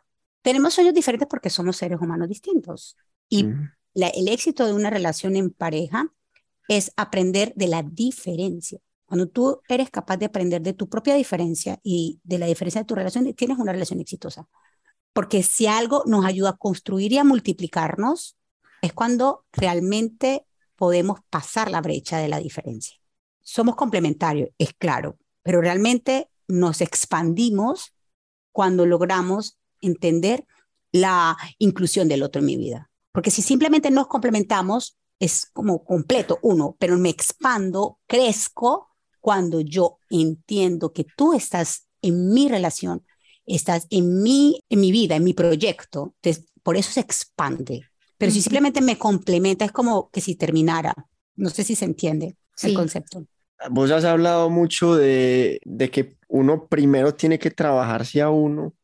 Tenemos 0.42 0.74
sueños 0.74 0.94
diferentes 0.94 1.28
porque 1.28 1.50
somos 1.50 1.76
seres 1.76 2.00
humanos 2.00 2.28
distintos. 2.28 2.96
Y 3.28 3.46
el 3.94 4.28
éxito 4.28 4.64
de 4.64 4.72
una 4.72 4.90
relación 4.90 5.34
en 5.36 5.50
pareja 5.50 6.08
es 6.68 6.92
aprender 6.96 7.52
de 7.56 7.66
la 7.66 7.82
diferencia. 7.82 8.78
Cuando 9.06 9.28
tú 9.28 9.60
eres 9.68 9.90
capaz 9.90 10.16
de 10.16 10.26
aprender 10.26 10.60
de 10.62 10.72
tu 10.72 10.88
propia 10.88 11.14
diferencia 11.14 11.78
y 11.82 12.20
de 12.24 12.38
la 12.38 12.46
diferencia 12.46 12.80
de 12.80 12.86
tu 12.86 12.94
relación, 12.94 13.32
tienes 13.34 13.58
una 13.58 13.72
relación 13.72 14.00
exitosa. 14.00 14.48
Porque 15.12 15.42
si 15.42 15.66
algo 15.66 16.02
nos 16.06 16.24
ayuda 16.24 16.50
a 16.50 16.56
construir 16.56 17.12
y 17.12 17.18
a 17.18 17.24
multiplicarnos, 17.24 18.36
es 18.82 18.92
cuando 18.92 19.44
realmente 19.52 20.44
podemos 20.74 21.20
pasar 21.30 21.70
la 21.70 21.80
brecha 21.80 22.18
de 22.18 22.28
la 22.28 22.38
diferencia. 22.38 22.96
Somos 23.40 23.76
complementarios, 23.76 24.50
es 24.58 24.74
claro, 24.74 25.16
pero 25.42 25.60
realmente 25.60 26.28
nos 26.48 26.80
expandimos 26.80 27.94
cuando 28.52 28.86
logramos 28.86 29.58
entender 29.80 30.46
la 30.92 31.36
inclusión 31.58 32.08
del 32.08 32.22
otro 32.22 32.40
en 32.40 32.46
mi 32.46 32.56
vida. 32.56 32.90
Porque 33.12 33.30
si 33.30 33.40
simplemente 33.40 33.90
nos 33.90 34.08
complementamos, 34.08 34.98
es 35.18 35.46
como 35.52 35.84
completo 35.84 36.38
uno, 36.42 36.76
pero 36.78 36.98
me 36.98 37.08
expando, 37.08 37.98
crezco 38.06 38.95
cuando 39.26 39.60
yo 39.60 39.98
entiendo 40.08 40.92
que 40.92 41.04
tú 41.16 41.34
estás 41.34 41.88
en 42.00 42.32
mi 42.32 42.48
relación, 42.48 43.02
estás 43.44 43.88
en 43.90 44.22
mi, 44.22 44.62
en 44.68 44.78
mi 44.78 44.92
vida, 44.92 45.16
en 45.16 45.24
mi 45.24 45.34
proyecto, 45.34 46.14
entonces, 46.22 46.46
por 46.62 46.76
eso 46.76 46.92
se 46.92 47.00
expande. 47.00 47.82
Pero 48.18 48.30
si 48.30 48.40
simplemente 48.40 48.80
me 48.80 48.96
complementa, 48.96 49.64
es 49.64 49.72
como 49.72 50.10
que 50.10 50.20
si 50.20 50.36
terminara. 50.36 50.94
No 51.34 51.50
sé 51.50 51.64
si 51.64 51.74
se 51.74 51.86
entiende 51.86 52.36
el 52.62 52.74
concepto. 52.74 53.26
Vos 53.68 53.90
has 53.90 54.04
hablado 54.04 54.48
mucho 54.48 54.94
de, 54.94 55.58
de, 55.64 55.90
que 55.90 56.16
uno 56.28 56.68
primero 56.68 57.12
tiene 57.12 57.40
que 57.40 57.50
trabajarse 57.50 58.22
a 58.22 58.30
uno 58.30 58.74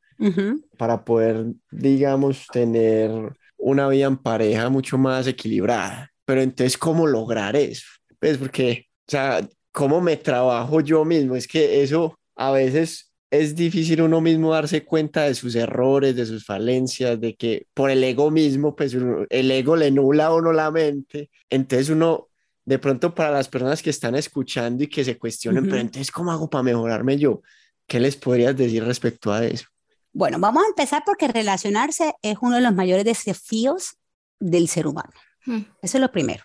para 0.76 1.04
poder, 1.04 1.52
digamos, 1.70 2.48
tener 2.52 3.12
una 3.58 3.86
vida 3.86 4.06
en 4.06 4.16
pareja 4.16 4.68
mucho 4.70 4.98
más 4.98 5.28
equilibrada. 5.28 6.10
Pero 6.24 6.40
entonces, 6.40 6.76
¿cómo 6.76 7.06
lograr 7.06 7.54
eso? 7.54 7.86
Pues 8.18 8.38
porque, 8.38 8.86
o 9.06 9.10
sea, 9.12 9.48
¿cómo 9.72 10.00
me 10.00 10.16
trabajo 10.16 10.80
yo 10.80 11.04
mismo? 11.04 11.34
Es 11.34 11.48
que 11.48 11.82
eso 11.82 12.18
a 12.36 12.52
veces 12.52 13.12
es 13.30 13.56
difícil 13.56 14.02
uno 14.02 14.20
mismo 14.20 14.52
darse 14.52 14.84
cuenta 14.84 15.22
de 15.22 15.34
sus 15.34 15.54
errores, 15.54 16.14
de 16.14 16.26
sus 16.26 16.44
falencias, 16.44 17.18
de 17.18 17.34
que 17.34 17.66
por 17.72 17.90
el 17.90 18.04
ego 18.04 18.30
mismo, 18.30 18.76
pues 18.76 18.94
el 18.94 19.50
ego 19.50 19.74
le 19.74 19.90
nula 19.90 20.26
a 20.26 20.34
uno 20.34 20.52
la 20.52 20.70
mente. 20.70 21.30
Entonces 21.48 21.88
uno, 21.88 22.28
de 22.66 22.78
pronto 22.78 23.14
para 23.14 23.30
las 23.30 23.48
personas 23.48 23.82
que 23.82 23.88
están 23.88 24.14
escuchando 24.14 24.84
y 24.84 24.88
que 24.88 25.02
se 25.02 25.18
cuestionen, 25.18 25.64
pero 25.64 25.78
entonces, 25.78 26.10
¿cómo 26.10 26.30
hago 26.30 26.50
para 26.50 26.62
mejorarme 26.62 27.16
yo? 27.16 27.40
¿Qué 27.86 27.98
les 27.98 28.16
podrías 28.16 28.54
decir 28.54 28.84
respecto 28.84 29.32
a 29.32 29.44
eso? 29.44 29.66
Bueno, 30.12 30.38
vamos 30.38 30.64
a 30.64 30.68
empezar 30.68 31.02
porque 31.06 31.26
relacionarse 31.26 32.12
es 32.20 32.36
uno 32.42 32.56
de 32.56 32.62
los 32.62 32.74
mayores 32.74 33.06
desafíos 33.06 33.96
del 34.38 34.68
ser 34.68 34.86
humano. 34.86 35.12
Hmm. 35.46 35.62
Eso 35.80 35.96
es 35.96 36.00
lo 36.02 36.12
primero. 36.12 36.44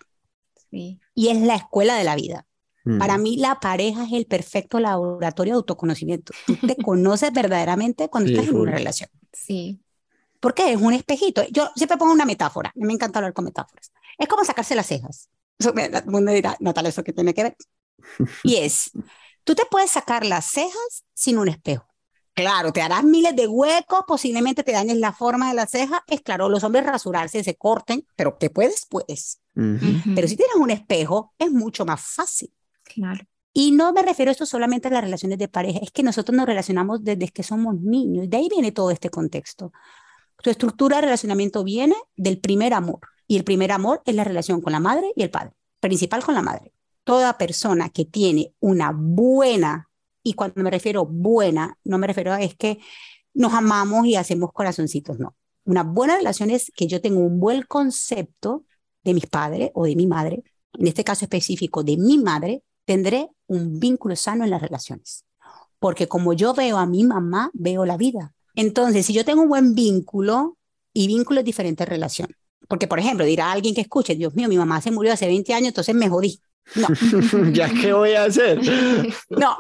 Sí. 0.72 1.02
Y 1.14 1.28
es 1.28 1.42
la 1.42 1.56
escuela 1.56 1.96
de 1.98 2.06
la 2.06 2.16
vida. 2.16 2.47
Para 3.00 3.18
mm. 3.18 3.22
mí 3.22 3.38
la 3.38 3.60
pareja 3.60 4.04
es 4.06 4.14
el 4.14 4.26
perfecto 4.26 4.80
laboratorio 4.80 5.54
de 5.54 5.58
autoconocimiento. 5.58 6.34
Tú 6.46 6.56
te 6.56 6.76
conoces 6.76 7.32
verdaderamente 7.34 8.10
cuando 8.10 8.30
estás 8.30 8.48
en 8.48 8.56
una 8.56 8.72
relación. 8.72 9.10
Sí. 9.34 9.80
Porque 10.40 10.72
es 10.72 10.82
un 10.82 10.94
espejito. 10.94 11.44
Yo 11.52 11.70
siempre 11.76 11.98
pongo 11.98 12.14
una 12.14 12.26
metáfora. 12.26 12.72
Me 12.76 12.94
encanta 12.94 13.20
hablar 13.20 13.34
con 13.34 13.46
metáforas. 13.46 13.92
Es 14.18 14.28
como 14.28 14.46
sacarse 14.46 14.76
las 14.76 14.88
cejas. 14.88 15.30
Eso, 15.60 15.74
el 15.76 16.06
mundo 16.06 16.32
dirá, 16.32 16.56
Natalia, 16.60 16.90
¿eso 16.90 17.04
qué 17.04 17.14
tiene 17.14 17.34
que 17.34 17.44
ver? 17.44 17.58
Y 18.44 18.56
es, 18.58 18.92
tú 19.44 19.56
te 19.56 19.64
puedes 19.70 19.92
sacar 19.92 20.26
las 20.26 20.46
cejas 20.46 21.04
sin 21.14 21.38
un 21.38 21.48
espejo. 21.48 21.88
Claro, 22.34 22.72
te 22.72 22.84
harás 22.84 23.04
miles 23.04 23.36
de 23.36 23.48
huecos, 23.48 24.04
posiblemente 24.08 24.64
te 24.64 24.72
dañes 24.72 24.98
la 24.98 25.12
forma 25.12 25.50
de 25.50 25.56
la 25.56 25.66
ceja. 25.66 26.04
Es 26.06 26.22
claro, 26.22 26.50
los 26.50 26.64
hombres 26.64 26.86
rasurarse, 26.86 27.44
se 27.44 27.56
corten, 27.56 28.06
pero 28.16 28.38
que 28.38 28.52
puedes, 28.52 28.86
puedes. 28.86 29.42
Pero 29.56 30.28
si 30.28 30.38
tienes 30.38 30.56
un 30.56 30.70
espejo, 30.70 31.34
es 31.40 31.52
mucho 31.52 31.84
más 31.84 32.00
fácil. 32.00 32.54
Claro. 32.94 33.26
Y 33.54 33.72
no 33.72 33.92
me 33.92 34.04
refiero 34.04 34.30
esto 34.30 34.46
solamente 34.46 34.88
a 34.88 34.92
las 34.92 35.04
relaciones 35.04 35.40
de 35.40 35.48
pareja, 35.48 35.80
es 35.82 35.90
que 35.90 36.04
nosotros 36.04 36.36
nos 36.36 36.46
relacionamos 36.46 37.04
desde 37.04 37.30
que 37.30 37.42
somos 37.42 37.82
niños, 37.82 38.30
de 38.30 38.38
ahí 38.38 38.50
viene 38.52 38.72
todo 38.72 38.92
este 38.92 39.10
contexto. 39.10 39.72
Tu 40.44 40.52
estructura 40.52 40.98
de 40.98 41.04
relacionamiento 41.04 41.64
viene 41.64 41.96
del 42.16 42.40
primer 42.40 42.76
amor, 42.76 43.00
y 43.28 43.36
el 43.36 43.44
primer 43.44 43.72
amor 43.72 44.02
es 44.06 44.14
la 44.14 44.24
relación 44.24 44.62
con 44.62 44.74
la 44.74 44.80
madre 44.80 45.12
y 45.16 45.24
el 45.24 45.32
padre, 45.32 45.54
principal 45.80 46.24
con 46.24 46.36
la 46.36 46.44
madre. 46.44 46.72
Toda 47.04 47.38
persona 47.38 47.90
que 47.90 48.06
tiene 48.06 48.54
una 48.60 48.92
buena, 48.94 49.90
y 50.22 50.34
cuando 50.34 50.62
me 50.62 50.70
refiero 50.70 51.06
buena, 51.06 51.80
no 51.84 51.98
me 51.98 52.06
refiero 52.06 52.34
a 52.34 52.42
es 52.42 52.56
que 52.56 52.78
nos 53.34 53.54
amamos 53.54 54.06
y 54.06 54.16
hacemos 54.16 54.52
corazoncitos, 54.54 55.18
no. 55.18 55.36
Una 55.66 55.84
buena 55.84 56.18
relación 56.18 56.52
es 56.52 56.72
que 56.76 56.86
yo 56.86 57.02
tengo 57.02 57.22
un 57.22 57.40
buen 57.40 57.64
concepto 57.64 58.66
de 59.04 59.14
mis 59.14 59.26
padres 59.26 59.72
o 59.74 59.86
de 59.86 59.96
mi 59.96 60.06
madre, 60.06 60.44
en 60.74 60.86
este 60.88 61.04
caso 61.04 61.26
específico 61.26 61.84
de 61.84 61.98
mi 61.98 62.20
madre, 62.20 62.62
tendré 62.88 63.30
un 63.48 63.80
vínculo 63.80 64.16
sano 64.16 64.46
en 64.46 64.50
las 64.50 64.62
relaciones. 64.62 65.26
Porque 65.78 66.08
como 66.08 66.34
yo 66.34 66.54
veo 66.54 66.78
a 66.78 66.86
mi 66.88 67.04
mamá, 67.04 67.52
veo 67.54 67.86
la 67.86 67.98
vida. 67.98 68.34
Entonces, 68.56 69.06
si 69.06 69.14
yo 69.14 69.26
tengo 69.26 69.44
un 69.44 69.50
buen 69.50 69.76
vínculo, 69.76 70.58
y 70.94 71.06
vínculo 71.06 71.42
es 71.42 71.46
diferente 71.46 71.86
relación. 71.86 72.30
Porque, 72.68 72.88
por 72.88 72.98
ejemplo, 72.98 73.26
dirá 73.26 73.52
alguien 73.52 73.76
que 73.76 73.82
escuche, 73.82 74.16
Dios 74.16 74.34
mío, 74.34 74.48
mi 74.48 74.58
mamá 74.58 74.82
se 74.82 74.90
murió 74.90 75.14
hace 75.14 75.28
20 75.28 75.54
años, 75.54 75.68
entonces 75.68 75.94
me 75.94 76.10
jodí. 76.10 76.42
No. 76.76 76.88
¿Ya 77.54 77.70
qué 77.70 77.94
voy 77.94 78.14
a 78.14 78.24
hacer? 78.24 78.60
no. 79.30 79.58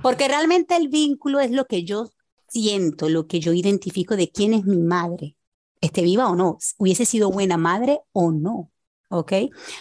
Porque 0.00 0.28
realmente 0.28 0.76
el 0.76 0.88
vínculo 0.88 1.40
es 1.40 1.50
lo 1.50 1.66
que 1.66 1.84
yo 1.84 2.08
siento, 2.48 3.08
lo 3.08 3.26
que 3.26 3.40
yo 3.40 3.52
identifico 3.52 4.16
de 4.16 4.30
quién 4.30 4.54
es 4.54 4.64
mi 4.64 4.78
madre, 4.78 5.36
esté 5.80 6.02
viva 6.02 6.28
o 6.28 6.36
no, 6.36 6.58
hubiese 6.78 7.04
sido 7.04 7.30
buena 7.30 7.56
madre 7.56 8.00
o 8.12 8.30
no. 8.30 8.70
¿Ok? 9.10 9.32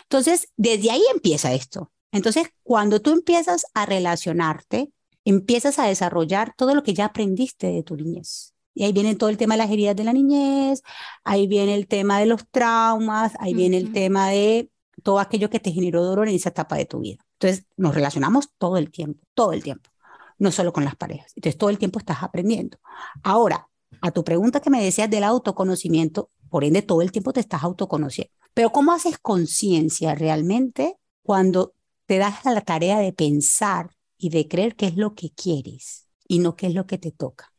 Entonces, 0.03 0.49
desde 0.57 0.91
ahí 0.91 1.03
empieza 1.13 1.53
esto. 1.53 1.91
Entonces, 2.11 2.49
cuando 2.63 3.01
tú 3.01 3.11
empiezas 3.11 3.65
a 3.73 3.85
relacionarte, 3.85 4.91
empiezas 5.25 5.79
a 5.79 5.85
desarrollar 5.87 6.53
todo 6.57 6.75
lo 6.75 6.83
que 6.83 6.93
ya 6.93 7.05
aprendiste 7.05 7.67
de 7.67 7.83
tu 7.83 7.95
niñez. 7.95 8.53
Y 8.73 8.83
ahí 8.83 8.93
viene 8.93 9.15
todo 9.15 9.29
el 9.29 9.37
tema 9.37 9.55
de 9.55 9.59
las 9.59 9.71
heridas 9.71 9.95
de 9.95 10.03
la 10.03 10.13
niñez, 10.13 10.81
ahí 11.23 11.47
viene 11.47 11.75
el 11.75 11.87
tema 11.87 12.19
de 12.19 12.25
los 12.25 12.47
traumas, 12.49 13.33
ahí 13.39 13.53
viene 13.53 13.77
el 13.77 13.91
tema 13.91 14.29
de 14.29 14.69
todo 15.03 15.19
aquello 15.19 15.49
que 15.49 15.59
te 15.59 15.71
generó 15.71 16.03
dolor 16.03 16.27
en 16.29 16.35
esa 16.35 16.49
etapa 16.49 16.77
de 16.77 16.85
tu 16.85 16.99
vida. 16.99 17.17
Entonces, 17.33 17.65
nos 17.75 17.95
relacionamos 17.95 18.49
todo 18.57 18.77
el 18.77 18.91
tiempo, 18.91 19.19
todo 19.33 19.51
el 19.53 19.63
tiempo, 19.63 19.89
no 20.37 20.51
solo 20.51 20.71
con 20.71 20.85
las 20.85 20.95
parejas. 20.95 21.33
Entonces, 21.35 21.57
todo 21.57 21.69
el 21.69 21.77
tiempo 21.77 21.99
estás 21.99 22.23
aprendiendo. 22.23 22.77
Ahora, 23.23 23.67
a 24.01 24.11
tu 24.11 24.23
pregunta 24.23 24.61
que 24.61 24.69
me 24.69 24.83
decías 24.83 25.09
del 25.09 25.23
autoconocimiento, 25.23 26.29
por 26.49 26.63
ende, 26.63 26.81
todo 26.81 27.01
el 27.01 27.11
tiempo 27.11 27.33
te 27.33 27.39
estás 27.39 27.63
autoconociendo. 27.63 28.33
Pero 28.53 28.71
¿cómo 28.71 28.91
haces 28.91 29.17
conciencia 29.17 30.15
realmente 30.15 30.97
cuando 31.23 31.73
te 32.11 32.17
das 32.17 32.43
la 32.43 32.59
tarea 32.59 32.99
de 32.99 33.13
pensar 33.13 33.95
y 34.17 34.31
de 34.31 34.49
creer 34.49 34.75
qué 34.75 34.87
es 34.87 34.97
lo 34.97 35.15
que 35.15 35.29
quieres 35.29 36.09
y 36.27 36.39
no 36.39 36.57
qué 36.57 36.67
es 36.67 36.73
lo 36.73 36.85
que 36.85 36.97
te 36.97 37.13
toca. 37.13 37.53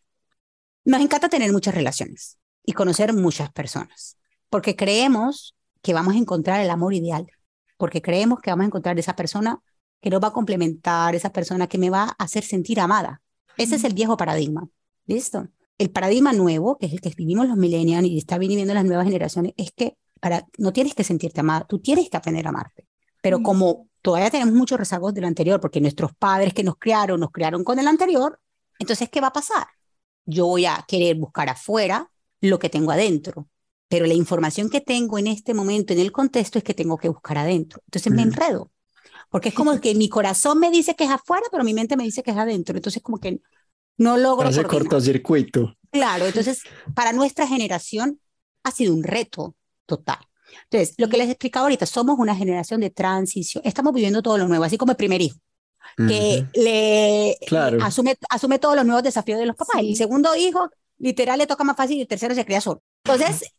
Nos 0.84 1.00
encanta 1.00 1.30
tener 1.30 1.50
muchas 1.52 1.74
relaciones 1.74 2.36
y 2.62 2.74
conocer 2.74 3.14
muchas 3.14 3.50
personas, 3.50 4.18
porque 4.50 4.76
creemos 4.76 5.56
que 5.80 5.94
vamos 5.94 6.16
a 6.16 6.18
encontrar 6.18 6.60
el 6.60 6.68
amor 6.68 6.92
ideal, 6.92 7.26
porque 7.78 8.02
creemos 8.02 8.40
que 8.40 8.50
vamos 8.50 8.64
a 8.64 8.66
encontrar 8.66 8.98
esa 8.98 9.16
persona 9.16 9.58
que 10.02 10.10
nos 10.10 10.22
va 10.22 10.28
a 10.28 10.32
complementar, 10.34 11.14
esa 11.14 11.32
persona 11.32 11.66
que 11.66 11.78
me 11.78 11.88
va 11.88 12.02
a 12.02 12.22
hacer 12.22 12.44
sentir 12.44 12.78
amada. 12.78 13.22
Ese 13.56 13.76
es 13.76 13.84
el 13.84 13.94
viejo 13.94 14.18
paradigma. 14.18 14.68
¿Listo? 15.06 15.48
El 15.78 15.90
paradigma 15.92 16.34
nuevo, 16.34 16.76
que 16.76 16.84
es 16.84 16.92
el 16.92 17.00
que 17.00 17.08
vivimos 17.16 17.48
los 17.48 17.56
millennials 17.56 18.06
y 18.06 18.18
está 18.18 18.36
viviendo 18.36 18.74
las 18.74 18.84
nuevas 18.84 19.06
generaciones, 19.06 19.54
es 19.56 19.72
que 19.72 19.96
para, 20.20 20.46
no 20.58 20.74
tienes 20.74 20.94
que 20.94 21.04
sentirte 21.04 21.40
amada, 21.40 21.64
tú 21.66 21.78
tienes 21.78 22.10
que 22.10 22.18
aprender 22.18 22.44
a 22.44 22.50
amarte. 22.50 22.86
Pero 23.22 23.42
como 23.42 23.88
todavía 24.02 24.30
tenemos 24.30 24.54
muchos 24.54 24.78
rezagos 24.78 25.14
del 25.14 25.24
anterior, 25.24 25.60
porque 25.60 25.80
nuestros 25.80 26.12
padres 26.14 26.52
que 26.52 26.64
nos 26.64 26.76
criaron, 26.76 27.20
nos 27.20 27.30
criaron 27.30 27.64
con 27.64 27.78
el 27.78 27.86
anterior, 27.86 28.38
entonces, 28.78 29.08
¿qué 29.08 29.20
va 29.20 29.28
a 29.28 29.32
pasar? 29.32 29.66
Yo 30.26 30.46
voy 30.46 30.66
a 30.66 30.84
querer 30.86 31.16
buscar 31.16 31.48
afuera 31.48 32.10
lo 32.40 32.58
que 32.58 32.68
tengo 32.68 32.90
adentro, 32.90 33.48
pero 33.88 34.06
la 34.06 34.14
información 34.14 34.68
que 34.68 34.80
tengo 34.80 35.18
en 35.18 35.28
este 35.28 35.54
momento, 35.54 35.92
en 35.92 36.00
el 36.00 36.12
contexto, 36.12 36.58
es 36.58 36.64
que 36.64 36.74
tengo 36.74 36.98
que 36.98 37.08
buscar 37.08 37.38
adentro. 37.38 37.80
Entonces 37.86 38.12
me 38.12 38.22
enredo, 38.22 38.70
porque 39.30 39.50
es 39.50 39.54
como 39.54 39.80
que 39.80 39.94
mi 39.94 40.08
corazón 40.08 40.58
me 40.58 40.70
dice 40.70 40.94
que 40.94 41.04
es 41.04 41.10
afuera, 41.10 41.46
pero 41.50 41.64
mi 41.64 41.74
mente 41.74 41.96
me 41.96 42.04
dice 42.04 42.22
que 42.22 42.32
es 42.32 42.36
adentro. 42.36 42.76
Entonces, 42.76 43.02
como 43.02 43.18
que 43.18 43.40
no 43.98 44.16
logro. 44.16 44.48
Hace 44.48 44.64
cortocircuito. 44.64 45.76
Claro, 45.90 46.26
entonces, 46.26 46.62
para 46.94 47.12
nuestra 47.12 47.46
generación 47.46 48.20
ha 48.64 48.70
sido 48.70 48.94
un 48.94 49.02
reto 49.02 49.54
total. 49.86 50.18
Entonces, 50.64 50.94
lo 50.98 51.08
que 51.08 51.16
les 51.16 51.28
explicaba 51.28 51.64
ahorita, 51.64 51.86
somos 51.86 52.18
una 52.18 52.34
generación 52.34 52.80
de 52.80 52.90
transición, 52.90 53.62
estamos 53.64 53.92
viviendo 53.92 54.22
todo 54.22 54.38
lo 54.38 54.48
nuevo, 54.48 54.64
así 54.64 54.78
como 54.78 54.92
el 54.92 54.96
primer 54.96 55.20
hijo, 55.22 55.38
que 55.96 56.46
le 56.54 57.36
asume, 57.82 58.16
asume 58.30 58.58
todos 58.58 58.76
los 58.76 58.84
nuevos 58.84 59.02
desafíos 59.02 59.38
de 59.38 59.46
los 59.46 59.56
papás. 59.56 59.76
El 59.80 59.96
segundo 59.96 60.34
hijo, 60.34 60.70
literal, 60.98 61.38
le 61.38 61.46
toca 61.46 61.64
más 61.64 61.76
fácil 61.76 61.98
y 61.98 62.02
el 62.02 62.08
tercero 62.08 62.34
se 62.34 62.44
cría 62.44 62.60
solo. 62.60 62.82
Entonces, 63.04 63.52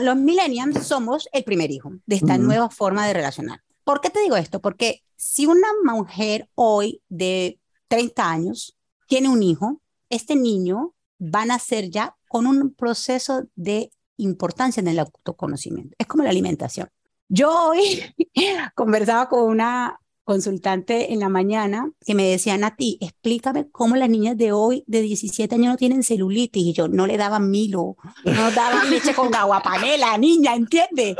los 0.00 0.16
millennials 0.16 0.86
somos 0.86 1.28
el 1.32 1.44
primer 1.44 1.70
hijo 1.70 1.92
de 2.06 2.16
esta 2.16 2.38
nueva 2.38 2.70
forma 2.70 3.06
de 3.06 3.12
relacionar. 3.12 3.60
¿Por 3.84 4.00
qué 4.00 4.10
te 4.10 4.20
digo 4.20 4.36
esto? 4.36 4.60
Porque 4.60 5.02
si 5.16 5.46
una 5.46 5.68
mujer 5.84 6.48
hoy 6.54 7.02
de 7.08 7.58
30 7.88 8.30
años 8.30 8.76
tiene 9.06 9.28
un 9.28 9.42
hijo, 9.42 9.80
este 10.10 10.36
niño 10.36 10.94
va 11.20 11.42
a 11.42 11.46
nacer 11.46 11.90
ya 11.90 12.16
con 12.28 12.46
un 12.46 12.74
proceso 12.74 13.44
de 13.54 13.90
importancia 14.18 14.80
en 14.80 14.88
el 14.88 14.98
autoconocimiento. 14.98 15.94
Es 15.98 16.06
como 16.06 16.24
la 16.24 16.30
alimentación. 16.30 16.88
Yo 17.28 17.70
hoy 17.70 18.02
conversaba 18.74 19.28
con 19.28 19.44
una 19.44 19.98
consultante 20.28 21.14
en 21.14 21.20
la 21.20 21.30
mañana 21.30 21.90
que 22.04 22.14
me 22.14 22.28
decía, 22.28 22.58
Nati, 22.58 22.98
explícame 23.00 23.70
cómo 23.70 23.96
las 23.96 24.10
niñas 24.10 24.36
de 24.36 24.52
hoy 24.52 24.84
de 24.86 25.00
17 25.00 25.54
años 25.54 25.68
no 25.68 25.76
tienen 25.78 26.02
celulitis. 26.02 26.66
Y 26.66 26.72
yo 26.74 26.86
no 26.86 27.06
le 27.06 27.16
daban 27.16 27.50
milo, 27.50 27.96
no 28.24 28.50
daban 28.50 28.90
leche 28.90 29.14
con 29.14 29.34
agua 29.34 29.62
panela, 29.62 30.18
niña, 30.18 30.54
¿entiendes? 30.54 31.16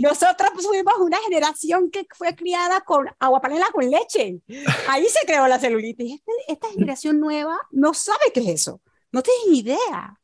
Nosotros 0.00 0.52
fuimos 0.54 0.94
una 1.00 1.18
generación 1.18 1.90
que 1.90 2.06
fue 2.16 2.34
criada 2.34 2.80
con 2.80 3.06
agua 3.18 3.42
panela 3.42 3.66
con 3.70 3.90
leche. 3.90 4.40
Ahí 4.88 5.04
se 5.04 5.26
creó 5.26 5.46
la 5.46 5.58
celulitis. 5.58 6.14
Este, 6.14 6.32
esta 6.48 6.68
generación 6.70 7.20
nueva 7.20 7.58
no 7.72 7.92
sabe 7.92 8.32
qué 8.32 8.40
es 8.40 8.48
eso, 8.48 8.80
no 9.12 9.22
tiene 9.22 9.58
idea. 9.58 10.18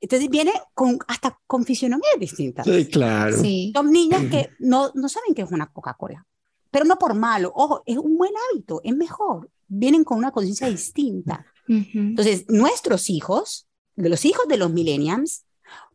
Entonces 0.00 0.28
viene 0.28 0.52
con, 0.74 0.98
hasta 1.08 1.38
con 1.46 1.64
fisionomías 1.64 2.18
distintas. 2.18 2.66
Sí, 2.66 2.86
claro. 2.86 3.36
Son 3.36 3.90
niñas 3.90 4.22
que 4.30 4.50
no, 4.58 4.92
no 4.94 5.08
saben 5.08 5.34
qué 5.34 5.42
es 5.42 5.50
una 5.50 5.70
Coca-Cola, 5.72 6.24
pero 6.70 6.84
no 6.84 6.98
por 6.98 7.14
malo. 7.14 7.52
Ojo, 7.54 7.82
es 7.84 7.96
un 7.96 8.16
buen 8.16 8.32
hábito, 8.50 8.80
es 8.84 8.94
mejor. 8.94 9.50
Vienen 9.66 10.04
con 10.04 10.18
una 10.18 10.30
conciencia 10.30 10.68
distinta. 10.68 11.44
Entonces, 11.66 12.46
nuestros 12.48 13.10
hijos, 13.10 13.68
de 13.96 14.08
los 14.08 14.24
hijos 14.24 14.46
de 14.48 14.56
los 14.56 14.72
millennials, 14.72 15.44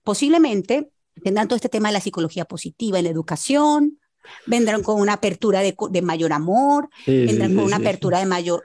posiblemente 0.03 0.91
tendrán 1.23 1.47
todo 1.47 1.55
este 1.55 1.69
tema 1.69 1.89
de 1.89 1.93
la 1.93 2.01
psicología 2.01 2.45
positiva 2.45 2.99
en 2.99 3.05
la 3.05 3.11
educación, 3.11 3.99
vendrán 4.45 4.83
con 4.83 4.99
una 4.99 5.13
apertura 5.13 5.61
de, 5.61 5.75
de 5.89 6.01
mayor 6.01 6.33
amor, 6.33 6.89
vendrán 7.07 7.55
con 7.55 7.63
una 7.63 7.77
apertura 7.77 8.19
de 8.19 8.25
mayor... 8.25 8.63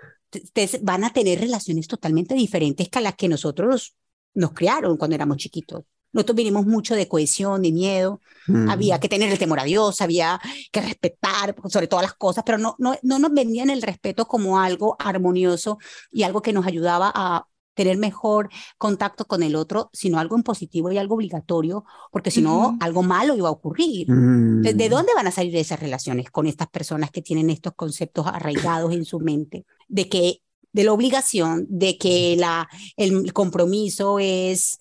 van 0.82 1.04
a 1.04 1.12
tener 1.12 1.40
relaciones 1.40 1.86
totalmente 1.86 2.34
diferentes 2.34 2.88
que 2.88 2.98
a 2.98 3.02
las 3.02 3.14
que 3.14 3.28
nosotros 3.28 3.96
nos 4.38 4.52
criaron 4.52 4.96
cuando 4.96 5.16
éramos 5.16 5.36
chiquitos. 5.36 5.84
Nosotros 6.12 6.36
vinimos 6.36 6.64
mucho 6.64 6.94
de 6.94 7.06
cohesión, 7.06 7.60
de 7.60 7.72
miedo. 7.72 8.20
Mm. 8.46 8.70
Había 8.70 8.98
que 8.98 9.08
tener 9.08 9.30
el 9.30 9.38
temor 9.38 9.60
a 9.60 9.64
Dios, 9.64 10.00
había 10.00 10.40
que 10.72 10.80
respetar 10.80 11.54
sobre 11.68 11.86
todas 11.86 12.04
las 12.04 12.14
cosas, 12.14 12.44
pero 12.46 12.56
no, 12.56 12.76
no, 12.78 12.96
no 13.02 13.18
nos 13.18 13.32
vendían 13.32 13.68
el 13.68 13.82
respeto 13.82 14.26
como 14.26 14.58
algo 14.58 14.96
armonioso 14.98 15.78
y 16.10 16.22
algo 16.22 16.40
que 16.40 16.52
nos 16.52 16.66
ayudaba 16.66 17.12
a 17.14 17.46
tener 17.74 17.96
mejor 17.96 18.48
contacto 18.76 19.26
con 19.26 19.42
el 19.42 19.54
otro, 19.54 19.90
sino 19.92 20.18
algo 20.18 20.34
en 20.34 20.42
positivo 20.42 20.90
y 20.90 20.98
algo 20.98 21.14
obligatorio, 21.14 21.84
porque 22.10 22.32
si 22.32 22.42
no, 22.42 22.76
algo 22.80 23.04
malo 23.04 23.36
iba 23.36 23.48
a 23.48 23.52
ocurrir. 23.52 24.10
Mm. 24.10 24.62
¿De, 24.62 24.74
de 24.74 24.88
dónde 24.88 25.14
van 25.14 25.26
a 25.26 25.30
salir 25.30 25.54
esas 25.56 25.78
relaciones 25.78 26.30
con 26.30 26.46
estas 26.46 26.68
personas 26.68 27.10
que 27.10 27.22
tienen 27.22 27.50
estos 27.50 27.74
conceptos 27.74 28.26
arraigados 28.26 28.92
en 28.92 29.04
su 29.04 29.20
mente? 29.20 29.64
De 29.88 30.08
que 30.08 30.42
de 30.72 30.84
la 30.84 30.92
obligación, 30.92 31.66
de 31.68 31.96
que 31.98 32.36
la, 32.36 32.68
el 32.96 33.32
compromiso 33.32 34.18
es 34.18 34.78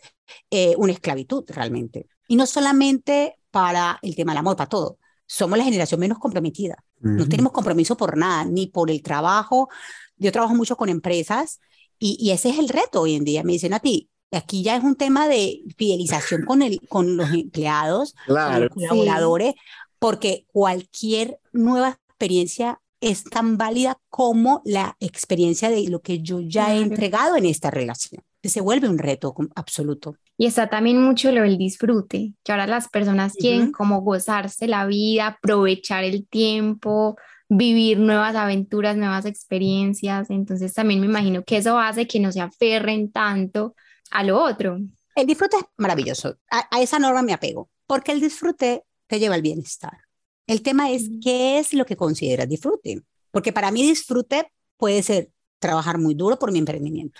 eh, 0.52 0.76
una 0.78 0.94
esclavitud 0.94 1.44
realmente. 1.48 2.08
Y 2.28 2.36
no 2.36 2.46
solamente 2.46 3.38
para 3.52 4.00
el 4.02 4.16
tema 4.16 4.34
del 4.34 4.40
amor, 4.40 4.56
para 4.56 4.70
todo. 4.70 4.98
Somos 5.26 5.58
la 5.58 5.64
generación 5.64 6.00
menos 6.00 6.20
comprometida. 6.20 6.84
No 7.00 7.28
tenemos 7.28 7.52
compromiso 7.52 7.96
por 7.96 8.18
nada, 8.18 8.46
ni 8.46 8.68
por 8.68 8.90
el 8.90 9.02
trabajo. 9.02 9.70
Yo 10.18 10.32
trabajo 10.32 10.56
mucho 10.56 10.78
con 10.78 10.90
empresas 10.90 11.60
y, 12.00 12.18
y 12.20 12.32
ese 12.32 12.50
es 12.50 12.60
el 12.60 12.70
reto 12.70 13.02
hoy 13.02 13.16
en 13.16 13.24
día. 13.24 13.44
Me 13.44 13.52
dicen 13.54 13.74
a 13.74 13.80
ti, 13.80 14.10
aquí 14.32 14.64
ya 14.64 14.76
es 14.76 14.84
un 14.84 14.96
tema 14.96 15.28
de 15.28 15.62
fidelización 15.78 16.44
con, 16.46 16.62
el, 16.62 16.80
con 16.88 17.18
los 17.18 17.32
empleados, 17.32 18.16
con 18.26 18.62
los 18.62 18.70
colaboradores, 18.70 19.56
porque 20.00 20.46
cualquier 20.52 21.40
nueva 21.52 22.00
experiencia 22.08 22.82
es 23.02 23.24
tan 23.24 23.58
válida 23.58 24.00
como 24.10 24.62
la 24.66 24.96
experiencia 25.00 25.70
de 25.70 25.88
lo 25.90 26.02
que 26.02 26.22
yo 26.22 26.40
ya 26.42 26.74
he 26.74 26.82
entregado 26.82 27.36
en 27.36 27.46
esta 27.46 27.72
relación. 27.72 28.24
Se 28.44 28.62
vuelve 28.62 28.88
un 28.88 28.98
reto 28.98 29.36
absoluto. 29.56 30.16
Y 30.38 30.46
está 30.46 30.70
también 30.70 31.02
mucho 31.02 31.32
lo 31.32 31.42
del 31.42 31.58
disfrute, 31.58 32.34
que 32.44 32.52
ahora 32.52 32.66
las 32.66 32.88
personas 32.88 33.34
quieren 33.34 33.64
Ujú. 33.64 33.72
como 33.74 34.02
gozarse 34.02 34.68
la 34.68 34.86
vida, 34.86 35.28
aprovechar 35.28 36.04
el 36.04 36.28
tiempo, 36.28 37.18
vivir 37.50 38.00
nuevas 38.00 38.36
aventuras, 38.36 38.96
nuevas 38.96 39.26
experiencias. 39.26 40.30
Entonces 40.30 40.74
también 40.74 41.02
me 41.02 41.08
imagino 41.08 41.44
que 41.44 41.58
eso 41.58 41.78
hace 41.78 42.08
que 42.08 42.20
no 42.20 42.32
se 42.32 42.42
aferren 42.42 43.12
tanto 43.12 43.76
a 44.12 44.24
lo 44.24 44.42
otro. 44.42 44.80
El 45.16 45.26
disfrute 45.26 45.58
es 45.58 45.64
maravilloso. 45.78 46.38
A, 46.50 46.68
a 46.72 46.82
esa 46.82 47.00
norma 47.00 47.24
me 47.24 47.34
apego, 47.34 47.70
porque 47.86 48.12
el 48.12 48.22
disfrute 48.22 48.84
te 49.08 49.20
lleva 49.20 49.36
al 49.36 49.42
bienestar. 49.42 50.07
El 50.48 50.62
tema 50.62 50.90
es 50.92 51.10
qué 51.22 51.60
es 51.60 51.74
lo 51.74 51.86
que 51.86 51.96
consideras 51.98 52.48
disfrute, 52.48 53.02
porque 53.32 53.52
para 53.54 53.70
mí 53.72 53.84
disfrute 53.84 54.52
puede 54.78 55.04
ser 55.04 55.30
trabajar 55.60 55.98
muy 55.98 56.14
duro 56.16 56.40
por 56.40 56.52
mi 56.52 56.60
emprendimiento, 56.60 57.20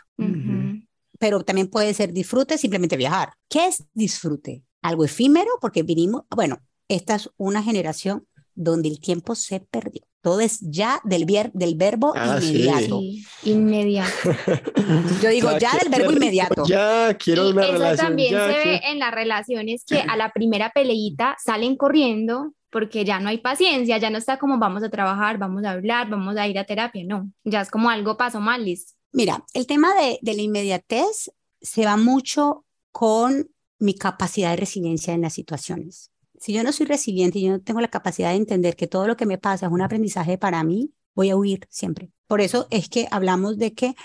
pero 1.20 1.44
también 1.44 1.68
puede 1.68 1.94
ser 1.94 2.14
disfrute 2.14 2.58
simplemente 2.58 2.96
viajar. 2.98 3.34
¿Qué 3.50 3.66
es 3.68 3.84
disfrute? 3.94 4.64
Algo 4.82 5.04
efímero, 5.04 5.50
porque 5.60 5.84
vinimos, 5.84 6.24
bueno, 6.34 6.60
esta 6.88 7.16
es 7.16 7.30
una 7.38 7.62
generación 7.64 8.26
donde 8.56 8.90
el 8.90 9.00
tiempo 9.00 9.36
se 9.36 9.60
perdió. 9.60 10.02
Todo 10.22 10.40
es 10.40 10.60
ya 10.62 11.00
del, 11.04 11.26
vier- 11.26 11.52
del 11.54 11.76
verbo 11.76 12.14
Ah, 12.16 12.40
inmediato. 12.42 13.00
Sí, 13.00 13.26
inmediato. 13.44 14.12
Yo 15.22 15.30
digo 15.30 15.58
ya 15.58 15.72
del 15.78 15.90
verbo 15.90 16.12
inmediato. 16.12 16.64
Ya, 16.68 17.16
quiero 17.18 17.48
Y 17.50 17.52
una 17.52 17.64
eso 17.64 17.72
relación. 17.74 18.08
también 18.08 18.32
ya, 18.32 18.48
se 18.48 18.54
ve 18.70 18.82
en 18.92 19.00
las 19.00 19.12
relaciones 19.14 19.84
que 19.86 20.00
a 20.00 20.16
la 20.18 20.32
primera 20.32 20.72
peleita 20.74 21.36
salen 21.44 21.76
corriendo 21.78 22.54
porque 22.70 23.06
ya 23.06 23.20
no 23.20 23.30
hay 23.30 23.38
paciencia, 23.40 23.98
ya 23.98 24.10
no 24.10 24.18
está 24.18 24.38
como 24.38 24.58
vamos 24.58 24.84
a 24.84 24.90
trabajar, 24.90 25.38
vamos 25.38 25.64
a 25.64 25.72
hablar, 25.72 26.10
vamos 26.10 26.38
a 26.38 26.48
ir 26.48 26.60
a 26.60 26.66
terapia, 26.66 27.04
no, 27.06 27.32
ya 27.44 27.62
es 27.62 27.72
como 27.72 27.90
algo 27.90 28.18
pasó 28.18 28.40
mal, 28.40 28.66
listo. 28.66 28.94
Mira, 29.12 29.46
el 29.54 29.68
tema 29.68 29.96
de, 29.96 30.20
de 30.22 30.34
la 30.34 30.42
inmediatez 30.42 31.32
se 31.62 31.86
va 31.86 31.98
mucho 31.98 32.66
con 32.92 33.50
mi 33.80 33.94
capacidad 33.94 34.52
de 34.52 34.58
resiliencia 34.58 35.14
en 35.14 35.22
las 35.22 35.34
situaciones. 35.34 36.12
Si 36.40 36.54
yo 36.54 36.64
no 36.64 36.72
soy 36.72 36.86
resiliente 36.86 37.40
y 37.40 37.44
yo 37.44 37.52
no 37.52 37.62
tengo 37.62 37.82
la 37.82 37.88
capacidad 37.88 38.30
de 38.30 38.36
entender 38.36 38.76
que 38.76 38.88
todo 38.88 39.08
lo 39.08 39.18
que 39.18 39.26
me 39.26 39.38
pasa 39.38 39.66
es 39.66 39.72
un 39.72 39.82
aprendizaje 39.82 40.38
para 40.38 40.64
mí, 40.64 40.94
voy 41.16 41.32
a 41.32 41.36
huir 41.36 41.68
siempre. 41.70 42.12
Por 42.28 42.42
eso 42.42 42.68
es 42.70 42.90
que 42.90 43.08
hablamos 43.10 43.58
de 43.58 43.74
que 43.74 43.96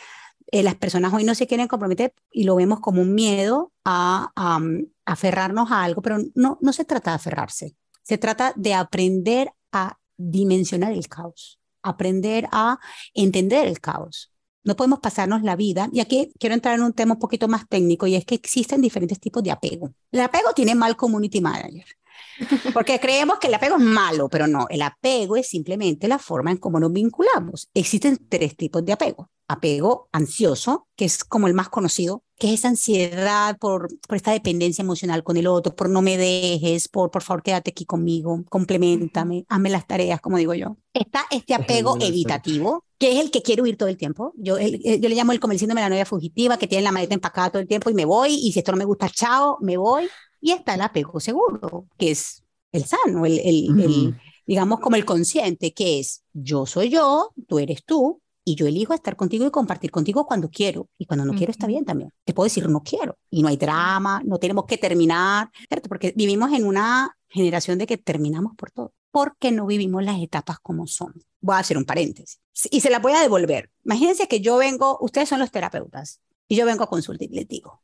eh, 0.50 0.62
las 0.62 0.74
personas 0.76 1.12
hoy 1.12 1.24
no 1.24 1.34
se 1.34 1.46
quieren 1.46 1.68
comprometer 1.68 2.14
y 2.30 2.44
lo 2.44 2.56
vemos 2.56 2.80
como 2.80 3.02
un 3.02 3.14
miedo 3.14 3.72
a, 3.84 4.30
a, 4.36 4.60
aferrarnos 5.04 5.70
a 5.70 5.82
algo, 5.82 6.02
pero 6.02 6.18
no, 6.34 6.58
no 6.60 6.72
se 6.72 6.84
trata 6.84 7.10
de 7.10 7.16
aferrarse. 7.16 7.76
Se 8.03 8.18
trata 8.18 8.53
de 8.57 8.74
aprender 8.74 9.53
a 9.72 9.98
dimensionar 10.16 10.92
el 10.92 11.09
caos, 11.09 11.61
aprender 11.82 12.48
a 12.53 12.78
entender 13.14 13.66
el 13.66 13.80
caos. 13.80 14.32
No 14.64 14.76
podemos 14.76 15.00
pasarnos 15.00 15.42
la 15.42 15.57
vida, 15.57 15.88
y 15.92 16.00
aquí 16.00 16.32
quiero 16.38 16.55
entrar 16.55 16.76
en 16.76 16.84
un 16.84 16.92
tema 16.92 17.14
un 17.14 17.20
poquito 17.20 17.48
más 17.48 17.68
técnico, 17.68 18.07
y 18.07 18.14
es 18.14 18.24
que 18.24 18.36
existen 18.36 18.80
diferentes 18.80 19.18
tipos 19.18 19.42
de 19.42 19.50
apego. 19.50 19.92
El 20.12 20.20
apego 20.20 20.53
tiene 20.55 20.74
mal 20.74 20.96
community 20.96 21.40
manager, 21.40 21.84
porque 22.74 23.00
creemos 23.00 23.38
que 23.38 23.48
el 23.48 23.55
apego 23.55 23.76
es 23.76 23.82
malo, 23.82 24.28
pero 24.28 24.46
no, 24.46 24.66
el 24.68 24.82
apego 24.82 25.36
es 25.36 25.48
simplemente 25.48 26.09
la 26.09 26.18
forma 26.18 26.50
en 26.50 26.59
cómo 26.59 26.78
nos 26.78 26.92
vinculamos. 26.92 27.70
Existen 27.74 28.18
tres 28.28 28.57
tipos 28.57 28.84
de 28.84 28.92
apego. 28.92 29.30
Apego 29.48 30.09
ansioso, 30.12 30.88
que 30.96 31.05
es 31.05 31.24
como 31.24 31.46
el 31.46 31.55
más 31.55 31.68
conocido, 31.68 32.24
que 32.43 32.49
es 32.49 32.55
esa 32.61 32.68
ansiedad 32.68 33.57
por, 33.59 33.88
por 34.09 34.16
esta 34.16 34.32
dependencia 34.32 34.82
emocional 34.82 35.22
con 35.22 35.36
el 35.36 35.47
otro, 35.47 35.74
por 35.76 35.88
no 35.88 36.03
me 36.03 36.16
dejes, 36.18 36.88
por 36.88 37.11
por 37.12 37.22
favor 37.22 37.43
quédate 37.45 37.70
aquí 37.70 37.84
conmigo, 37.84 38.45
complementame, 38.51 39.47
hazme 39.49 39.70
las 39.70 39.86
tareas, 39.86 40.20
como 40.20 40.38
digo 40.38 40.53
yo. 40.55 40.76
Está 40.93 41.24
este 41.30 41.55
apego 41.55 41.97
evitativo, 42.01 42.84
que 42.99 43.12
es 43.12 43.20
el 43.24 43.30
que 43.30 43.43
quiere 43.43 43.62
huir 43.62 43.76
todo 43.76 43.88
el 43.88 43.97
tiempo. 43.97 44.32
Yo, 44.36 44.59
el- 44.59 44.80
el- 44.84 45.01
yo 45.01 45.09
le 45.09 45.14
llamo 45.14 45.32
el 45.32 45.40
el 45.43 45.59
de 45.59 45.74
la 45.74 45.88
novia 45.88 46.05
fugitiva, 46.07 46.59
que 46.59 46.66
tiene 46.66 46.82
la 46.84 46.93
maleta 46.93 47.14
empacada 47.14 47.51
todo 47.51 47.62
el 47.62 47.68
tiempo 47.68 47.90
y 47.90 47.95
me 47.95 48.05
voy, 48.05 48.34
y 48.34 48.53
si 48.53 48.59
esto 48.59 48.72
no 48.72 48.78
me 48.78 48.84
gusta, 48.84 49.09
chao, 49.09 49.59
me 49.61 49.76
voy. 49.76 50.12
Y 50.40 50.53
está 50.53 50.74
el 50.74 50.80
apego 50.82 51.20
seguro, 51.20 51.86
que 51.99 52.11
es 52.11 52.43
el 52.72 52.84
sano, 52.84 53.26
el, 53.26 53.38
el, 53.38 53.74
el, 53.78 54.14
Ujú. 54.14 54.20
digamos 54.47 54.80
como 54.80 54.97
el 54.97 55.05
consciente, 55.05 55.72
que 55.72 56.01
es 56.01 56.24
yo 56.32 56.66
soy 56.66 56.88
yo, 56.90 57.32
tú 57.49 57.59
eres 57.59 57.84
tú, 57.84 58.21
y 58.45 58.55
yo 58.55 58.66
elijo 58.66 58.95
estar 58.95 59.16
contigo 59.16 59.47
y 59.47 59.51
compartir 59.51 59.90
contigo 59.90 60.26
cuando 60.26 60.49
quiero. 60.51 60.88
Y 60.99 61.07
cuando 61.07 61.24
no 61.24 61.32
quiero 61.34 61.51
está 61.51 61.66
bien 61.66 61.84
también. 61.84 62.12
Te 62.24 62.34
puedo 62.34 62.45
decir 62.45 62.68
no 62.68 62.82
quiero. 62.82 63.18
Y 63.30 63.43
no 63.43 63.49
hay 63.49 63.57
drama, 63.57 64.22
no 64.24 64.38
tenemos 64.38 64.64
que 64.66 64.78
terminar, 64.78 65.51
¿cierto? 65.68 65.88
Porque 65.88 66.12
vivimos 66.16 66.53
en 66.53 66.66
una 66.66 67.16
generación 67.28 67.78
de 67.78 67.86
que 67.86 67.99
terminamos 67.99 68.55
por 68.57 68.70
todo. 68.70 68.93
Porque 69.11 69.53
no 69.53 69.66
vivimos 69.66 70.03
las 70.03 70.20
etapas 70.20 70.59
como 70.61 70.86
son. 70.86 71.12
Voy 71.40 71.55
a 71.55 71.59
hacer 71.59 71.76
un 71.76 71.84
paréntesis. 71.84 72.40
Y 72.70 72.80
se 72.80 72.90
las 72.90 73.01
voy 73.01 73.12
a 73.12 73.20
devolver. 73.20 73.70
Imagínense 73.84 74.28
que 74.28 74.40
yo 74.40 74.57
vengo, 74.57 74.99
ustedes 75.01 75.28
son 75.28 75.38
los 75.38 75.51
terapeutas, 75.51 76.20
y 76.49 76.57
yo 76.57 76.66
vengo 76.66 76.84
a 76.84 76.88
consulta 76.88 77.24
y 77.24 77.28
les 77.28 77.49
digo, 77.49 77.80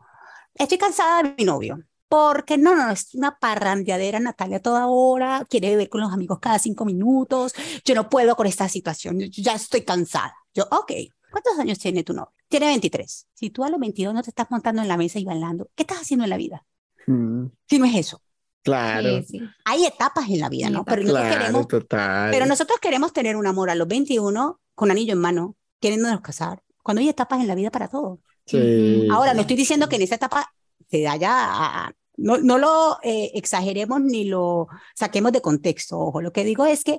estoy 0.55 0.79
cansada 0.79 1.23
de 1.23 1.35
mi 1.39 1.45
novio. 1.45 1.79
Porque 2.09 2.57
no, 2.57 2.75
no, 2.75 2.91
es 2.91 3.15
una 3.15 3.39
parrandeadera 3.39 4.19
Natalia 4.19 4.61
toda 4.61 4.87
hora, 4.87 5.47
quiere 5.49 5.71
beber 5.71 5.91
con 5.91 6.01
los 6.01 6.11
amigos 6.11 6.39
cada 6.41 6.59
cinco 6.59 6.87
minutos, 6.87 7.53
yo 7.85 7.95
no 7.95 8.09
puedo 8.09 8.35
con 8.35 8.47
esta 8.47 8.67
situación, 8.69 9.21
yo 9.21 9.43
ya 9.43 9.53
estoy 9.53 9.83
cansada. 9.83 10.35
Yo, 10.59 10.65
ok, 10.77 10.93
¿cuántos 11.31 11.57
años 11.59 11.79
tiene 11.79 12.03
tu 12.03 12.13
novio? 12.13 12.33
Tiene 12.49 12.67
23. 12.67 13.29
Si 13.33 13.51
tú 13.51 13.63
a 13.65 13.71
los 13.71 13.79
22 13.79 14.13
no 14.13 14.23
te 14.23 14.31
estás 14.31 14.51
montando 14.51 14.83
en 14.83 14.89
la 14.89 14.97
mesa 14.97 15.19
y 15.21 15.25
bailando, 15.25 15.71
¿qué 15.77 15.85
estás 15.85 15.99
haciendo 16.01 16.25
en 16.25 16.31
la 16.31 16.37
vida? 16.37 16.67
Mm, 17.07 17.47
Si 17.69 17.79
no 17.79 17.85
es 17.85 17.95
eso. 17.95 18.21
Claro, 18.65 19.09
Sí, 19.23 19.39
sí. 19.39 19.41
Hay 19.65 19.87
etapas 19.87 20.29
en 20.29 20.41
la 20.41 20.49
vida, 20.49 20.69
¿no? 20.69 20.85
Pero 20.85 21.03
nosotros, 21.03 21.23
claro, 21.27 21.39
queremos, 21.41 21.69
total. 21.69 22.31
pero 22.33 22.47
nosotros 22.47 22.79
queremos 22.81 23.13
tener 23.13 23.37
un 23.37 23.47
amor 23.47 23.71
a 23.71 23.75
los 23.77 23.87
21 23.87 24.61
con 24.75 24.91
anillo 24.91 25.13
en 25.13 25.21
mano, 25.21 25.57
queriéndonos 25.81 26.21
casar, 26.23 26.63
cuando 26.83 27.01
hay 27.01 27.09
etapas 27.09 27.41
en 27.41 27.47
la 27.47 27.55
vida 27.55 27.71
para 27.71 27.87
todo. 27.89 28.21
Sí, 28.45 29.07
Ahora, 29.13 29.33
no 29.35 29.43
estoy 29.43 29.57
diciendo 29.57 29.89
que 29.89 29.97
en 29.97 30.03
esa 30.03 30.17
etapa 30.17 30.53
se 30.91 31.07
haya, 31.07 31.31
a- 31.31 31.93
no, 32.17 32.39
no 32.39 32.59
lo 32.59 32.99
eh, 33.05 33.31
exageremos 33.35 34.01
ni 34.01 34.25
lo 34.25 34.67
saquemos 34.95 35.31
de 35.33 35.41
contexto. 35.41 35.99
Ojo, 36.01 36.21
lo 36.21 36.33
que 36.33 36.43
digo 36.45 36.67
es 36.67 36.83
que 36.83 36.99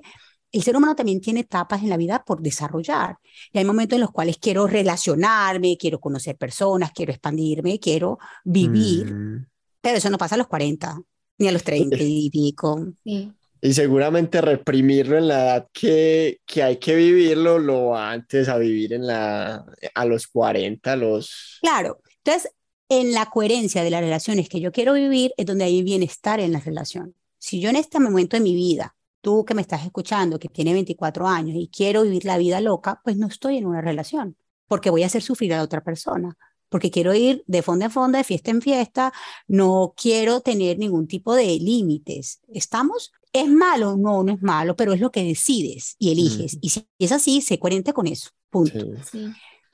el 0.51 0.63
ser 0.63 0.75
humano 0.75 0.95
también 0.95 1.21
tiene 1.21 1.41
etapas 1.41 1.81
en 1.83 1.89
la 1.89 1.97
vida 1.97 2.23
por 2.25 2.41
desarrollar. 2.41 3.17
Y 3.51 3.59
hay 3.59 3.65
momentos 3.65 3.95
en 3.95 4.01
los 4.01 4.11
cuales 4.11 4.37
quiero 4.37 4.67
relacionarme, 4.67 5.77
quiero 5.77 5.99
conocer 5.99 6.37
personas, 6.37 6.91
quiero 6.93 7.11
expandirme, 7.11 7.79
quiero 7.79 8.17
vivir, 8.43 9.13
Mm. 9.13 9.45
pero 9.81 9.97
eso 9.97 10.09
no 10.09 10.17
pasa 10.17 10.35
a 10.35 10.37
los 10.39 10.47
40, 10.47 10.99
ni 11.37 11.47
a 11.47 11.51
los 11.51 11.63
30 11.63 11.97
y 11.99 12.29
pico. 12.29 12.87
Sí. 13.03 13.31
Y 13.61 13.73
seguramente 13.73 14.39
reprimirlo 14.41 15.17
en 15.17 15.27
la 15.27 15.43
edad 15.43 15.67
que, 15.73 16.39
que 16.45 16.63
hay 16.63 16.77
que 16.77 16.95
vivirlo, 16.95 17.59
lo 17.59 17.95
antes 17.97 18.47
a 18.47 18.57
vivir 18.57 18.93
en 18.93 19.05
la, 19.05 19.65
a 19.93 20.05
los 20.05 20.27
40, 20.27 20.93
a 20.93 20.95
los... 20.95 21.57
Claro. 21.61 22.01
Entonces, 22.23 22.51
en 22.87 23.11
la 23.13 23.25
coherencia 23.27 23.83
de 23.83 23.89
las 23.89 24.01
relaciones 24.01 24.47
que 24.49 24.61
yo 24.61 24.71
quiero 24.71 24.93
vivir 24.93 25.33
es 25.37 25.45
donde 25.45 25.65
hay 25.65 25.83
bienestar 25.83 26.39
en 26.39 26.53
la 26.53 26.59
relación. 26.59 27.15
Si 27.37 27.59
yo 27.59 27.69
en 27.69 27.75
este 27.75 27.99
momento 27.99 28.37
de 28.37 28.41
mi 28.41 28.55
vida, 28.55 28.95
tú 29.21 29.45
que 29.45 29.53
me 29.53 29.61
estás 29.61 29.85
escuchando, 29.85 30.39
que 30.39 30.49
tiene 30.49 30.73
24 30.73 31.27
años 31.27 31.55
y 31.57 31.67
quiero 31.67 32.03
vivir 32.03 32.25
la 32.25 32.37
vida 32.37 32.61
loca, 32.61 33.01
pues 33.03 33.17
no 33.17 33.27
estoy 33.27 33.57
en 33.57 33.65
una 33.65 33.81
relación, 33.81 34.35
porque 34.67 34.89
voy 34.89 35.03
a 35.03 35.07
hacer 35.07 35.21
sufrir 35.21 35.53
a 35.53 35.57
la 35.57 35.63
otra 35.63 35.83
persona, 35.83 36.37
porque 36.69 36.91
quiero 36.91 37.13
ir 37.15 37.43
de 37.47 37.61
fondo 37.61 37.85
en 37.85 37.91
fondo, 37.91 38.17
de 38.17 38.23
fiesta 38.23 38.51
en 38.51 38.61
fiesta, 38.61 39.11
no 39.47 39.93
quiero 39.97 40.41
tener 40.41 40.77
ningún 40.77 41.07
tipo 41.07 41.33
de 41.35 41.57
límites. 41.59 42.41
¿Estamos? 42.47 43.11
¿Es 43.33 43.47
malo? 43.49 43.97
No, 43.97 44.23
no 44.23 44.33
es 44.33 44.41
malo, 44.41 44.75
pero 44.75 44.93
es 44.93 44.99
lo 44.99 45.11
que 45.11 45.23
decides 45.23 45.95
y 45.99 46.11
eliges. 46.11 46.53
Ujú. 46.53 46.59
Y 46.61 46.69
si 46.69 46.87
es 46.99 47.11
así, 47.11 47.41
sé 47.41 47.59
coherente 47.59 47.93
con 47.93 48.07
eso. 48.07 48.29
Punto 48.49 48.79
Sí. 48.79 48.87
Sí. 49.11 49.27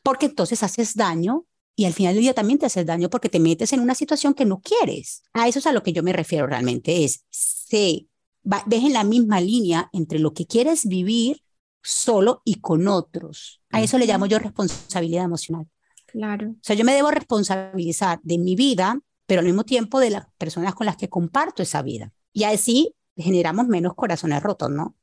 porque 0.04 0.26
entonces 0.28 0.62
haces 0.64 0.96
daño 0.96 1.46
y 1.76 1.86
al 1.86 1.94
final 1.94 2.14
del 2.14 2.22
día 2.22 2.34
también 2.34 2.60
te 2.60 2.66
haces 2.68 2.86
daño 2.86 3.10
porque 3.10 3.28
te 3.30 3.40
metes 3.40 3.74
en 3.74 3.80
una 3.82 3.96
situación 3.96 4.34
que 4.34 4.46
no 4.46 4.62
quieres. 4.62 5.24
A 5.34 5.48
eso 5.48 5.60
es 5.60 5.66
a 5.68 5.74
lo 5.74 5.84
que 5.84 5.92
yo 5.94 6.04
me 6.04 6.14
refiero 6.14 6.48
realmente, 6.48 7.04
es, 7.04 7.26
se, 7.30 8.08
ves 8.46 8.84
en 8.84 8.94
la 8.94 9.04
misma 9.04 9.42
línea 9.42 9.90
entre 9.92 10.20
lo 10.20 10.34
que 10.34 10.46
quieres 10.46 10.86
vivir 10.86 11.42
solo 11.82 12.42
y 12.46 12.56
con 12.62 12.88
otros. 12.88 13.62
A 13.72 13.82
eso 13.82 13.98
le 13.98 14.06
llamo 14.08 14.26
yo 14.26 14.40
responsabilidad 14.40 15.26
emocional. 15.26 15.68
Claro. 16.08 16.52
O 16.52 16.58
sea, 16.62 16.76
yo 16.76 16.86
me 16.86 16.94
debo 16.94 17.12
responsabilizar 17.12 18.20
de 18.24 18.38
mi 18.38 18.56
vida, 18.56 19.00
pero 19.26 19.42
al 19.42 19.46
mismo 19.46 19.66
tiempo 19.66 20.00
de 20.00 20.12
las 20.12 20.26
personas 20.38 20.74
con 20.74 20.86
las 20.86 20.98
que 20.98 21.10
comparto 21.10 21.62
esa 21.62 21.82
vida. 21.82 22.12
Y 22.34 22.44
así 22.44 22.96
generamos 23.18 23.68
menos 23.68 23.94
corazones 23.96 24.42
rotos, 24.42 24.70
¿no? 24.72 24.96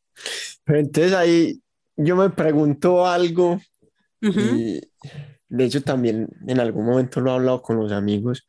Pero 0.64 0.80
entonces 0.80 1.12
ahí 1.14 1.62
yo 1.96 2.16
me 2.16 2.30
pregunto 2.30 3.06
algo 3.06 3.60
y 4.20 4.80
de 5.48 5.64
hecho 5.64 5.82
también 5.82 6.28
en 6.46 6.60
algún 6.60 6.86
momento 6.86 7.20
lo 7.20 7.30
he 7.30 7.34
hablado 7.34 7.62
con 7.62 7.76
los 7.76 7.90
amigos 7.92 8.46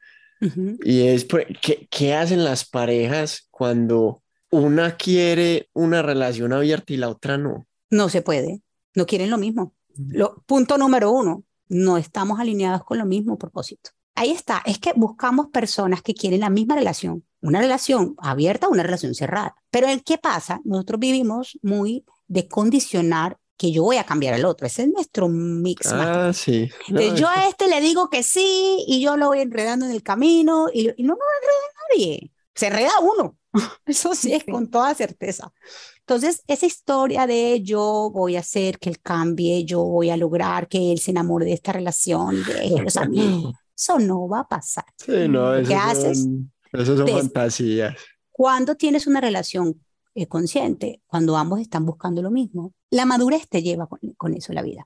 y 0.84 1.08
es 1.08 1.26
pues, 1.26 1.48
¿qué, 1.62 1.88
¿qué 1.90 2.14
hacen 2.14 2.44
las 2.44 2.66
parejas 2.66 3.48
cuando 3.50 4.23
una 4.54 4.98
quiere 4.98 5.70
una 5.74 6.04
relación 6.04 6.54
abierta 6.54 6.94
y 6.94 6.98
la 6.98 7.10
otra 7.10 7.40
no? 7.40 7.66
No 7.90 8.08
se 8.08 8.22
puede, 8.22 8.62
no 8.94 9.08
quieren 9.08 9.32
lo 9.32 9.40
mismo. 9.40 9.74
Lo, 9.96 10.44
punto 10.46 10.78
número 10.78 11.12
uno, 11.12 11.44
no 11.70 11.98
estamos 11.98 12.40
alineados 12.40 12.84
con 12.84 13.00
lo 13.00 13.06
mismo 13.06 13.40
propósito. 13.40 13.90
Ahí 14.14 14.30
está, 14.30 14.62
es 14.66 14.78
que 14.78 14.94
buscamos 14.96 15.48
personas 15.48 16.04
que 16.04 16.14
quieren 16.14 16.40
la 16.40 16.52
misma 16.52 16.76
relación, 16.76 17.24
una 17.42 17.62
relación 17.62 18.14
abierta 18.20 18.68
una 18.68 18.84
relación 18.84 19.16
cerrada. 19.16 19.56
Pero 19.72 19.88
el 19.88 20.04
qué 20.04 20.20
pasa, 20.20 20.62
nosotros 20.66 21.00
vivimos 21.00 21.58
muy 21.64 22.06
de 22.28 22.48
condicionar 22.48 23.40
que 23.58 23.72
yo 23.72 23.82
voy 23.82 23.98
a 23.98 24.06
cambiar 24.06 24.36
al 24.36 24.46
otro. 24.46 24.68
Ese 24.68 24.84
es 24.84 24.90
nuestro 24.90 25.30
mix. 25.30 25.92
Ah, 25.92 26.32
sí. 26.32 26.70
yo 26.90 27.28
a 27.28 27.48
este 27.48 27.68
le 27.68 27.82
digo 27.82 28.12
que 28.12 28.22
sí 28.22 28.84
y 28.88 29.02
yo 29.02 29.18
lo 29.18 29.30
voy 29.30 29.40
enredando 29.40 29.86
en 29.86 29.92
el 29.92 30.04
camino 30.04 30.68
y, 30.72 30.90
y 30.96 31.04
no, 31.04 31.16
no 31.16 31.26
enreda 31.42 31.74
nadie. 31.90 32.32
Se 32.54 32.68
enreda 32.68 32.92
uno. 33.02 33.36
Eso 33.86 34.16
sí 34.16 34.34
es 34.34 34.44
con 34.44 34.70
toda 34.70 34.94
certeza. 34.96 35.52
Entonces, 36.00 36.44
esa 36.48 36.66
historia 36.66 37.28
de 37.28 37.62
yo 37.64 38.12
voy 38.14 38.36
a 38.36 38.40
hacer 38.40 38.80
que 38.80 38.90
él 38.90 39.00
cambie, 39.00 39.64
yo 39.64 39.84
voy 39.84 40.10
a 40.10 40.18
lograr 40.18 40.68
que 40.68 40.92
él 40.92 41.00
se 41.00 41.12
enamore 41.12 41.46
de 41.46 41.54
esta 41.54 41.72
relación, 41.72 42.44
de 42.44 42.82
los 42.82 42.98
amigos, 42.98 43.54
eso 43.78 44.00
no 44.00 44.28
va 44.28 44.42
a 44.42 44.48
pasar. 44.48 44.86
Sí, 44.98 45.28
no, 45.30 45.56
eso 45.56 45.70
¿Qué 45.70 45.76
haces? 45.76 46.28
Eso 46.72 46.98
son 46.98 47.08
fantasías. 47.08 47.96
Cuando 48.32 48.76
tienes 48.76 49.08
una 49.08 49.22
relación 49.22 49.80
eh, 50.16 50.28
consciente, 50.28 51.02
cuando 51.06 51.38
ambos 51.38 51.60
están 51.60 51.86
buscando 51.86 52.22
lo 52.22 52.32
mismo, 52.32 52.74
la 52.90 53.06
madurez 53.06 53.48
te 53.48 53.64
lleva 53.64 53.88
con, 53.88 54.34
eso 54.34 54.54
la 54.54 54.62
vida. 54.62 54.86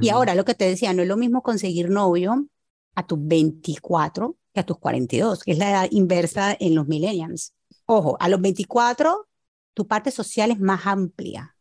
Y 0.00 0.08
ahora 0.08 0.34
lo 0.34 0.44
que 0.44 0.54
te 0.54 0.66
decía, 0.66 0.92
no 0.92 1.02
es 1.02 1.08
lo 1.08 1.16
mismo 1.16 1.42
conseguir 1.42 1.90
novio 1.90 2.46
a 2.94 3.06
tus 3.06 3.18
24 3.20 4.36
que 4.52 4.60
a 4.60 4.66
tus 4.66 4.78
42, 4.78 5.42
que 5.42 5.52
es 5.52 5.58
la 5.58 5.70
edad 5.70 5.88
inversa 5.90 6.56
en 6.58 6.74
los 6.74 6.86
millennials. 6.86 7.54
Ojo, 7.90 8.16
a 8.20 8.28
los 8.28 8.40
24 8.40 9.28
tu 9.72 9.86
parte 9.86 10.10
social 10.10 10.50
es 10.50 10.58
más 10.58 10.86
amplia. 10.86 11.54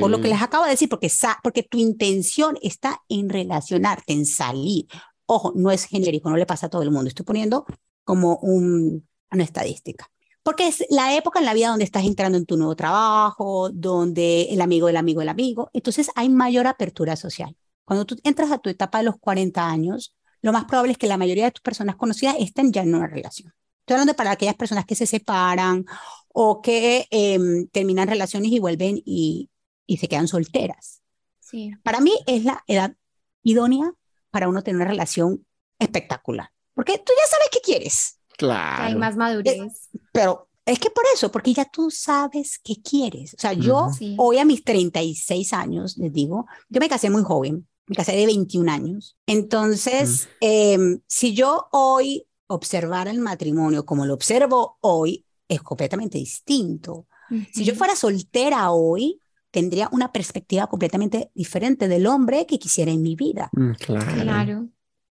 Por 0.00 0.10
lo 0.10 0.20
que 0.20 0.28
les 0.28 0.42
acabo 0.42 0.64
de 0.64 0.70
decir, 0.70 0.88
porque, 0.88 1.10
porque 1.42 1.62
tu 1.62 1.78
intención 1.78 2.58
está 2.60 3.00
en 3.08 3.30
relacionarte, 3.30 4.12
en 4.12 4.26
salir. 4.26 4.86
Ojo, 5.26 5.52
no 5.54 5.70
es 5.70 5.84
genérico, 5.84 6.28
no 6.28 6.36
le 6.36 6.44
pasa 6.44 6.66
a 6.66 6.68
todo 6.68 6.82
el 6.82 6.90
mundo. 6.90 7.08
Estoy 7.08 7.24
poniendo 7.24 7.64
como 8.04 8.36
un, 8.38 9.08
una 9.30 9.44
estadística. 9.44 10.10
Porque 10.42 10.66
es 10.66 10.84
la 10.90 11.16
época 11.16 11.38
en 11.38 11.46
la 11.46 11.54
vida 11.54 11.68
donde 11.68 11.84
estás 11.84 12.04
entrando 12.04 12.36
en 12.36 12.46
tu 12.46 12.56
nuevo 12.56 12.74
trabajo, 12.74 13.70
donde 13.70 14.48
el 14.50 14.60
amigo 14.60 14.88
del 14.88 14.96
amigo 14.96 15.20
del 15.20 15.28
amigo. 15.28 15.70
Entonces 15.72 16.10
hay 16.16 16.28
mayor 16.28 16.66
apertura 16.66 17.14
social. 17.16 17.56
Cuando 17.84 18.04
tú 18.04 18.16
entras 18.24 18.50
a 18.50 18.58
tu 18.58 18.68
etapa 18.68 18.98
de 18.98 19.04
los 19.04 19.18
40 19.18 19.66
años, 19.66 20.16
lo 20.42 20.52
más 20.52 20.64
probable 20.64 20.92
es 20.92 20.98
que 20.98 21.06
la 21.06 21.16
mayoría 21.16 21.44
de 21.44 21.52
tus 21.52 21.62
personas 21.62 21.94
conocidas 21.94 22.34
estén 22.40 22.72
ya 22.72 22.82
en 22.82 22.94
una 22.94 23.06
relación. 23.06 23.54
Estoy 23.82 23.94
hablando 23.94 24.14
para 24.14 24.30
aquellas 24.30 24.54
personas 24.54 24.86
que 24.86 24.94
se 24.94 25.06
separan 25.06 25.84
o 26.28 26.62
que 26.62 27.06
em, 27.10 27.66
terminan 27.68 28.08
relaciones 28.08 28.52
y 28.52 28.60
vuelven 28.60 29.02
y, 29.04 29.50
y 29.86 29.96
se 29.96 30.08
quedan 30.08 30.28
solteras. 30.28 31.02
Sí. 31.40 31.72
Para 31.82 32.00
mí 32.00 32.12
es 32.26 32.44
la 32.44 32.62
edad 32.68 32.94
idónea 33.42 33.92
para 34.30 34.48
uno 34.48 34.62
tener 34.62 34.76
una 34.76 34.90
relación 34.90 35.44
espectacular, 35.78 36.50
porque 36.74 36.98
tú 36.98 37.12
ya 37.18 37.28
sabes 37.28 37.48
qué 37.50 37.58
quieres. 37.60 38.20
Claro. 38.38 38.84
Hay 38.84 38.94
más 38.94 39.16
madurez. 39.16 39.90
pero 40.12 40.48
es 40.64 40.78
que 40.78 40.90
por 40.90 41.04
eso, 41.12 41.32
porque 41.32 41.52
ya 41.52 41.64
tú 41.64 41.90
sabes 41.90 42.60
qué 42.62 42.76
quieres. 42.82 43.34
O 43.34 43.40
sea, 43.40 43.52
yo 43.52 43.88
hoy 44.16 44.38
a 44.38 44.44
mis 44.44 44.62
36 44.62 45.52
años, 45.52 45.98
les 45.98 46.12
digo, 46.12 46.46
yo 46.68 46.80
me 46.80 46.88
casé 46.88 47.10
muy 47.10 47.24
joven, 47.24 47.68
me 47.86 47.96
casé 47.96 48.12
de 48.12 48.26
21 48.26 48.70
años. 48.70 49.16
Entonces, 49.26 50.28
em, 50.40 51.00
si 51.08 51.34
yo 51.34 51.66
hoy 51.72 52.26
observara 52.52 53.10
el 53.10 53.20
matrimonio 53.20 53.84
como 53.84 54.06
lo 54.06 54.14
observo 54.14 54.78
hoy, 54.80 55.24
es 55.48 55.62
completamente 55.62 56.18
distinto. 56.18 57.06
Si 57.52 57.64
yo 57.64 57.74
fuera 57.74 57.96
soltera 57.96 58.70
hoy, 58.72 59.20
tendría 59.50 59.88
una 59.92 60.12
perspectiva 60.12 60.66
completamente 60.66 61.30
diferente 61.34 61.88
del 61.88 62.06
hombre 62.06 62.46
que 62.46 62.58
quisiera 62.58 62.90
en 62.90 63.02
mi 63.02 63.16
vida. 63.16 63.48
Mm, 63.52 63.72
claro. 63.72 64.22
claro. 64.22 64.68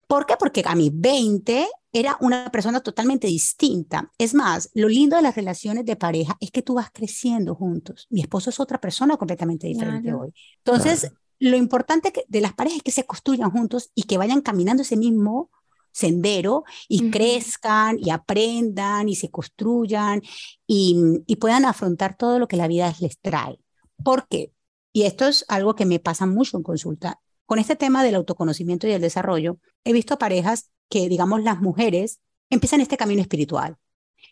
¿Por 0.08 0.26
qué? 0.26 0.36
Porque 0.40 0.64
a 0.66 0.74
mis 0.74 0.92
20 0.94 1.68
era 1.92 2.18
una 2.22 2.50
persona 2.50 2.80
totalmente 2.80 3.28
distinta. 3.28 4.12
Es 4.18 4.34
más, 4.34 4.70
lo 4.74 4.88
lindo 4.88 5.16
de 5.16 5.22
las 5.22 5.36
relaciones 5.36 5.86
de 5.86 5.96
pareja 5.96 6.38
es 6.40 6.52
que 6.52 6.62
tú 6.62 6.76
vas 6.76 6.90
creciendo 6.92 7.56
juntos. 7.56 8.08
Mi 8.10 8.22
esposo 8.22 8.50
es 8.50 8.60
otra 8.60 8.80
persona 8.80 9.18
completamente 9.18 9.68
diferente 9.68 10.14
hoy. 10.14 10.34
Entonces, 10.64 11.12
lo 11.40 11.58
importante 11.58 12.14
de 12.28 12.42
las 12.42 12.54
parejas 12.54 12.78
es 12.78 12.84
que 12.84 12.92
se 12.92 13.06
construyan 13.06 13.52
juntos 13.52 13.92
y 13.96 14.04
que 14.04 14.18
vayan 14.18 14.42
caminando 14.42 14.84
ese 14.84 14.96
mismo 14.96 15.52
sendero 15.98 16.64
y 16.88 17.10
crezcan 17.10 17.98
y 18.00 18.12
aprendan 18.12 19.10
y 19.10 19.16
se 19.16 19.32
construyan 19.32 20.22
y, 20.68 20.96
y, 21.26 21.38
puedan 21.38 21.66
afrontar 21.66 22.16
todo 22.16 22.38
lo 22.38 22.48
que 22.48 22.56
la 22.56 22.68
vida 22.68 22.94
les 23.00 23.20
trae. 23.20 23.60
¿Por 24.04 24.28
qué? 24.28 24.52
Y 24.94 25.04
esto 25.04 25.28
es 25.28 25.44
algo 25.48 25.76
que 25.76 25.86
me 25.86 26.00
pasa 26.00 26.28
mucho 26.28 26.58
en 26.58 26.64
consulta. 26.64 27.20
Con 27.48 27.58
este 27.58 27.76
tema 27.76 28.04
del 28.04 28.16
autoconocimiento 28.16 28.88
y 28.88 28.92
el 28.92 29.02
desarrollo, 29.02 29.60
he 29.84 29.94
visto 29.94 30.20
parejas 30.20 30.70
que, 30.88 31.10
digamos, 31.10 31.42
las 31.42 31.62
mujeres 31.62 32.20
empiezan 32.50 32.82
este 32.82 32.98
camino 32.98 33.22
espiritual 33.22 33.78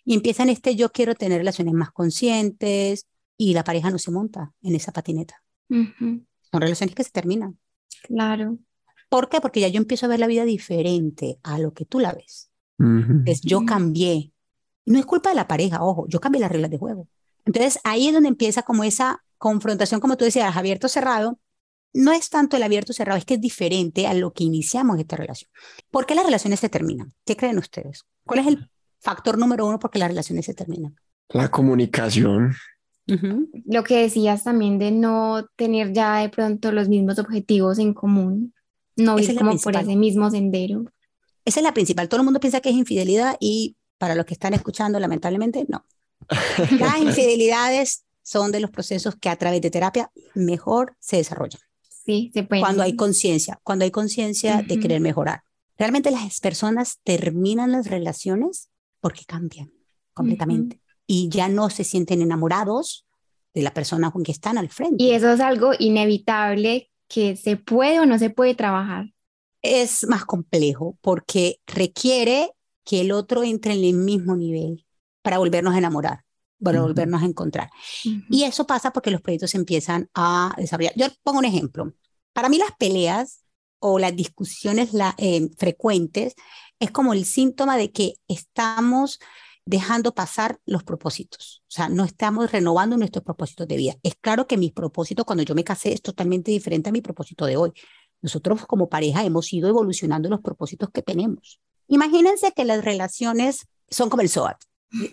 y 0.04 0.14
empiezan 0.14 0.50
este 0.50 0.76
yo 0.76 0.92
quiero 0.92 1.16
tener 1.16 1.40
relaciones 1.40 1.74
más 1.74 1.92
conscientes 1.92 3.08
y 3.38 3.54
la 3.54 3.64
pareja 3.64 3.90
no 3.90 3.98
se 3.98 4.12
monta 4.12 4.54
en 4.62 4.76
esa 4.76 4.92
patineta. 4.92 5.42
Son 5.68 6.62
relaciones 6.62 6.94
que 6.94 7.04
se 7.04 7.10
terminan. 7.10 7.58
Claro. 8.04 8.60
¿Por 9.16 9.30
qué? 9.30 9.40
Porque 9.40 9.62
ya 9.62 9.70
yo 9.70 9.78
empiezo 9.78 10.06
a 10.06 10.10
ver 10.10 10.20
la 10.20 10.28
vida 10.28 10.44
diferente 10.44 11.40
a 11.42 11.58
lo 11.58 11.72
que 11.72 11.86
tú 11.86 12.02
la 12.02 12.12
ves. 12.12 12.52
Es 13.26 13.40
yo 13.40 13.66
cambié. 13.66 14.34
No 14.86 15.00
es 15.00 15.06
culpa 15.06 15.30
de 15.30 15.36
la 15.36 15.48
pareja, 15.48 15.82
ojo, 15.82 16.06
yo 16.10 16.20
cambié 16.20 16.42
las 16.42 16.52
reglas 16.52 16.70
de 16.70 16.78
juego. 16.78 17.08
Entonces 17.46 17.80
ahí 17.86 18.08
es 18.08 18.14
donde 18.14 18.28
empieza 18.28 18.64
como 18.64 18.84
esa 18.84 19.24
confrontación, 19.38 20.02
como 20.02 20.18
tú 20.18 20.26
decías, 20.26 20.58
abierto 20.58 20.90
cerrado. 20.90 21.40
No 21.94 22.12
es 22.12 22.30
tanto 22.30 22.58
el 22.58 22.64
abierto 22.64 22.92
cerrado, 22.92 23.18
es 23.18 23.24
que 23.24 23.36
es 23.36 23.40
diferente 23.40 24.06
a 24.06 24.14
lo 24.14 24.34
que 24.34 24.44
iniciamos 24.44 25.00
esta 25.00 25.16
relación. 25.16 25.50
¿Por 25.92 26.06
qué 26.06 26.14
las 26.14 26.26
relaciones 26.26 26.60
se 26.60 26.68
terminan? 26.68 27.14
¿Qué 27.24 27.38
creen 27.38 27.58
ustedes? 27.58 28.04
¿Cuál 28.26 28.42
es 28.42 28.48
el 28.48 28.70
factor 29.00 29.38
número 29.38 29.66
uno 29.66 29.80
por 29.80 29.92
qué 29.92 30.00
las 30.00 30.10
relaciones 30.10 30.46
se 30.46 30.54
terminan? 30.54 30.94
La 31.30 31.50
comunicación. 31.50 32.54
Lo 33.08 33.86
que 33.86 34.00
decías 34.00 34.44
también 34.44 34.78
de 34.78 34.92
no 34.92 35.48
tener 35.56 35.94
ya 35.94 36.18
de 36.18 36.28
pronto 36.28 36.74
los 36.74 36.90
mismos 36.90 37.18
objetivos 37.18 37.80
en 37.80 37.94
común. 37.94 38.52
No 38.96 39.20
ir 39.20 39.36
como 39.36 39.58
por 39.58 39.76
ese 39.76 39.96
mismo 39.96 40.30
sendero. 40.30 40.86
Esa 41.44 41.60
es 41.60 41.64
la 41.64 41.74
principal. 41.74 42.10
Todo 42.10 42.22
el 42.22 42.26
mundo 42.26 42.40
piensa 42.40 42.62
que 42.62 42.70
es 42.70 42.76
infidelidad 42.76 43.38
y 43.40 43.76
para 43.98 44.16
los 44.16 44.26
que 44.26 44.34
están 44.34 44.54
escuchando, 44.54 45.00
lamentablemente, 45.00 45.66
no. 45.68 45.86
Las 46.80 46.98
infidelidades 47.00 48.06
son 48.24 48.52
de 48.52 48.60
los 48.60 48.72
procesos 48.72 49.16
que 49.16 49.30
a 49.30 49.36
través 49.36 49.62
de 49.62 49.70
terapia 49.70 50.12
mejor 50.34 50.96
se 51.00 51.18
desarrollan. 51.18 51.62
Sí, 52.06 52.32
se 52.34 52.44
puede. 52.44 52.62
Cuando 52.62 52.84
hay 52.84 52.96
conciencia, 52.96 53.60
cuando 53.64 53.86
hay 53.86 53.92
conciencia 53.92 54.64
de 54.64 54.80
querer 54.80 55.02
mejorar. 55.02 55.44
Realmente 55.78 56.10
las 56.10 56.40
personas 56.40 57.00
terminan 57.04 57.72
las 57.72 57.88
relaciones 57.88 58.70
porque 59.02 59.26
cambian 59.26 59.72
completamente 60.14 60.80
y 61.06 61.30
ya 61.30 61.50
no 61.50 61.70
se 61.70 61.84
sienten 61.84 62.22
enamorados 62.22 63.06
de 63.54 63.62
la 63.62 63.74
persona 63.74 64.12
con 64.12 64.24
que 64.24 64.32
están 64.32 64.58
al 64.58 64.70
frente. 64.70 65.04
Y 65.04 65.12
eso 65.12 65.32
es 65.32 65.40
algo 65.40 65.72
inevitable 65.78 66.90
que 67.08 67.36
se 67.36 67.58
puede 67.58 68.00
o 68.00 68.06
no 68.06 68.18
se 68.20 68.30
puede 68.30 68.56
trabajar? 68.56 69.14
Es 69.62 70.08
más 70.08 70.26
complejo 70.26 70.98
porque 71.02 71.58
requiere 71.66 72.52
que 72.84 73.02
el 73.02 73.12
otro 73.12 73.44
entre 73.44 73.74
en 73.74 73.84
el 73.84 73.94
mismo 73.94 74.36
nivel 74.36 74.86
para 75.22 75.40
volvernos 75.40 75.74
a 75.74 75.80
enamorar, 75.80 76.24
para 76.62 76.82
volvernos 76.82 77.24
a 77.24 77.26
encontrar. 77.26 77.70
Y 78.30 78.44
eso 78.44 78.68
pasa 78.68 78.92
porque 78.92 79.12
los 79.12 79.22
proyectos 79.22 79.56
empiezan 79.56 80.10
a 80.14 80.54
desarrollar. 80.58 80.94
Yo 80.96 81.08
pongo 81.24 81.40
un 81.40 81.46
ejemplo. 81.46 81.94
Para 82.32 82.50
mí 82.50 82.58
las 82.58 82.72
peleas 82.78 83.42
o 83.80 83.98
las 83.98 84.16
discusiones 84.16 84.90
eh, 85.18 85.50
frecuentes 85.58 86.36
es 86.80 86.92
como 86.92 87.14
el 87.14 87.26
síntoma 87.26 87.78
de 87.78 87.92
que 87.92 88.16
estamos 88.28 89.20
dejando 89.66 90.14
pasar 90.14 90.60
los 90.66 90.84
propósitos. 90.84 91.64
O 91.64 91.72
sea, 91.72 91.90
no 91.90 92.06
estamos 92.06 92.52
renovando 92.52 92.98
nuestros 92.98 93.24
propósitos 93.24 93.68
de 93.68 93.78
vida. 93.78 93.94
Es 94.04 94.16
claro 94.16 94.48
que 94.48 94.58
mi 94.58 94.70
propósito 94.70 95.26
cuando 95.26 95.44
yo 95.44 95.56
me 95.56 95.64
casé 95.64 95.94
es 95.94 96.02
totalmente 96.02 96.52
diferente 96.52 96.90
a 96.90 96.92
mi 96.92 97.02
propósito 97.02 97.46
de 97.46 97.58
hoy. 97.58 97.72
nosotros 98.22 98.66
como 98.66 98.90
pareja 98.90 99.24
hemos 99.24 99.52
ido 99.54 99.70
evolucionando 99.70 100.30
los 100.30 100.42
propósitos 100.42 100.90
que 100.90 101.02
tenemos. 101.02 101.60
Imagínense 101.88 102.54
que 102.54 102.66
las 102.66 102.84
relaciones 102.84 103.68
son 103.90 104.10
como 104.10 104.22
el 104.22 104.30
SOAT, 104.30 104.58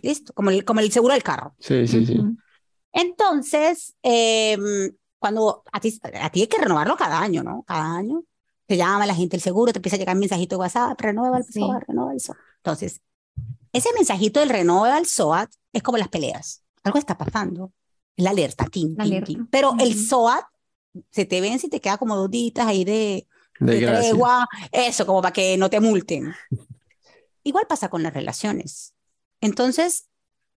¿listo? 0.03 0.33
Como 0.33 0.51
el, 0.51 0.65
como 0.65 0.81
el 0.81 0.91
seguro 0.91 1.13
del 1.13 1.23
carro. 1.23 1.55
Sí, 1.59 1.87
sí, 1.87 2.07
sí. 2.07 2.19
Entonces, 2.93 3.95
em, 4.03 4.95
cuando 5.19 5.63
a 5.73 5.81
ti, 5.81 5.99
a 6.03 6.31
ti 6.31 6.43
hay 6.43 6.47
que 6.47 6.59
renovarlo 6.59 6.97
cada 6.97 7.21
año, 7.21 7.43
¿no? 7.43 7.65
Cada 7.67 7.97
año 7.97 8.25
te 8.67 8.77
llama 8.77 9.07
la 9.07 9.15
gente 9.15 9.37
el 9.37 9.43
seguro, 9.43 9.73
te 9.73 9.79
empieza 9.79 9.97
a 9.97 9.99
llegar 9.99 10.17
un 10.17 10.21
mensajito 10.21 10.57
de 10.57 10.61
WhatsApp, 10.61 10.99
renueva 11.01 11.39
el 11.39 11.45
SOAT, 11.45 11.85
renueva 11.87 12.13
el 12.15 12.21
SOAT. 12.21 12.37
Entonces, 12.59 13.03
ese 13.73 13.89
mensajito 13.95 14.41
del 14.41 14.51
renueva 14.51 14.99
el 14.99 15.07
SOAT 15.07 15.51
es 15.73 15.83
como 15.83 15.99
las 15.99 16.09
peleas. 16.09 16.63
Algo 16.83 16.99
está 16.99 17.17
pasando. 17.17 17.73
La 18.17 18.31
alerta, 18.31 18.67
tin, 18.67 18.97
tin, 18.97 19.25
tin. 19.25 19.47
Pero 19.47 19.75
el 19.81 19.99
SOAT 19.99 20.45
se 21.11 21.25
te 21.25 21.41
vence 21.41 21.67
y 21.67 21.71
te 21.71 21.81
queda 21.81 21.97
como 21.97 22.17
dos 22.17 22.31
días 22.31 22.67
ahí 22.67 22.85
de, 22.85 23.27
De 23.59 23.81
de 23.81 23.87
tregua, 23.87 24.47
eso, 24.71 25.07
como 25.07 25.23
para 25.23 25.33
que 25.33 25.57
no 25.57 25.71
te 25.71 25.81
multen. 25.81 26.35
Igual 27.43 27.67
pasa 27.67 27.89
con 27.89 28.03
las 28.03 28.13
relaciones. 28.13 28.95
Entonces, 29.41 30.09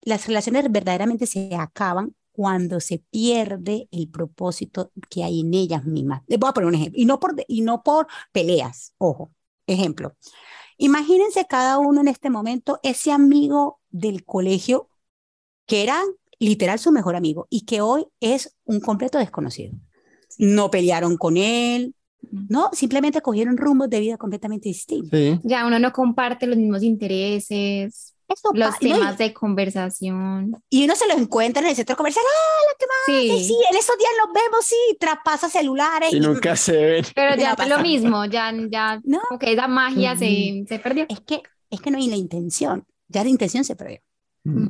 las 0.01 0.27
relaciones 0.27 0.69
verdaderamente 0.69 1.27
se 1.27 1.55
acaban 1.55 2.15
cuando 2.31 2.79
se 2.79 2.97
pierde 3.11 3.87
el 3.91 4.09
propósito 4.09 4.91
que 5.09 5.23
hay 5.23 5.41
en 5.41 5.53
ellas 5.53 5.85
mismas. 5.85 6.23
Les 6.27 6.39
voy 6.39 6.49
a 6.49 6.53
poner 6.53 6.67
un 6.67 6.75
ejemplo, 6.75 6.99
y 6.99 7.05
no 7.05 7.19
por, 7.19 7.35
y 7.47 7.61
no 7.61 7.83
por 7.83 8.07
peleas, 8.31 8.93
ojo. 8.97 9.31
Ejemplo, 9.65 10.17
imagínense 10.77 11.45
cada 11.45 11.77
uno 11.77 12.01
en 12.01 12.07
este 12.07 12.29
momento 12.29 12.79
ese 12.83 13.11
amigo 13.11 13.79
del 13.89 14.25
colegio 14.25 14.89
que 15.65 15.83
era 15.83 16.01
literal 16.39 16.79
su 16.79 16.91
mejor 16.91 17.15
amigo 17.15 17.47
y 17.49 17.65
que 17.65 17.81
hoy 17.81 18.05
es 18.19 18.55
un 18.65 18.79
completo 18.79 19.17
desconocido. 19.17 19.73
No 20.37 20.71
pelearon 20.71 21.17
con 21.17 21.37
él, 21.37 21.95
no, 22.31 22.69
simplemente 22.73 23.21
cogieron 23.21 23.57
rumbos 23.57 23.89
de 23.89 23.99
vida 23.99 24.17
completamente 24.17 24.69
distintos. 24.69 25.19
Sí. 25.19 25.39
Ya 25.43 25.65
uno 25.65 25.79
no 25.79 25.91
comparte 25.91 26.47
los 26.47 26.57
mismos 26.57 26.83
intereses, 26.83 28.12
Eso 28.33 28.49
los 28.53 28.69
pa- 28.69 28.77
no, 28.81 28.87
y- 28.87 28.91
temas 28.93 29.17
de 29.17 29.33
conversación. 29.33 30.51
y, 30.69 30.85
uno 30.85 30.95
se 30.95 31.07
los 31.07 31.17
encuentra 31.17 31.61
en 31.61 31.69
el 31.69 31.75
centro 31.75 31.95
comercial, 31.95 32.23
¡ah, 32.27 32.75
¿qué 32.79 32.85
más? 32.85 33.05
Sí, 33.37 33.45
Sí, 33.47 33.55
en 33.71 33.77
esos 33.77 33.97
días 33.97 34.11
nos 34.25 34.33
vemos, 34.33 34.65
sí, 34.65 34.75
traspasa 34.99 35.49
celulares. 35.49 36.13
Y 36.13 36.19
nunca 36.19 36.55
se 36.55 36.75
ven. 36.77 37.05
pero 37.15 37.35
ya 37.35 37.51
es 37.51 37.55
pasa. 37.55 37.69
lo 37.77 37.81
mismo, 37.83 38.25
ya, 38.25 38.51
ya 38.69 38.99
No. 39.03 39.19
como 39.27 39.39
que 39.39 39.53
esa 39.53 39.67
magia 39.67 40.15
se, 40.17 40.63
se 40.67 40.79
perdió. 40.79 41.05
Es 41.09 41.19
que, 41.21 41.41
es 41.69 41.81
que 41.81 41.91
no 41.91 41.97
hay 41.97 42.07
la 42.07 42.15
intención, 42.15 42.85
ya 43.07 43.23
la 43.23 43.29
intención 43.29 43.63
se 43.63 43.75
perdió. 43.75 43.99
Mm. 44.43 44.67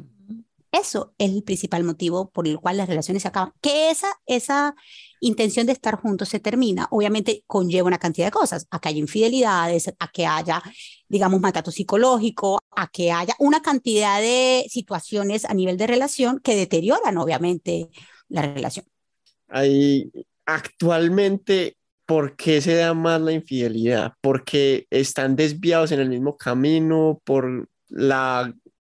Eso 0.74 1.13
es 1.19 1.30
el 1.32 1.43
principal 1.43 1.84
motivo 1.84 2.32
por 2.32 2.47
el 2.47 2.57
cual 2.59 2.78
las 2.78 2.89
relaciones 2.89 3.21
se 3.21 3.28
acaban. 3.28 3.53
Que 3.61 3.91
esa, 3.91 4.07
esa 4.26 4.74
intención 5.19 5.67
de 5.67 5.71
estar 5.71 5.97
juntos 5.97 6.30
se 6.30 6.39
termina, 6.39 6.88
obviamente 6.89 7.43
conlleva 7.45 7.88
una 7.88 7.99
cantidad 7.99 8.26
de 8.26 8.32
cosas, 8.32 8.65
a 8.71 8.80
que 8.80 8.89
haya 8.89 8.97
infidelidades, 8.97 9.88
a 9.88 10.07
que 10.11 10.26
haya, 10.26 10.63
digamos, 11.07 11.39
maltrato 11.39 11.69
psicológico, 11.69 12.59
a 12.71 12.88
que 12.88 13.11
haya 13.11 13.36
una 13.38 13.61
cantidad 13.61 14.19
de 14.19 14.65
situaciones 14.67 15.45
a 15.45 15.53
nivel 15.53 15.78
de 15.78 15.86
relación 15.86 16.39
que 16.39 16.55
deterioran, 16.55 17.19
obviamente, 17.19 17.89
la 18.28 18.41
relación. 18.41 18.88
Ahí, 19.49 20.11
actualmente, 20.43 21.78
¿por 22.07 22.36
qué 22.36 22.61
se 22.61 22.74
da 22.74 22.95
más 22.95 23.21
la 23.21 23.32
infidelidad? 23.32 24.13
¿Porque 24.21 24.88
están 24.89 25.36
desviados 25.36 25.91
en 25.91 25.99
el 25.99 26.09
mismo 26.09 26.36
camino? 26.36 27.21
¿Por 27.24 27.69
la 27.89 28.51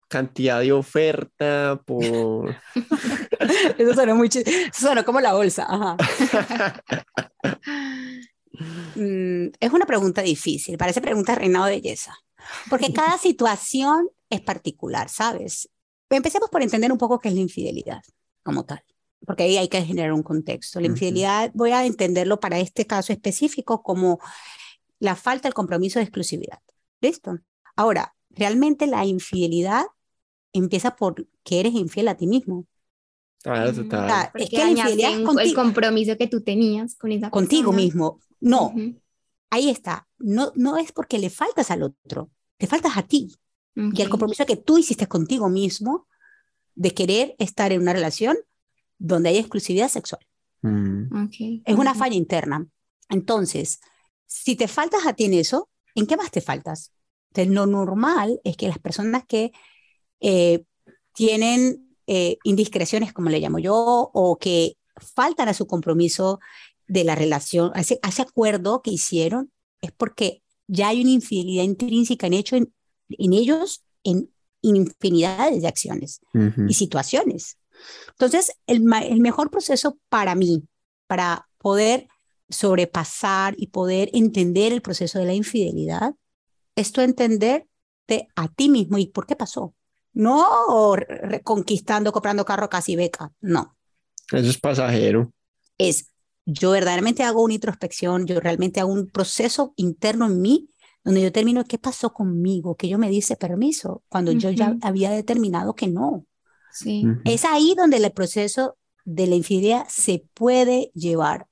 cantidad 0.10 0.60
de 0.60 0.74
oferta? 0.74 1.82
¿Por... 1.86 2.55
Eso 3.78 3.93
suena 3.93 4.14
muy 4.14 4.30
suena 4.74 5.03
como 5.03 5.22
la 5.22 5.34
bolsa. 5.34 5.66
Ajá. 5.70 5.95
Mm, 8.95 9.51
es 9.57 9.72
una 9.72 9.86
pregunta 9.86 10.22
difícil, 10.22 10.78
parece 10.78 10.99
pregunta 10.99 11.32
de 11.32 11.39
reinado 11.39 11.66
de 11.66 11.76
belleza, 11.76 12.14
porque 12.70 12.91
cada 12.91 13.18
situación 13.18 14.10
es 14.30 14.41
particular, 14.41 15.07
¿sabes? 15.07 15.70
Empecemos 16.10 16.49
por 16.49 16.62
entender 16.62 16.91
un 16.91 16.97
poco 16.97 17.20
qué 17.20 17.30
es 17.30 17.36
la 17.36 17.39
infidelidad 17.39 18.01
como 18.43 18.66
tal, 18.66 18.84
porque 19.26 19.43
ahí 19.43 19.55
hay 19.55 19.70
que 19.70 19.82
generar 19.82 20.12
un 20.12 20.24
contexto. 20.24 20.82
La 20.82 20.88
infidelidad, 20.88 21.51
voy 21.53 21.72
a 21.72 21.86
entenderlo 21.86 22.41
para 22.41 22.60
este 22.60 22.86
caso 22.86 23.14
específico 23.14 23.82
como 23.82 24.20
la 24.99 25.16
falta 25.16 25.47
del 25.47 25.53
compromiso 25.53 25.99
de 25.99 26.03
exclusividad. 26.03 26.60
¿Listo? 26.99 27.39
Ahora, 27.78 28.14
realmente 28.30 28.88
la 28.88 29.05
infidelidad 29.05 29.86
empieza 30.54 30.95
por 30.95 31.28
que 31.43 31.60
eres 31.60 31.74
infiel 31.74 32.08
a 32.08 32.16
ti 32.18 32.28
mismo. 32.28 32.66
Claro, 33.41 33.70
O 33.70 33.74
total. 33.74 34.10
sea, 34.10 34.30
Porque 34.32 34.43
es 34.45 34.50
que 34.50 34.58
la 34.58 34.70
infidelidad 34.72 35.12
es 35.12 35.16
un- 35.16 35.22
el 35.22 35.26
contigo, 35.36 35.64
compromiso 35.64 36.18
que 36.18 36.28
tú 36.28 36.41
tenías 36.41 36.95
con 36.95 37.12
esa 37.12 37.30
contigo 37.30 37.72
persona. 37.72 37.82
mismo. 37.86 38.20
No, 38.41 38.68
Ujú, 38.68 38.95
ahí 39.50 39.70
está. 39.70 40.08
No, 40.18 40.52
no 40.56 40.78
es 40.78 40.91
porque 40.91 41.20
le 41.20 41.30
faltas 41.30 41.72
al 41.72 41.84
otro, 41.84 42.32
te 42.58 42.68
faltas 42.68 42.97
a 42.97 43.04
ti. 43.04 43.36
Y 43.76 44.02
el 44.02 44.10
compromiso 44.10 44.45
que 44.45 44.58
tú 44.58 44.78
hiciste 44.78 45.08
contigo 45.08 45.47
mismo 45.47 46.06
de 46.76 46.93
querer 46.93 47.36
estar 47.39 47.72
en 47.72 47.82
una 47.82 47.93
relación 47.93 48.38
donde 48.97 49.30
hay 49.30 49.38
exclusividad 49.38 49.88
sexual. 49.88 50.20
Mm. 50.62 51.24
Ok, 51.26 51.62
Es 51.64 51.76
una 51.78 51.95
falla 51.95 52.16
interna. 52.16 52.68
Entonces, 53.08 53.80
si 54.26 54.58
te 54.58 54.68
faltas 54.68 55.06
a 55.08 55.14
ti 55.14 55.26
en 55.26 55.34
eso, 55.36 55.70
¿en 55.95 56.08
qué 56.08 56.18
más 56.18 56.30
te 56.30 56.41
faltas? 56.41 56.91
Entonces, 57.30 57.54
lo 57.54 57.66
normal 57.68 58.41
es 58.43 58.58
que 58.58 58.68
las 58.68 58.80
personas 58.80 59.24
que 59.26 59.54
eh, 60.20 60.63
tienen 61.13 61.95
eh, 62.07 62.38
indiscreciones, 62.43 63.13
como 63.13 63.30
le 63.30 63.39
llamo 63.39 63.59
yo, 63.59 63.76
o 64.13 64.38
que 64.38 64.78
faltan 64.95 65.49
a 65.49 65.53
su 65.53 65.67
compromiso 65.67 66.39
de 66.88 67.03
la 67.03 67.15
relación, 67.15 67.72
a 67.76 67.82
ese, 67.82 67.99
a 68.01 68.09
ese 68.09 68.22
acuerdo 68.22 68.82
que 68.82 68.91
hicieron, 68.91 69.51
es 69.82 69.91
porque 69.91 70.41
ya 70.67 70.89
hay 70.89 71.01
una 71.01 71.11
infidelidad 71.11 71.63
intrínseca 71.63 72.28
en, 72.28 72.34
hecho 72.34 72.55
en, 72.55 72.74
en 73.09 73.34
ellos 73.34 73.84
en 74.03 74.32
infinidades 74.61 75.61
de 75.61 75.67
acciones 75.67 76.22
Ujú. 76.34 76.65
y 76.67 76.74
situaciones. 76.74 77.57
Entonces, 78.09 78.51
el, 78.67 78.84
el 79.03 79.20
mejor 79.20 79.49
proceso 79.49 79.97
para 80.09 80.36
mí, 80.36 80.63
para 81.07 81.47
poder 81.57 82.07
sobrepasar 82.49 83.55
y 83.57 83.67
poder 83.67 84.09
entender 84.13 84.74
el 84.74 84.82
proceso 84.82 85.20
de 85.20 85.26
la 85.26 85.34
infidelidad, 85.34 86.15
es 86.76 86.91
tú 86.91 87.01
entenderte 87.01 88.28
a 88.36 88.47
ti 88.47 88.70
mismo 88.70 88.97
y 88.97 89.07
por 89.07 89.26
qué 89.26 89.36
pasó. 89.36 89.74
No 90.20 90.95
re- 90.95 91.05
reconquistando, 91.05 92.11
comprando 92.11 92.43
carro 92.43 92.70
casi 92.70 92.95
beca, 92.95 93.32
no. 93.39 93.78
Eso 94.32 94.49
es 94.49 94.57
pasajero. 94.57 95.32
Es 95.78 96.11
yo 96.45 96.72
verdaderamente 96.72 97.24
hago 97.24 97.43
una 97.43 97.53
introspección, 97.53 98.26
yo 98.26 98.39
realmente 98.39 98.80
hago 98.80 98.91
un 98.91 99.07
proceso 99.07 99.74
interno 99.76 100.26
en 100.26 100.41
mí 100.41 100.70
donde 101.03 101.22
yo 101.22 101.32
termino 101.32 101.63
qué 101.63 101.78
pasó 101.78 102.11
conmigo, 102.11 102.76
que 102.76 102.89
yo 102.89 102.97
me 102.97 103.09
dice 103.09 103.36
permiso 103.36 104.03
cuando 104.09 104.32
yo 104.32 104.49
ya 104.49 104.76
había 104.82 105.11
determinado 105.11 105.74
que 105.74 105.88
no. 105.88 106.26
Sí. 106.74 107.05
Es 107.24 107.45
ahí 107.45 107.74
donde 107.78 107.97
el 107.97 108.11
proceso 108.11 108.78
de 109.05 109.28
la 109.28 109.36
infidelidad 109.36 109.86
se 109.88 110.26
puede 110.34 110.91
llevar 110.93 111.47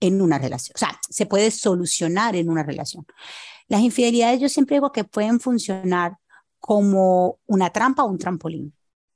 en 0.00 0.22
una 0.22 0.38
relación, 0.38 0.74
o 0.76 0.78
sea, 0.78 1.00
se 1.08 1.26
puede 1.26 1.50
solucionar 1.50 2.36
en 2.36 2.48
una 2.48 2.62
relación. 2.62 3.04
Las 3.68 3.80
infidelidades 3.82 4.40
yo 4.40 4.48
siempre 4.48 4.76
digo 4.76 4.92
que 4.92 5.04
pueden 5.04 5.40
funcionar 5.40 6.18
como 6.62 7.40
una 7.46 7.70
trampa 7.70 8.04
o 8.04 8.08
un 8.08 8.18
trampolín. 8.18 8.72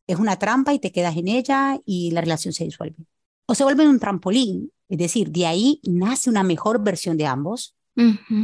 Es 0.09 0.19
una 0.19 0.37
trampa 0.37 0.75
y 0.75 0.81
te 0.81 0.91
quedas 0.91 1.17
en 1.17 1.29
ella 1.29 1.79
y 1.87 2.11
la 2.11 2.21
relación 2.21 2.53
se 2.53 2.65
disuelve. 2.65 3.07
O 3.47 3.55
se 3.55 3.63
vuelve 3.63 3.87
un 3.87 4.01
trampolín, 4.01 4.73
es 4.89 4.99
decir, 4.99 5.31
de 5.31 5.47
ahí 5.47 5.81
nace 5.85 6.29
una 6.29 6.43
mejor 6.43 6.83
versión 6.83 7.17
de 7.17 7.27
ambos, 7.27 7.77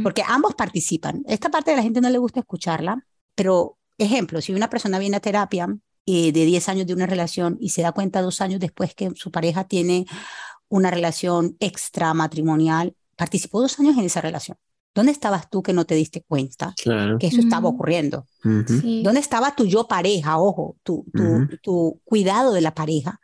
porque 0.01 0.23
ambos 0.25 0.55
participan. 0.55 1.21
Esta 1.27 1.51
parte 1.51 1.71
de 1.71 1.77
la 1.77 1.83
gente 1.83 2.01
no 2.01 2.09
le 2.09 2.17
gusta 2.17 2.39
escucharla, 2.39 3.05
pero 3.35 3.77
ejemplo, 3.97 4.41
si 4.41 4.53
una 4.53 4.69
persona 4.69 4.97
viene 4.99 5.17
a 5.17 5.19
terapia 5.19 5.67
eh, 6.05 6.31
de 6.31 6.45
10 6.45 6.69
años 6.69 6.87
de 6.87 6.93
una 6.93 7.05
relación 7.05 7.57
y 7.59 7.69
se 7.69 7.81
da 7.81 7.91
cuenta 7.91 8.21
dos 8.21 8.39
años 8.39 8.61
después 8.61 8.95
que 8.95 9.11
su 9.15 9.31
pareja 9.31 9.65
tiene 9.65 10.05
una 10.69 10.89
relación 10.91 11.57
extramatrimonial, 11.59 12.95
participó 13.17 13.61
dos 13.61 13.77
años 13.79 13.97
en 13.97 14.05
esa 14.05 14.21
relación. 14.21 14.57
¿Dónde 14.95 15.11
estabas 15.11 15.49
tú 15.49 15.63
que 15.63 15.73
no 15.73 15.85
te 15.85 15.95
diste 15.95 16.21
cuenta 16.21 16.73
Claro. 16.81 17.17
que 17.17 17.27
eso 17.27 17.39
estaba 17.39 17.67
Ujú. 17.69 17.75
ocurriendo? 17.77 18.27
Sí. 18.67 19.01
¿Dónde 19.03 19.19
estaba 19.19 19.55
tu 19.55 19.65
yo 19.65 19.87
pareja? 19.87 20.37
Ojo, 20.37 20.75
tu, 20.83 21.05
tu, 21.13 21.47
tu 21.61 22.01
cuidado 22.03 22.53
de 22.53 22.61
la 22.61 22.73
pareja. 22.75 23.19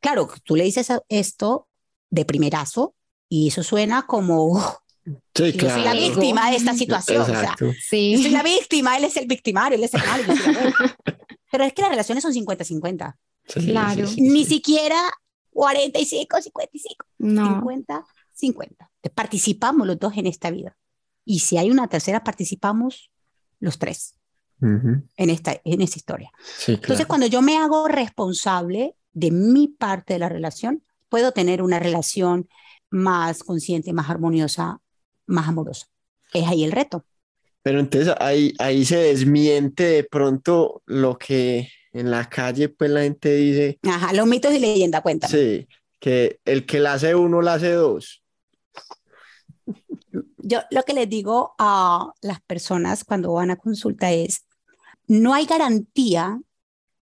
Claro, 0.00 0.28
tú 0.44 0.54
le 0.56 0.64
dices 0.64 0.88
esto 1.08 1.66
de 2.10 2.24
primerazo 2.24 2.94
y 3.28 3.48
eso 3.48 3.62
suena 3.62 4.06
como 4.06 4.44
"Uf, 4.46 4.64
Sí, 5.34 5.52
yo 5.52 5.70
soy 5.70 5.82
la 5.84 5.92
claro. 5.92 6.00
víctima 6.00 6.50
de 6.50 6.56
esta 6.56 6.74
situación. 6.74 7.22
O 7.22 7.26
sea, 7.26 7.40
Exacto. 7.42 7.66
yo 7.66 7.72
Sí. 7.80 8.20
soy 8.22 8.30
la 8.32 8.42
víctima, 8.42 8.96
él 8.96 9.04
es 9.04 9.16
el 9.16 9.26
victimario, 9.26 9.78
él 9.78 9.84
es 9.84 9.94
el 9.94 10.00
malo. 10.04 10.24
Pero 11.52 11.64
es 11.64 11.72
que 11.72 11.82
las 11.82 11.90
relaciones 11.90 12.22
son 12.22 12.32
50-50. 12.32 13.16
Sí, 13.46 13.60
sí, 13.60 13.66
Claro. 13.70 14.06
sí, 14.08 14.14
sí, 14.16 14.20
Ni 14.22 14.44
sí. 14.44 14.54
siquiera 14.56 15.00
45, 15.52 16.42
55, 16.42 17.06
No. 17.18 17.46
50, 17.60 18.04
50. 18.36 18.90
Participamos 19.14 19.86
los 19.86 19.98
dos 19.98 20.16
en 20.16 20.26
esta 20.26 20.50
vida. 20.50 20.76
Y 21.24 21.40
si 21.40 21.58
hay 21.58 21.70
una 21.70 21.88
tercera, 21.88 22.22
participamos 22.22 23.10
los 23.58 23.78
tres 23.78 24.14
en 24.60 25.30
esta, 25.30 25.60
en 25.64 25.82
esta 25.82 25.98
historia. 25.98 26.32
Sí, 26.58 26.74
Entonces, 26.74 27.06
cuando 27.06 27.26
yo 27.26 27.42
me 27.42 27.58
hago 27.58 27.88
responsable 27.88 28.96
de 29.12 29.30
mi 29.30 29.68
parte 29.68 30.14
de 30.14 30.18
la 30.18 30.28
relación, 30.28 30.82
puedo 31.08 31.32
tener 31.32 31.62
una 31.62 31.78
relación 31.78 32.48
más 32.90 33.42
consciente, 33.42 33.92
más 33.92 34.08
armoniosa 34.08 34.80
más 35.26 35.48
amorosa. 35.48 35.86
Es 36.32 36.46
ahí 36.46 36.64
el 36.64 36.72
reto. 36.72 37.04
Pero 37.62 37.80
entonces 37.80 38.14
ahí, 38.20 38.54
ahí 38.58 38.84
se 38.84 38.96
desmiente 38.96 39.82
de 39.84 40.04
pronto 40.04 40.82
lo 40.86 41.18
que 41.18 41.68
en 41.92 42.10
la 42.10 42.28
calle 42.28 42.68
pues 42.68 42.90
la 42.90 43.02
gente 43.02 43.34
dice. 43.34 43.78
Ajá, 43.82 44.12
los 44.12 44.26
mitos 44.26 44.54
y 44.54 44.60
leyendas, 44.60 45.02
cuentan. 45.02 45.30
Sí, 45.30 45.66
que 45.98 46.38
el 46.44 46.64
que 46.64 46.78
la 46.78 46.94
hace 46.94 47.14
uno 47.14 47.42
la 47.42 47.54
hace 47.54 47.72
dos. 47.72 48.22
Yo 50.38 50.60
lo 50.70 50.82
que 50.82 50.94
les 50.94 51.08
digo 51.08 51.54
a 51.58 52.12
las 52.22 52.40
personas 52.42 53.04
cuando 53.04 53.32
van 53.32 53.50
a 53.50 53.56
consulta 53.56 54.12
es, 54.12 54.46
no 55.06 55.34
hay 55.34 55.46
garantía 55.46 56.40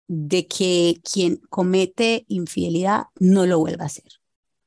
de 0.07 0.47
que 0.47 1.01
quien 1.11 1.37
comete 1.49 2.25
infidelidad 2.27 3.05
no 3.19 3.45
lo 3.45 3.59
vuelva 3.59 3.83
a 3.83 3.87
hacer. 3.87 4.11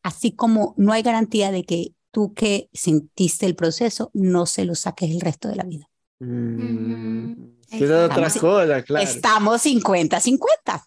Así 0.03 0.32
como 0.32 0.74
no 0.76 0.92
hay 0.92 1.03
garantía 1.03 1.51
de 1.51 1.64
que 1.64 1.92
tú 2.11 2.32
que 2.32 2.70
sentiste 2.72 3.47
el 3.47 3.57
proceso 3.57 4.11
no 4.14 4.47
se 4.47 4.64
lo 4.64 4.74
saques 4.74 5.11
el 5.11 5.20
resto 5.20 5.49
de 5.49 5.57
la 5.57 5.64
vida. 5.64 5.90
Mm, 6.18 7.32
es 7.70 7.90
otra 7.90 8.30
cosa, 8.30 8.82
claro. 8.82 9.05
Estamos 9.05 9.66
50-50. 9.66 10.82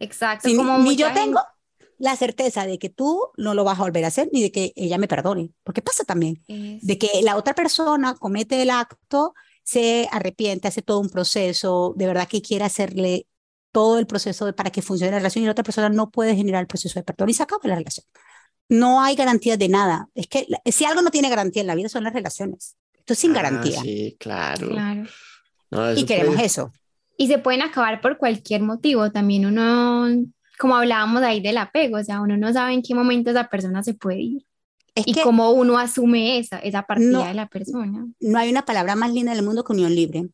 Exacto. 0.00 0.48
ni 0.48 0.96
yo 0.96 1.12
tengo 1.12 1.40
la 1.98 2.16
certeza 2.16 2.64
de 2.64 2.78
que 2.78 2.88
tú 2.88 3.20
no 3.36 3.54
lo 3.54 3.64
vas 3.64 3.78
a 3.78 3.82
volver 3.82 4.04
a 4.04 4.08
hacer 4.08 4.30
ni 4.32 4.42
de 4.42 4.52
que 4.52 4.72
ella 4.76 4.98
me 4.98 5.08
perdone. 5.08 5.50
Porque 5.64 5.82
pasa 5.82 6.04
también 6.04 6.42
de 6.46 6.98
que 6.98 7.08
la 7.22 7.36
otra 7.36 7.54
persona 7.54 8.14
comete 8.14 8.62
el 8.62 8.70
acto, 8.70 9.34
se 9.64 10.08
arrepiente, 10.12 10.68
hace 10.68 10.80
todo 10.80 11.00
un 11.00 11.10
proceso, 11.10 11.92
de 11.96 12.06
verdad 12.06 12.28
que 12.28 12.40
quiere 12.40 12.64
hacerle 12.64 13.26
todo 13.72 13.98
el 13.98 14.06
proceso 14.06 14.54
para 14.54 14.70
que 14.70 14.80
funcione 14.80 15.10
la 15.10 15.18
relación 15.18 15.42
y 15.42 15.46
la 15.46 15.52
otra 15.52 15.64
persona 15.64 15.88
no 15.88 16.10
puede 16.10 16.34
generar 16.34 16.62
el 16.62 16.66
proceso 16.66 16.98
de 16.98 17.02
perdón 17.02 17.28
y 17.28 17.34
se 17.34 17.42
acaba 17.42 17.60
la 17.64 17.74
relación. 17.74 18.06
No 18.68 19.02
hay 19.02 19.14
garantía 19.14 19.56
de 19.56 19.68
nada. 19.68 20.08
Es 20.14 20.26
que 20.26 20.46
si 20.66 20.84
algo 20.84 21.02
no 21.02 21.10
tiene 21.10 21.28
garantía 21.28 21.60
en 21.60 21.66
la 21.66 21.74
vida 21.74 21.88
son 21.88 22.04
las 22.04 22.12
relaciones. 22.12 22.76
Esto 22.94 23.12
es 23.12 23.18
sin 23.18 23.32
ah, 23.32 23.34
garantía. 23.34 23.80
Sí, 23.80 24.16
claro. 24.18 24.68
y 25.96 26.04
queremos 26.04 26.40
eso. 26.40 26.72
Y 27.16 27.26
se 27.26 27.38
pueden 27.38 27.62
acabar 27.62 28.00
por 28.00 28.18
cualquier 28.18 28.62
motivo. 28.62 29.10
También 29.10 29.46
uno, 29.46 30.08
como 30.58 30.76
hablábamos 30.76 31.22
ahí 31.22 31.40
del 31.40 31.58
apego, 31.58 31.98
o 31.98 32.04
sea, 32.04 32.20
uno 32.20 32.36
no 32.36 32.52
sabe 32.52 32.74
en 32.74 32.82
qué 32.82 32.94
momento 32.94 33.30
esa 33.30 33.48
persona 33.48 33.82
se 33.82 33.94
puede 33.94 34.20
ir. 34.20 34.46
y 34.94 35.14
cómo 35.20 35.52
uno 35.52 35.78
asume 35.78 36.38
esa, 36.38 36.58
esa 36.58 36.82
partida 36.82 37.28
de 37.28 37.34
la 37.34 37.46
persona. 37.46 38.06
No 38.20 38.38
hay 38.38 38.50
una 38.50 38.64
palabra 38.64 38.96
más 38.96 39.12
linda 39.12 39.32
del 39.32 39.44
mundo 39.44 39.62
que 39.62 39.72
unión 39.72 39.94
libre. 39.94 40.28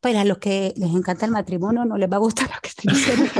Para 0.00 0.24
los 0.24 0.38
que 0.38 0.74
les 0.76 0.90
encanta 0.90 1.26
el 1.26 1.32
matrimonio 1.32 1.84
no 1.84 1.98
les 1.98 2.10
va 2.10 2.16
a 2.16 2.20
gustar 2.20 2.48
lo 2.54 2.60
que 2.60 2.68
estoy 2.68 2.94
diciendo, 2.94 3.30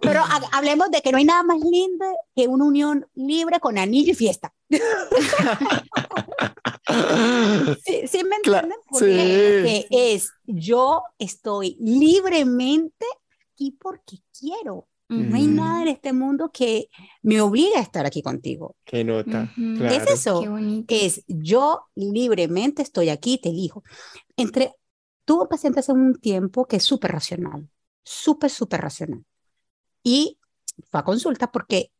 pero, 0.00 0.22
hablemos 0.52 0.90
de 0.90 1.02
que 1.02 1.12
no 1.12 1.18
hay 1.18 1.24
nada 1.24 1.42
más 1.42 1.60
lindo 1.60 2.06
que 2.34 2.46
una 2.48 2.64
unión 2.64 3.06
libre 3.14 3.60
con 3.60 3.76
anillo 3.76 4.12
y 4.12 4.14
fiesta. 4.14 4.54
¿Sí, 7.84 8.24
me 8.24 8.36
entienden? 8.36 8.78
Porque 8.88 9.86
es 9.90 10.30
yo 10.44 11.02
estoy 11.18 11.76
libremente 11.80 13.06
aquí 13.52 13.72
porque 13.72 14.18
quiero. 14.38 14.86
No 15.08 15.36
hay 15.36 15.46
nada 15.46 15.82
en 15.82 15.88
este 15.88 16.12
mundo 16.12 16.50
que 16.52 16.88
me 17.22 17.40
obligue 17.40 17.76
a 17.76 17.80
estar 17.80 18.04
aquí 18.06 18.22
contigo. 18.22 18.74
Qué 18.84 19.04
nota. 19.04 19.52
Es 19.90 20.10
eso. 20.10 20.42
Es 20.88 21.22
yo 21.28 21.82
libremente 21.94 22.82
estoy 22.82 23.10
aquí, 23.10 23.38
te 23.38 23.50
elijo. 23.50 23.84
Entre 24.36 24.74
Tuvo 25.26 25.42
un 25.42 25.48
paciente 25.48 25.80
hace 25.80 25.92
un 25.92 26.14
tiempo 26.14 26.66
que 26.66 26.76
es 26.76 26.84
súper 26.84 27.10
racional, 27.10 27.68
súper, 28.04 28.48
súper 28.48 28.80
racional. 28.80 29.24
Y 30.04 30.38
fue 30.88 31.00
a 31.00 31.02
consulta 31.02 31.50
porque 31.50 31.90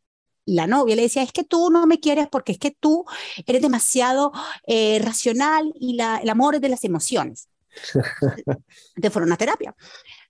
la 0.44 0.68
novia 0.68 0.94
le 0.94 1.02
decía, 1.02 1.24
es 1.24 1.32
que 1.32 1.42
tú 1.42 1.70
no 1.70 1.88
me 1.88 1.98
quieres 1.98 2.28
porque 2.30 2.52
es 2.52 2.58
que 2.58 2.70
tú 2.70 3.04
eres 3.44 3.62
demasiado 3.62 4.30
eh, 4.68 5.00
racional 5.02 5.72
y 5.74 5.94
la, 5.94 6.18
el 6.18 6.30
amor 6.30 6.54
es 6.54 6.60
de 6.60 6.68
las 6.68 6.84
emociones. 6.84 7.48
Entonces 8.94 9.12
fueron 9.12 9.32
a 9.32 9.36
terapia. 9.36 9.74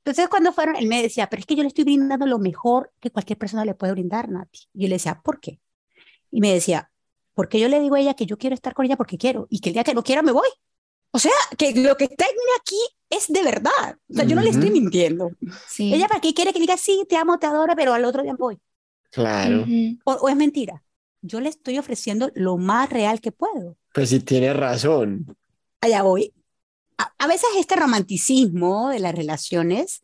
Entonces 0.07 0.29
cuando 0.29 0.53
fueron, 0.53 0.77
él 0.77 0.87
me 0.87 1.03
decía, 1.03 1.29
pero 1.29 1.41
es 1.41 1.47
que 1.47 1.57
yo 1.57 1.63
le 1.63 1.69
estoy 1.69 1.83
brindando 1.83 2.27
lo 2.27 2.39
mejor 2.39 2.93
que 3.01 3.11
cualquier 3.11 3.39
persona 3.39 3.65
le 3.65 3.75
puede 3.75 3.93
brindar, 3.93 4.29
Nati. 4.29 4.61
Y 4.73 4.83
yo 4.83 4.89
le 4.89 4.95
decía, 4.95 5.21
¿por 5.21 5.41
qué? 5.41 5.59
Y 6.31 6.41
me 6.41 6.53
decía, 6.53 6.93
porque 7.35 7.59
yo 7.59 7.69
le 7.69 7.81
digo 7.81 7.97
a 7.97 8.01
ella 8.01 8.15
que 8.15 8.25
yo 8.25 8.39
quiero 8.39 8.55
estar 8.55 8.73
con 8.73 8.87
ella 8.87 8.97
porque 8.97 9.19
quiero 9.19 9.49
y 9.51 9.59
que 9.59 9.71
el 9.71 9.73
día 9.73 9.83
que 9.83 9.95
no 9.95 10.05
quiera 10.05 10.23
me 10.23 10.31
voy. 10.31 10.47
O 11.11 11.19
sea, 11.19 11.33
que 11.59 11.75
lo 11.75 11.97
que 11.97 12.05
está 12.05 12.25
aquí 12.61 12.79
es 13.11 13.27
de 13.27 13.43
verdad. 13.43 13.99
O 14.09 14.15
sea, 14.15 14.25
yo 14.25 14.37
no 14.37 14.43
le 14.43 14.51
estoy 14.51 14.71
mintiendo. 14.71 15.33
Ella 15.77 16.07
para 16.07 16.21
qué 16.21 16.33
quiere 16.33 16.53
que 16.53 16.61
diga, 16.61 16.77
sí, 16.77 17.05
te 17.09 17.17
amo, 17.17 17.41
te 17.41 17.47
adoro, 17.47 17.75
pero 17.75 17.93
al 17.93 18.05
otro 18.05 18.23
día 18.23 18.37
voy. 18.39 18.61
Claro. 19.11 19.65
o, 20.05 20.29
es 20.29 20.37
mentira. 20.37 20.85
Yo 21.21 21.41
le 21.41 21.49
estoy 21.49 21.79
ofreciendo 21.79 22.31
lo 22.37 22.59
más 22.59 22.91
real 22.91 23.21
que 23.21 23.33
puedo. 23.33 23.77
Pues 23.93 24.11
si 24.11 24.21
tiene 24.21 24.53
razón. 24.53 25.37
Allá 25.81 26.03
voy. 26.03 26.33
A, 26.99 27.26
veces 27.26 27.49
este 27.59 27.76
romanticismo 27.76 28.88
de 28.88 29.01
las 29.01 29.14
relaciones, 29.14 30.03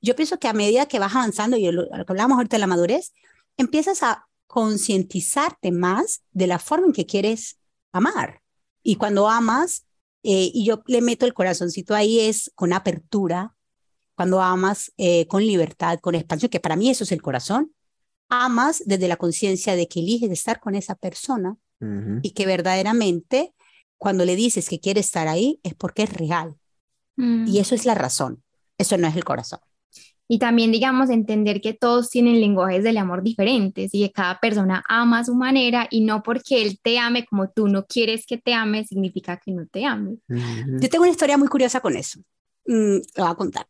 yo 0.00 0.16
pienso 0.16 0.38
que 0.38 0.48
a 0.48 0.52
medida 0.52 0.86
que 0.86 0.98
vas 0.98 1.14
avanzando, 1.14 1.56
y 1.56 1.70
lo, 1.70 1.82
lo 1.82 2.04
que 2.04 2.12
hablábamos 2.12 2.36
ahorita 2.36 2.56
de 2.56 2.60
la 2.60 2.66
madurez, 2.66 3.12
empiezas 3.56 4.02
a 4.02 4.26
concientizarte 4.46 5.70
más 5.70 6.22
de 6.32 6.46
la 6.46 6.58
forma 6.58 6.86
en 6.86 6.92
que 6.92 7.06
quieres 7.06 7.58
amar. 7.92 8.42
Y 8.82 8.96
cuando 8.96 9.28
amas, 9.28 9.86
eh, 10.22 10.50
y 10.52 10.64
yo 10.64 10.82
le 10.86 11.00
meto 11.00 11.24
el 11.24 11.34
corazoncito 11.34 11.94
ahí 11.94 12.20
es 12.20 12.50
con 12.54 12.72
apertura, 12.72 13.54
cuando 14.14 14.40
amas 14.40 14.92
eh, 14.98 15.26
con 15.26 15.44
libertad, 15.44 15.98
con 16.00 16.14
expansión, 16.14 16.50
que 16.50 16.60
para 16.60 16.76
mí 16.76 16.90
eso 16.90 17.04
es 17.04 17.12
el 17.12 17.22
corazón, 17.22 17.72
amas 18.28 18.82
desde 18.86 19.08
la 19.08 19.16
conciencia 19.16 19.74
de 19.74 19.88
que 19.88 20.00
eliges 20.00 20.30
estar 20.30 20.60
con 20.60 20.74
esa 20.74 20.94
persona 20.94 21.56
y 22.22 22.30
que 22.30 22.46
verdaderamente 22.46 23.52
cuando 24.02 24.24
le 24.24 24.34
dices 24.34 24.68
que 24.68 24.80
quiere 24.80 24.98
estar 24.98 25.28
ahí 25.28 25.60
es 25.62 25.74
porque 25.74 26.02
es 26.02 26.12
real. 26.12 26.56
Mm. 27.14 27.46
Y 27.46 27.60
eso 27.60 27.76
es 27.76 27.86
la 27.86 27.94
razón, 27.94 28.42
eso 28.76 28.98
no 28.98 29.06
es 29.06 29.14
el 29.14 29.22
corazón. 29.22 29.60
Y 30.26 30.40
también, 30.40 30.72
digamos, 30.72 31.08
entender 31.08 31.60
que 31.60 31.72
todos 31.72 32.10
tienen 32.10 32.40
lenguajes 32.40 32.82
del 32.82 32.96
amor 32.96 33.22
diferentes 33.22 33.94
y 33.94 34.02
que 34.02 34.10
cada 34.10 34.40
persona 34.40 34.82
ama 34.88 35.20
a 35.20 35.24
su 35.24 35.36
manera 35.36 35.86
y 35.88 36.00
no 36.00 36.24
porque 36.24 36.62
él 36.62 36.80
te 36.82 36.98
ame 36.98 37.24
como 37.26 37.48
tú 37.50 37.68
no 37.68 37.86
quieres 37.86 38.26
que 38.26 38.38
te 38.38 38.54
ame, 38.54 38.84
significa 38.84 39.36
que 39.36 39.52
no 39.52 39.68
te 39.68 39.84
ame. 39.84 40.16
Yo 40.26 40.88
tengo 40.88 41.04
una 41.04 41.12
historia 41.12 41.38
muy 41.38 41.46
curiosa 41.46 41.78
con 41.80 41.94
eso. 41.94 42.18
Mm, 42.66 42.96
lo 43.14 43.22
voy 43.22 43.30
a 43.30 43.34
contar. 43.36 43.66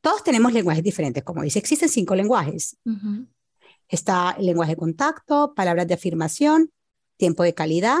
Todos 0.00 0.22
tenemos 0.22 0.52
lenguajes 0.52 0.84
diferentes, 0.84 1.24
como 1.24 1.42
dice, 1.42 1.58
existen 1.58 1.88
cinco 1.88 2.14
lenguajes. 2.14 2.76
Está 3.88 4.36
el 4.38 4.46
lenguaje 4.46 4.72
de 4.72 4.76
contacto, 4.76 5.54
palabras 5.56 5.88
de 5.88 5.94
afirmación, 5.94 6.70
tiempo 7.16 7.42
de 7.42 7.52
calidad, 7.52 7.98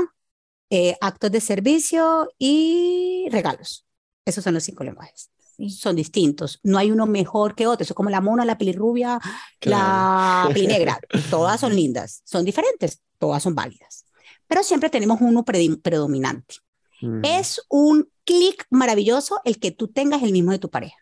eh, 0.70 0.96
actos 1.00 1.30
de 1.30 1.40
servicio 1.40 2.32
y 2.38 3.28
regalos. 3.30 3.86
Esos 4.24 4.44
son 4.44 4.54
los 4.54 4.64
cinco 4.64 4.84
lenguajes 4.84 5.30
son 5.68 5.96
distintos. 5.96 6.60
No 6.62 6.78
hay 6.78 6.90
uno 6.90 7.06
mejor 7.06 7.54
que 7.54 7.66
otro. 7.66 7.84
Es 7.84 7.92
como 7.92 8.10
la 8.10 8.20
mona, 8.20 8.44
la 8.44 8.56
pelirrubia, 8.56 9.20
la 9.60 10.48
negra. 10.54 10.98
Todas 11.30 11.60
son 11.60 11.74
lindas, 11.76 12.22
son 12.24 12.44
diferentes, 12.44 13.02
todas 13.18 13.42
son 13.42 13.54
válidas. 13.54 14.06
Pero 14.46 14.62
siempre 14.62 14.90
tenemos 14.90 15.20
uno 15.20 15.44
predominante. 15.44 16.56
Mm. 17.02 17.24
Es 17.24 17.60
un 17.68 18.08
clic 18.24 18.66
maravilloso 18.70 19.40
el 19.44 19.58
que 19.58 19.70
tú 19.70 19.88
tengas 19.88 20.22
el 20.22 20.32
mismo 20.32 20.52
de 20.52 20.58
tu 20.58 20.70
pareja. 20.70 20.96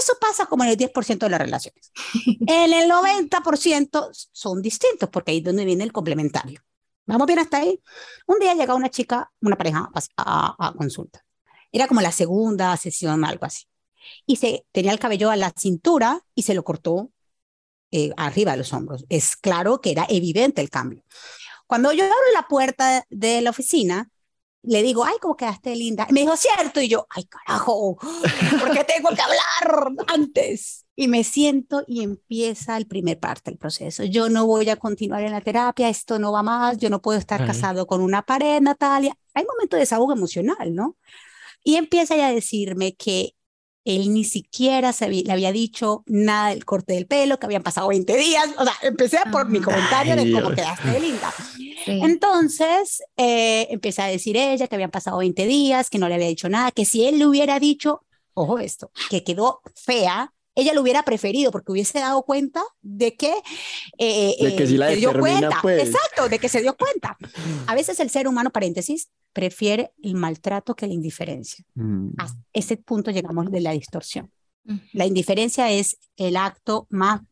Eso 0.00 0.14
pasa 0.20 0.46
como 0.46 0.64
en 0.64 0.70
el 0.70 0.76
10% 0.76 1.18
de 1.18 1.28
las 1.30 1.40
relaciones. 1.40 1.92
en 2.46 2.72
el 2.72 2.90
90% 2.90 4.28
son 4.32 4.62
distintos 4.62 5.08
porque 5.08 5.30
ahí 5.32 5.38
es 5.38 5.44
donde 5.44 5.64
viene 5.64 5.84
el 5.84 5.92
complementario. 5.92 6.60
¿Vamos 7.08 7.26
bien 7.26 7.40
hasta 7.40 7.58
ahí? 7.58 7.82
Un 8.26 8.38
día 8.38 8.54
llega 8.54 8.74
una 8.74 8.90
chica, 8.90 9.32
una 9.40 9.56
pareja 9.56 9.90
a, 10.16 10.74
consulta. 10.76 11.24
Era 11.72 11.88
como 11.88 12.00
la 12.00 12.12
segunda 12.12 12.76
sesión, 12.76 13.24
algo 13.24 13.46
así 13.46 13.66
y 14.26 14.36
se 14.36 14.66
tenía 14.72 14.92
el 14.92 14.98
cabello 14.98 15.30
a 15.30 15.36
la 15.36 15.52
cintura 15.56 16.20
y 16.34 16.42
se 16.42 16.54
lo 16.54 16.64
cortó 16.64 17.10
eh, 17.90 18.12
arriba 18.16 18.52
de 18.52 18.58
los 18.58 18.72
hombros. 18.72 19.04
Es 19.08 19.36
claro 19.36 19.80
que 19.80 19.90
era 19.90 20.06
evidente 20.08 20.60
el 20.60 20.70
cambio. 20.70 21.02
Cuando 21.66 21.92
yo 21.92 22.04
abro 22.04 22.16
la 22.34 22.46
puerta 22.48 23.04
de 23.10 23.40
la 23.40 23.50
oficina, 23.50 24.10
le 24.62 24.82
digo, 24.82 25.04
ay, 25.04 25.16
¿cómo 25.20 25.36
quedaste 25.36 25.74
linda? 25.76 26.06
Y 26.08 26.12
me 26.12 26.20
dijo, 26.20 26.36
cierto. 26.36 26.80
Y 26.80 26.88
yo, 26.88 27.06
ay, 27.10 27.24
carajo, 27.24 27.96
¿por 27.96 28.72
qué 28.72 28.84
tengo 28.84 29.10
que 29.10 29.22
hablar 29.22 29.92
antes? 30.08 30.84
Y 31.00 31.06
me 31.06 31.22
siento 31.22 31.84
y 31.86 32.02
empieza 32.02 32.76
el 32.76 32.88
primer 32.88 33.20
parte 33.20 33.52
del 33.52 33.56
proceso. 33.56 34.02
Yo 34.02 34.28
no 34.28 34.48
voy 34.48 34.68
a 34.68 34.74
continuar 34.74 35.22
en 35.22 35.30
la 35.30 35.40
terapia, 35.40 35.88
esto 35.88 36.18
no 36.18 36.32
va 36.32 36.42
más, 36.42 36.76
yo 36.78 36.90
no 36.90 37.00
puedo 37.00 37.20
estar 37.20 37.46
casado 37.46 37.86
con 37.86 38.00
una 38.00 38.22
pared, 38.22 38.60
Natalia. 38.60 39.16
Hay 39.32 39.44
momentos 39.44 39.76
de 39.76 39.82
desahogo 39.82 40.12
emocional, 40.12 40.74
¿no? 40.74 40.96
Y 41.62 41.76
empieza 41.76 42.16
ya 42.16 42.26
a 42.26 42.32
decirme 42.32 42.96
que 42.96 43.36
él 43.84 44.12
ni 44.12 44.24
siquiera 44.24 44.92
se 44.92 45.08
le 45.08 45.30
había 45.30 45.52
dicho 45.52 46.02
nada 46.06 46.48
del 46.48 46.64
corte 46.64 46.94
del 46.94 47.06
pelo, 47.06 47.38
que 47.38 47.46
habían 47.46 47.62
pasado 47.62 47.86
20 47.90 48.16
días. 48.16 48.48
O 48.58 48.64
sea, 48.64 48.74
empecé 48.82 49.18
por 49.30 49.48
mi 49.48 49.60
comentario 49.60 50.16
de 50.16 50.32
cómo 50.32 50.50
quedaste 50.50 50.90
de 50.90 50.98
linda. 50.98 51.32
Entonces, 51.86 53.04
eh, 53.16 53.68
empecé 53.70 54.02
a 54.02 54.06
decir 54.06 54.36
ella 54.36 54.66
que 54.66 54.74
habían 54.74 54.90
pasado 54.90 55.18
20 55.18 55.46
días, 55.46 55.90
que 55.90 55.98
no 56.00 56.08
le 56.08 56.16
había 56.16 56.26
dicho 56.26 56.48
nada, 56.48 56.72
que 56.72 56.84
si 56.84 57.06
él 57.06 57.20
le 57.20 57.26
hubiera 57.28 57.60
dicho, 57.60 58.04
ojo 58.34 58.58
esto, 58.58 58.90
que 59.10 59.22
quedó 59.22 59.60
fea, 59.76 60.34
ella 60.58 60.74
lo 60.74 60.82
hubiera 60.82 61.04
preferido 61.04 61.52
porque 61.52 61.70
hubiese 61.70 62.00
dado 62.00 62.24
cuenta 62.24 62.62
de 62.82 63.14
que, 63.16 63.32
eh, 63.96 64.34
de 64.40 64.56
que 64.56 64.66
sí 64.66 64.76
la 64.76 64.88
se 64.88 64.96
dio 64.96 65.12
cuenta. 65.18 65.58
Pues. 65.62 65.88
Exacto, 65.88 66.28
de 66.28 66.40
que 66.40 66.48
se 66.48 66.60
dio 66.60 66.76
cuenta. 66.76 67.16
A 67.66 67.74
veces 67.76 68.00
el 68.00 68.10
ser 68.10 68.26
humano, 68.26 68.50
paréntesis, 68.50 69.08
prefiere 69.32 69.92
el 70.02 70.14
maltrato 70.14 70.74
que 70.74 70.88
la 70.88 70.94
indiferencia. 70.94 71.64
Mm. 71.74 72.08
A 72.18 72.26
ese 72.52 72.76
punto 72.76 73.12
llegamos 73.12 73.50
de 73.52 73.60
la 73.60 73.72
distorsión. 73.72 74.32
La 74.92 75.06
indiferencia 75.06 75.70
es 75.70 75.96
el 76.16 76.36
acto 76.36 76.86
más 76.90 77.22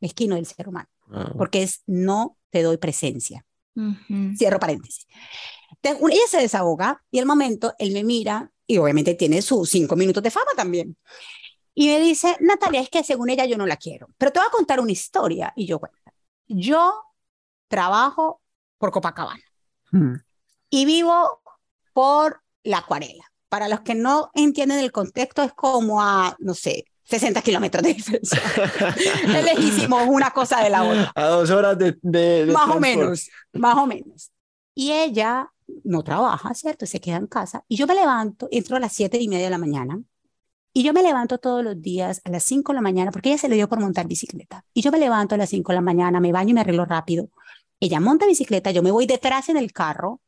mezquino 0.00 0.34
del 0.34 0.44
ser 0.44 0.68
humano, 0.68 0.88
Ah, 1.10 1.32
porque 1.38 1.62
es 1.62 1.82
no 1.86 2.36
te 2.50 2.62
doy 2.62 2.76
presencia. 2.76 3.46
Ujú. 3.74 4.36
Cierro 4.36 4.58
paréntesis. 4.58 5.06
Entonces, 5.82 6.02
ella 6.12 6.26
se 6.28 6.40
desahoga 6.42 7.02
y 7.10 7.20
al 7.20 7.26
momento 7.26 7.72
él 7.78 7.92
me 7.92 8.04
mira 8.04 8.50
y 8.66 8.76
obviamente 8.76 9.14
tiene 9.14 9.40
sus 9.40 9.70
cinco 9.70 9.96
minutos 9.96 10.22
de 10.22 10.30
fama 10.30 10.50
también. 10.56 10.96
Y 11.74 11.88
me 11.88 12.00
dice, 12.00 12.36
Natalia, 12.40 12.80
es 12.80 12.88
que 12.88 13.02
según 13.02 13.30
ella 13.30 13.46
yo 13.46 13.56
no 13.58 13.66
la 13.66 13.76
quiero, 13.76 14.08
pero 14.16 14.32
te 14.32 14.38
voy 14.38 14.46
a 14.46 14.50
contar 14.52 14.80
una 14.80 14.92
historia. 14.92 15.52
Y 15.56 15.66
yo, 15.66 15.78
cuento, 15.80 15.98
yo 16.46 16.94
trabajo 17.68 18.40
por 18.78 18.90
Copacabana 18.92 19.42
mm. 19.90 20.14
y 20.70 20.84
vivo 20.84 21.40
por 21.92 22.42
la 22.62 22.78
acuarela. 22.78 23.24
Para 23.48 23.68
los 23.68 23.80
que 23.80 23.94
no 23.94 24.30
entienden 24.34 24.78
el 24.80 24.90
contexto, 24.92 25.42
es 25.42 25.52
como 25.52 26.02
a, 26.02 26.36
no 26.40 26.54
sé, 26.54 26.86
60 27.04 27.40
kilómetros 27.42 27.82
de 27.82 27.94
diferencia. 27.94 28.40
es 29.26 29.44
lejísimo 29.44 30.02
una 30.04 30.30
cosa 30.30 30.60
de 30.62 30.70
la 30.70 30.82
otra. 30.84 31.12
A 31.14 31.26
dos 31.26 31.50
horas 31.50 31.78
de, 31.78 31.96
de- 32.02 32.46
de 32.46 32.52
Más 32.52 32.64
o 32.64 32.78
transporte. 32.78 32.96
menos, 32.96 33.30
más 33.52 33.76
o 33.76 33.86
menos. 33.86 34.30
Y 34.74 34.90
ella 34.92 35.50
no 35.84 36.02
trabaja, 36.02 36.52
¿cierto? 36.54 36.86
Se 36.86 37.00
queda 37.00 37.16
en 37.16 37.26
casa. 37.26 37.64
Y 37.68 37.76
yo 37.76 37.86
me 37.86 37.94
levanto, 37.94 38.48
entro 38.50 38.76
a 38.76 38.80
las 38.80 38.92
siete 38.92 39.18
y 39.20 39.28
media 39.28 39.44
de 39.44 39.50
la 39.50 39.58
mañana. 39.58 40.00
Y 40.76 40.82
yo 40.82 40.92
me 40.92 41.02
levanto 41.02 41.38
todos 41.38 41.62
los 41.64 41.80
días 41.80 42.20
a 42.24 42.30
las 42.30 42.42
5 42.44 42.72
de 42.72 42.74
la 42.74 42.82
mañana, 42.82 43.10
porque 43.12 43.28
ella 43.30 43.38
se 43.38 43.48
le 43.48 43.54
dio 43.54 43.68
por 43.68 43.78
montar 43.80 44.06
bicicleta. 44.08 44.64
Y 44.74 44.82
yo 44.82 44.90
me 44.90 44.98
levanto 44.98 45.36
a 45.36 45.38
las 45.38 45.48
5 45.48 45.70
de 45.72 45.76
la 45.76 45.80
mañana, 45.80 46.18
me 46.20 46.32
baño 46.32 46.50
y 46.50 46.54
me 46.54 46.60
arreglo 46.62 46.84
rápido. 46.84 47.28
Ella 47.80 48.00
monta 48.00 48.26
bicicleta, 48.26 48.72
yo 48.72 48.82
me 48.82 48.90
voy 48.90 49.06
detrás 49.06 49.48
en 49.48 49.56
el 49.56 49.72
carro, 49.72 50.20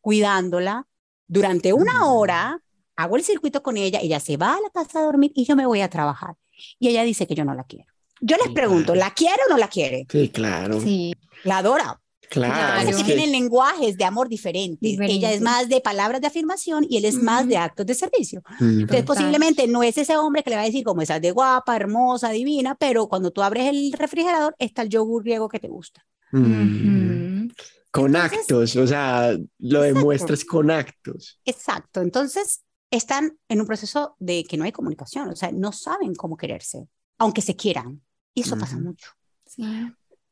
cuidándola. 0.00 0.86
Durante 1.28 1.72
una 1.72 2.00
Mm. 2.00 2.02
hora 2.04 2.60
hago 2.94 3.16
el 3.16 3.24
circuito 3.24 3.62
con 3.62 3.76
ella, 3.76 3.98
ella 4.00 4.20
se 4.20 4.36
va 4.36 4.52
a 4.54 4.60
la 4.60 4.70
casa 4.72 5.00
a 5.00 5.02
dormir 5.02 5.32
y 5.34 5.44
yo 5.44 5.56
me 5.56 5.66
voy 5.66 5.80
a 5.80 5.88
trabajar. 5.90 6.36
Y 6.78 6.88
ella 6.88 7.02
dice 7.02 7.26
que 7.26 7.34
yo 7.34 7.44
no 7.44 7.54
la 7.54 7.64
quiero. 7.64 7.86
Yo 8.20 8.36
les 8.36 8.46
Sí, 8.46 8.52
pregunto, 8.52 8.92
claro. 8.92 9.00
¿la 9.08 9.14
quiere 9.14 9.42
o 9.46 9.50
no 9.50 9.58
la 9.58 9.68
quiere? 9.68 10.06
Sí, 10.10 10.28
claro. 10.30 10.80
Sí, 10.80 11.14
La 11.44 11.58
adora. 11.58 12.00
Claro. 12.30 12.54
Claro, 12.54 12.88
es 12.90 12.96
que 12.96 13.04
tienen 13.04 13.30
lenguajes 13.32 13.96
de 13.96 14.04
amor 14.04 14.28
diferentes. 14.28 14.98
Ella 15.00 15.32
es 15.32 15.40
más 15.40 15.68
de 15.68 15.80
palabras 15.80 16.20
de 16.20 16.26
afirmación 16.26 16.86
y 16.88 16.96
él 16.96 17.04
es 17.04 17.14
más 17.22 17.46
de 17.46 17.56
actos 17.56 17.86
de 17.86 17.94
servicio. 17.94 18.42
Mm. 18.60 18.80
Entonces, 18.80 19.04
posiblemente 19.04 19.66
no 19.66 19.82
es 19.82 19.96
ese 19.98 20.16
hombre 20.16 20.42
que 20.42 20.50
le 20.50 20.56
va 20.56 20.62
a 20.62 20.66
decir 20.66 20.84
como 20.84 21.02
estás 21.02 21.20
de 21.20 21.30
guapa, 21.30 21.76
hermosa, 21.76 22.30
divina, 22.30 22.74
pero 22.74 23.08
cuando 23.08 23.30
tú 23.30 23.42
abres 23.42 23.68
el 23.70 23.92
refrigerador 23.92 24.54
está 24.58 24.82
el 24.82 24.88
yogur 24.88 25.22
griego 25.22 25.48
que 25.48 25.60
te 25.60 25.68
gusta. 25.68 26.04
Mm. 26.32 26.42
Ujú. 27.46 27.52
Con 27.90 28.14
Entonces- 28.14 28.38
actos, 28.40 28.76
o 28.76 28.86
sea, 28.86 29.32
lo 29.32 29.38
Exacto. 29.38 29.80
demuestras 29.82 30.44
con 30.44 30.70
actos. 30.70 31.40
Exacto. 31.44 32.00
Entonces, 32.02 32.62
están 32.90 33.38
en 33.48 33.60
un 33.60 33.66
proceso 33.66 34.16
de 34.18 34.44
que 34.44 34.56
no 34.56 34.64
hay 34.64 34.72
comunicación, 34.72 35.28
o 35.30 35.36
sea, 35.36 35.50
no 35.52 35.72
saben 35.72 36.14
cómo 36.14 36.36
quererse, 36.36 36.88
aunque 37.18 37.40
se 37.42 37.56
quieran. 37.56 38.02
Y 38.34 38.42
eso 38.42 38.58
pasa 38.58 38.76
Ujú. 38.76 38.84
mucho. 38.86 39.10
Sí. 39.46 39.62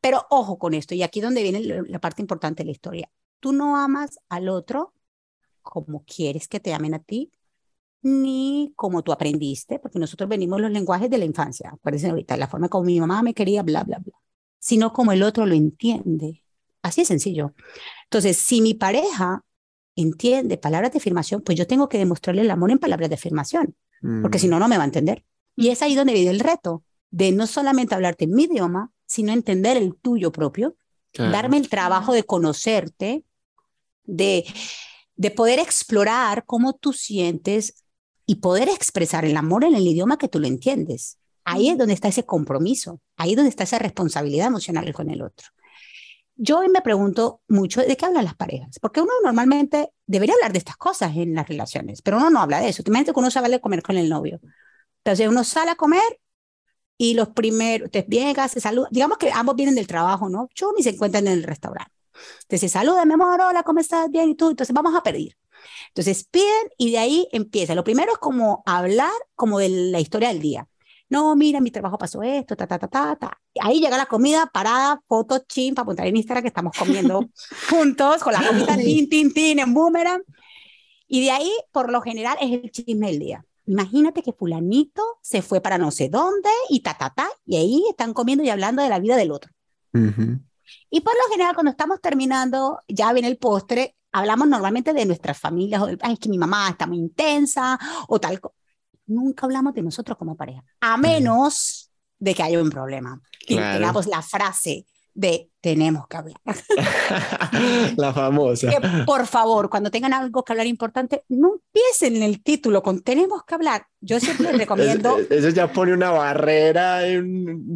Pero 0.04 0.26
ojo 0.28 0.58
con 0.58 0.74
esto, 0.74 0.94
y 0.94 1.02
aquí 1.02 1.22
donde 1.22 1.42
viene 1.42 1.62
la 1.62 1.98
parte 1.98 2.20
importante 2.20 2.62
de 2.62 2.66
la 2.66 2.72
historia. 2.72 3.10
Tú 3.40 3.54
no 3.54 3.78
amas 3.78 4.18
al 4.28 4.50
otro 4.50 4.92
como 5.62 6.04
quieres 6.04 6.46
que 6.46 6.60
te 6.60 6.74
amen 6.74 6.92
a 6.92 6.98
ti, 6.98 7.32
ni 8.02 8.74
como 8.76 9.02
tú 9.02 9.12
aprendiste, 9.12 9.78
porque 9.78 9.98
nosotros 9.98 10.28
venimos 10.28 10.60
los 10.60 10.70
lenguajes 10.70 11.08
de 11.08 11.16
la 11.16 11.24
infancia, 11.24 11.70
acuérdense 11.72 12.10
ahorita, 12.10 12.36
la 12.36 12.48
forma 12.48 12.68
como 12.68 12.84
mi 12.84 13.00
mamá 13.00 13.22
me 13.22 13.32
quería, 13.32 13.62
bla, 13.62 13.82
bla, 13.82 13.96
bla, 13.96 14.12
sino 14.58 14.92
como 14.92 15.12
el 15.12 15.22
otro 15.22 15.46
lo 15.46 15.54
entiende. 15.54 16.42
Así 16.82 17.00
de 17.00 17.06
sencillo. 17.06 17.54
Entonces, 18.02 18.36
si 18.36 18.60
mi 18.60 18.74
pareja 18.74 19.42
entiende 19.96 20.58
palabras 20.58 20.92
de 20.92 20.98
afirmación, 20.98 21.40
pues 21.40 21.56
yo 21.56 21.66
tengo 21.66 21.88
que 21.88 21.96
demostrarle 21.96 22.42
el 22.42 22.50
amor 22.50 22.70
en 22.70 22.78
palabras 22.78 23.08
de 23.08 23.14
afirmación, 23.14 23.74
porque 24.20 24.36
Mm. 24.36 24.40
si 24.42 24.48
no, 24.48 24.58
no 24.58 24.68
me 24.68 24.76
va 24.76 24.82
a 24.82 24.86
entender. 24.86 25.24
Y 25.56 25.70
es 25.70 25.80
ahí 25.80 25.94
donde 25.94 26.12
viene 26.12 26.30
el 26.30 26.40
reto, 26.40 26.84
de 27.10 27.32
no 27.32 27.46
solamente 27.46 27.94
hablarte 27.94 28.24
en 28.24 28.34
mi 28.34 28.42
idioma, 28.42 28.90
sino 29.14 29.32
entender 29.32 29.76
el 29.76 29.94
tuyo 29.94 30.32
propio, 30.32 30.76
Claro. 31.12 31.30
darme 31.30 31.58
el 31.58 31.68
trabajo 31.68 32.12
de 32.12 32.24
conocerte, 32.24 33.24
de, 34.02 34.44
de 35.14 35.30
poder 35.30 35.60
explorar 35.60 36.44
cómo 36.44 36.72
tú 36.72 36.92
sientes 36.92 37.84
y 38.26 38.36
poder 38.36 38.68
expresar 38.68 39.24
el 39.24 39.36
amor 39.36 39.62
en 39.62 39.76
el 39.76 39.86
idioma 39.86 40.18
que 40.18 40.26
tú 40.26 40.40
lo 40.40 40.48
entiendes. 40.48 41.18
Ahí 41.44 41.68
es 41.68 41.78
donde 41.78 41.94
está 41.94 42.08
ese 42.08 42.24
compromiso, 42.24 43.00
ahí 43.16 43.30
es 43.30 43.36
donde 43.36 43.50
está 43.50 43.62
esa 43.62 43.78
responsabilidad 43.78 44.48
emocional 44.48 44.92
con 44.92 45.08
el 45.08 45.22
otro. 45.22 45.46
Yo 46.34 46.58
hoy 46.58 46.68
me 46.68 46.80
pregunto 46.82 47.42
mucho 47.46 47.80
de 47.82 47.96
qué 47.96 48.06
hablan 48.06 48.24
las 48.24 48.34
parejas, 48.34 48.80
porque 48.80 49.00
uno 49.00 49.12
normalmente 49.22 49.90
debería 50.06 50.34
hablar 50.34 50.50
de 50.52 50.58
estas 50.58 50.76
cosas 50.76 51.16
en 51.16 51.32
las 51.34 51.46
relaciones, 51.46 52.02
pero 52.02 52.16
uno 52.16 52.28
no 52.30 52.40
habla 52.40 52.60
de 52.60 52.70
eso. 52.70 52.82
Imagínate 52.84 53.12
que 53.12 53.20
uno 53.20 53.30
sale 53.30 53.54
a 53.54 53.60
comer 53.60 53.82
con 53.82 53.96
el 53.96 54.08
novio. 54.08 54.40
Entonces 55.04 55.28
uno 55.28 55.44
sale 55.44 55.70
a 55.70 55.76
comer 55.76 56.02
y 56.96 57.14
los 57.14 57.28
primeros, 57.30 57.90
te 57.90 58.02
llega, 58.08 58.48
se 58.48 58.60
saluda, 58.60 58.88
digamos 58.90 59.18
que 59.18 59.30
ambos 59.32 59.56
vienen 59.56 59.74
del 59.74 59.86
trabajo, 59.86 60.28
¿no? 60.28 60.48
Chum, 60.54 60.72
y 60.78 60.82
se 60.82 60.90
encuentran 60.90 61.26
en 61.26 61.34
el 61.34 61.42
restaurante. 61.42 61.92
Entonces 62.42 62.60
se 62.60 62.68
saludan, 62.68 63.08
mi 63.08 63.14
amor, 63.14 63.40
hola, 63.40 63.62
¿cómo 63.62 63.80
estás? 63.80 64.10
Bien, 64.10 64.30
¿y 64.30 64.34
tú? 64.34 64.50
Entonces 64.50 64.74
vamos 64.74 64.94
a 64.94 65.02
pedir. 65.02 65.36
Entonces 65.88 66.24
piden 66.30 66.68
y 66.78 66.92
de 66.92 66.98
ahí 66.98 67.28
empieza. 67.32 67.74
Lo 67.74 67.84
primero 67.84 68.12
es 68.12 68.18
como 68.18 68.62
hablar 68.66 69.10
como 69.34 69.58
de 69.58 69.68
la 69.68 70.00
historia 70.00 70.28
del 70.28 70.40
día. 70.40 70.68
No, 71.08 71.36
mira, 71.36 71.60
mi 71.60 71.70
trabajo 71.70 71.98
pasó 71.98 72.22
esto, 72.22 72.56
ta, 72.56 72.66
ta, 72.66 72.78
ta, 72.78 72.88
ta, 72.88 73.16
ta. 73.16 73.40
Ahí 73.60 73.80
llega 73.80 73.96
la 73.96 74.06
comida, 74.06 74.50
parada, 74.52 75.00
foto, 75.06 75.44
chin, 75.46 75.74
para 75.74 75.82
apuntar 75.84 76.06
en 76.06 76.16
Instagram 76.16 76.42
que 76.42 76.48
estamos 76.48 76.76
comiendo 76.76 77.28
juntos, 77.70 78.22
con 78.22 78.32
la 78.32 78.46
comida, 78.46 78.76
tin, 78.76 79.08
tin, 79.08 79.32
tin, 79.32 79.58
en 79.58 79.74
boomerang. 79.74 80.22
Y 81.06 81.22
de 81.22 81.30
ahí, 81.30 81.52
por 81.72 81.92
lo 81.92 82.00
general, 82.00 82.36
es 82.40 82.50
el 82.52 82.70
chisme 82.70 83.08
del 83.08 83.18
día. 83.18 83.44
Imagínate 83.66 84.22
que 84.22 84.32
fulanito 84.32 85.02
se 85.22 85.40
fue 85.42 85.60
para 85.60 85.78
no 85.78 85.90
sé 85.90 86.08
dónde 86.08 86.50
y 86.68 86.80
ta, 86.80 86.94
ta, 86.98 87.10
ta, 87.10 87.28
y 87.46 87.56
ahí 87.56 87.84
están 87.88 88.12
comiendo 88.12 88.44
y 88.44 88.50
hablando 88.50 88.82
de 88.82 88.88
la 88.88 88.98
vida 88.98 89.16
del 89.16 89.30
otro. 89.32 89.50
Ujú. 89.94 90.38
Y 90.90 91.00
por 91.00 91.14
lo 91.14 91.30
general, 91.32 91.54
cuando 91.54 91.70
estamos 91.70 92.00
terminando, 92.00 92.78
ya 92.88 93.12
viene 93.12 93.28
el 93.28 93.38
postre, 93.38 93.96
hablamos 94.12 94.48
normalmente 94.48 94.92
de 94.92 95.06
nuestras 95.06 95.38
familias, 95.38 95.82
o 95.82 95.86
de, 95.86 95.98
Ay, 96.02 96.14
es 96.14 96.18
que 96.18 96.28
mi 96.28 96.38
mamá 96.38 96.68
está 96.70 96.86
muy 96.86 96.98
intensa, 96.98 97.78
o 98.08 98.20
tal. 98.20 98.40
Nunca 99.06 99.46
hablamos 99.46 99.74
de 99.74 99.82
nosotros 99.82 100.16
como 100.16 100.36
pareja, 100.36 100.62
a 100.80 100.96
menos 100.96 101.90
de 102.18 102.34
que 102.34 102.42
haya 102.42 102.62
un 102.62 102.70
problema. 102.70 103.20
Y 103.46 103.56
Claro. 103.56 103.78
tengamos 103.78 104.06
la 104.06 104.22
frase 104.22 104.86
de 105.14 105.48
tenemos 105.60 106.06
que 106.08 106.16
hablar. 106.16 106.36
La 107.96 108.12
famosa. 108.12 108.68
Que, 108.68 108.76
por 109.06 109.26
favor, 109.26 109.70
cuando 109.70 109.90
tengan 109.90 110.12
algo 110.12 110.44
que 110.44 110.52
hablar 110.52 110.66
importante, 110.66 111.24
no 111.28 111.54
empiecen 111.54 112.22
el 112.22 112.42
título 112.42 112.82
con 112.82 113.00
tenemos 113.02 113.44
que 113.44 113.54
hablar. 113.54 113.86
Yo 114.00 114.20
siempre 114.20 114.48
les 114.50 114.58
recomiendo, 114.58 115.18
Es- 115.18 115.30
Eso 115.30 115.48
ya 115.50 115.72
pone 115.72 115.92
una 115.94 116.10
barrera, 116.10 117.00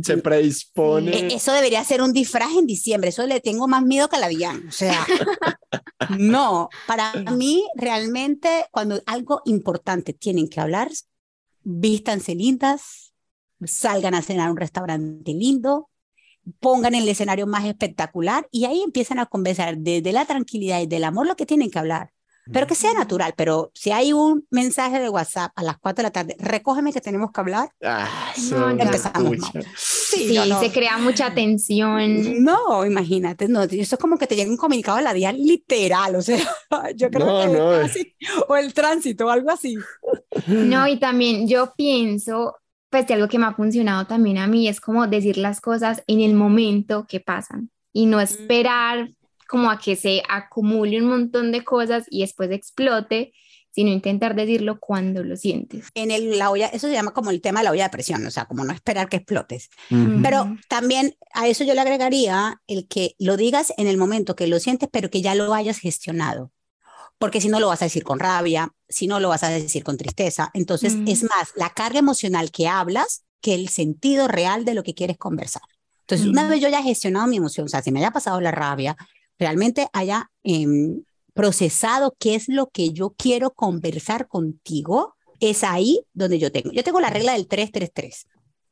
se 0.03 0.19
predispone. 0.19 1.17
eh, 1.17 1.29
eso 1.35 1.53
debería 1.53 1.83
ser 1.85 2.03
un 2.03 2.13
disfraz 2.13 2.51
en 2.59 2.67
diciembre, 2.67 3.11
eso 3.11 3.27
le 3.27 3.41
tengo 3.41 3.67
más 3.69 3.83
miedo 3.83 4.09
que 4.09 4.17
a 4.17 4.21
la 4.21 4.29
DIAN. 4.29 4.67
O 4.69 4.73
sea, 4.73 5.07
no, 6.19 6.69
para 6.87 7.13
mí 7.37 7.65
realmente 7.77 8.67
cuando 8.71 9.01
algo 9.07 9.43
importante 9.47 10.13
tienen 10.13 10.49
que 10.49 10.61
hablar, 10.61 10.89
vístanse 11.63 12.35
lindas, 12.35 13.13
salgan 13.65 14.15
a 14.15 14.23
cenar 14.23 14.49
a 14.49 14.51
un 14.51 14.57
restaurante 14.57 15.33
lindo, 15.33 15.89
pongan 16.61 16.95
el 16.95 17.09
escenario 17.09 17.47
más 17.47 17.65
espectacular 17.65 18.47
y 18.51 18.65
ahí 18.65 18.83
empiezan 18.83 19.19
a 19.19 19.27
conversar 19.27 19.77
desde 19.79 20.13
la 20.13 20.25
tranquilidad 20.25 20.81
y 20.81 20.87
del 20.87 21.05
amor 21.05 21.27
lo 21.27 21.37
que 21.37 21.47
tienen 21.47 21.71
que 21.71 21.79
hablar. 21.79 22.11
Pero 22.51 22.67
que 22.67 22.75
sea 22.75 22.95
natural, 22.95 23.35
pero 23.37 23.71
si 23.75 23.91
hay 23.91 24.15
un 24.15 24.47
mensaje 24.51 24.99
de 25.01 25.11
WhatsApp 25.11 25.53
a 25.55 25.63
las 25.63 25.77
4 25.77 25.97
de 25.99 26.03
la 26.05 26.11
tarde, 26.13 26.35
recógeme 26.39 26.95
que 26.95 27.03
tenemos 27.03 27.31
que 27.31 27.41
hablar. 27.43 27.69
Ah, 27.85 28.09
No. 28.51 28.71
Empezamos 28.71 29.37
mal. 29.37 29.67
Sí, 29.77 30.33
yo 30.33 30.47
no- 30.47 30.59
se 30.59 30.73
crea 30.73 30.97
mucha 30.97 31.35
tensión. 31.35 32.43
No, 32.43 32.87
imagínate, 32.87 33.49
no, 33.49 33.65
eso 33.65 33.95
es 33.97 34.01
como 34.01 34.17
que 34.17 34.27
te 34.27 34.35
llega 34.35 34.51
un 34.51 34.57
comunicado 34.57 34.97
de 34.97 35.05
la 35.05 35.13
DIA 35.13 35.33
literal, 35.33 36.17
o 36.17 36.23
sea, 36.23 36.39
yo 36.97 37.11
creo 37.11 37.27
No, 37.27 37.41
que 37.53 37.59
no, 37.59 37.71
así, 37.73 38.17
o 38.49 38.57
el 38.57 38.73
tránsito, 38.73 39.27
o 39.27 39.31
algo 39.31 39.51
así. 39.51 39.77
No, 40.47 40.89
y 40.89 40.99
también 40.99 41.47
yo 41.49 41.75
pienso, 41.77 42.57
pues 42.91 43.07
de 43.07 43.15
algo 43.15 43.29
que 43.29 43.39
me 43.39 43.47
ha 43.47 43.55
funcionado 43.55 44.07
también 44.07 44.39
a 44.39 44.47
mí 44.47 44.69
es 44.69 44.81
como 44.81 45.07
decir 45.07 45.37
las 45.37 45.61
cosas 45.61 46.03
en 46.07 46.21
el 46.21 46.35
momento 46.35 47.07
que 47.07 47.21
pasan 47.21 47.71
y 47.93 48.07
no 48.07 48.21
esperar 48.21 49.11
como 49.49 49.71
a 49.71 49.79
que 49.79 49.97
se 49.97 50.23
acumule 50.29 51.01
un 51.01 51.09
montón 51.09 51.53
de 51.53 51.65
cosas 51.65 52.05
y 52.11 52.21
después 52.21 52.51
explote, 52.51 53.33
sino 53.71 53.91
intentar 53.91 54.35
decirlo 54.35 54.79
cuando 54.79 55.25
lo 55.25 55.37
sientes. 55.37 55.89
En 55.95 56.11
el, 56.11 56.39
la 56.39 56.51
olla, 56.51 56.67
eso 56.67 56.87
se 56.87 56.93
llama 56.93 57.13
como 57.13 57.31
el 57.31 57.41
tema 57.41 57.61
de 57.61 57.65
la 57.65 57.71
olla 57.71 57.85
de 57.85 57.91
presión, 57.91 58.27
o 58.27 58.31
sea, 58.31 58.45
como 58.45 58.65
no 58.65 58.73
esperar 58.73 59.09
que 59.09 59.17
explotes. 59.17 59.71
Pero 60.23 60.57
también 60.69 61.17
a 61.33 61.49
eso 61.49 61.65
yo 61.65 61.75
le 61.75 61.81
agregaría 61.81 62.61
el 62.67 62.89
que 62.89 63.15
lo 63.19 63.37
digas 63.37 63.73
en 63.79 63.87
el 63.87 63.97
momento 63.97 64.37
que 64.37 64.49
lo 64.49 64.59
sientes, 64.59 64.89
pero 64.93 65.11
que 65.11 65.23
ya 65.23 65.35
lo 65.35 65.55
hayas 65.55 65.79
gestionado. 65.79 66.53
Porque 67.19 67.41
si 67.41 67.49
no 67.49 67.59
lo 67.61 67.69
vas 67.69 67.83
a 67.83 67.87
decir 67.87 68.05
con 68.05 68.19
rabia, 68.21 68.73
si 68.89 69.07
no 69.07 69.19
lo 69.21 69.29
vas 69.29 69.43
a 69.43 69.49
decir 69.49 69.83
con 69.85 69.97
tristeza. 69.97 70.51
Entonces, 70.55 70.95
Mm. 70.97 71.09
es 71.09 71.23
más 71.25 71.51
la 71.57 71.71
carga 71.71 71.99
emocional 71.99 72.51
que 72.51 72.69
hablas 72.69 73.25
que 73.41 73.55
el 73.55 73.69
sentido 73.69 74.29
real 74.29 74.65
de 74.65 74.75
lo 74.75 74.83
que 74.83 74.95
quieres 74.95 75.19
conversar. 75.19 75.63
Entonces, 76.01 76.27
una 76.27 76.45
Mm. 76.45 76.51
vez 76.51 76.61
yo 76.61 76.69
haya 76.69 76.83
gestionado 76.83 77.27
mi 77.27 77.37
emoción, 77.37 77.67
o 77.67 77.69
sea, 77.69 77.83
si 77.83 77.91
me 77.93 78.01
haya 78.01 78.13
pasado 78.13 78.41
la 78.41 78.51
rabia, 78.51 78.97
realmente 79.39 79.89
haya 79.93 80.31
em, 80.45 81.03
procesado 81.35 82.17
qué 82.19 82.35
es 82.35 82.49
lo 82.49 82.69
que 82.71 82.91
yo 82.93 83.11
quiero 83.11 83.51
conversar 83.53 84.27
contigo, 84.29 85.15
es 85.41 85.63
ahí 85.63 86.01
donde 86.15 86.39
yo 86.39 86.51
tengo. 86.51 86.73
Yo 86.73 86.83
tengo 86.83 87.01
la 87.01 87.11
regla 87.11 87.35
del 87.35 87.47
333. 87.47 88.27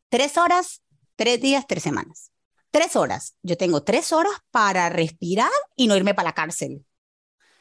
Tres 0.08 0.36
horas, 0.38 0.82
tres 1.16 1.40
días, 1.40 1.64
tres 1.68 1.82
semanas. 1.82 2.30
Tres 2.70 2.96
horas. 2.96 3.34
Yo 3.42 3.56
tengo 3.56 3.82
tres 3.82 4.12
horas 4.12 4.32
para 4.50 4.88
respirar 4.88 5.50
y 5.76 5.86
no 5.86 5.96
irme 5.96 6.14
para 6.14 6.30
la 6.30 6.34
cárcel. 6.34 6.84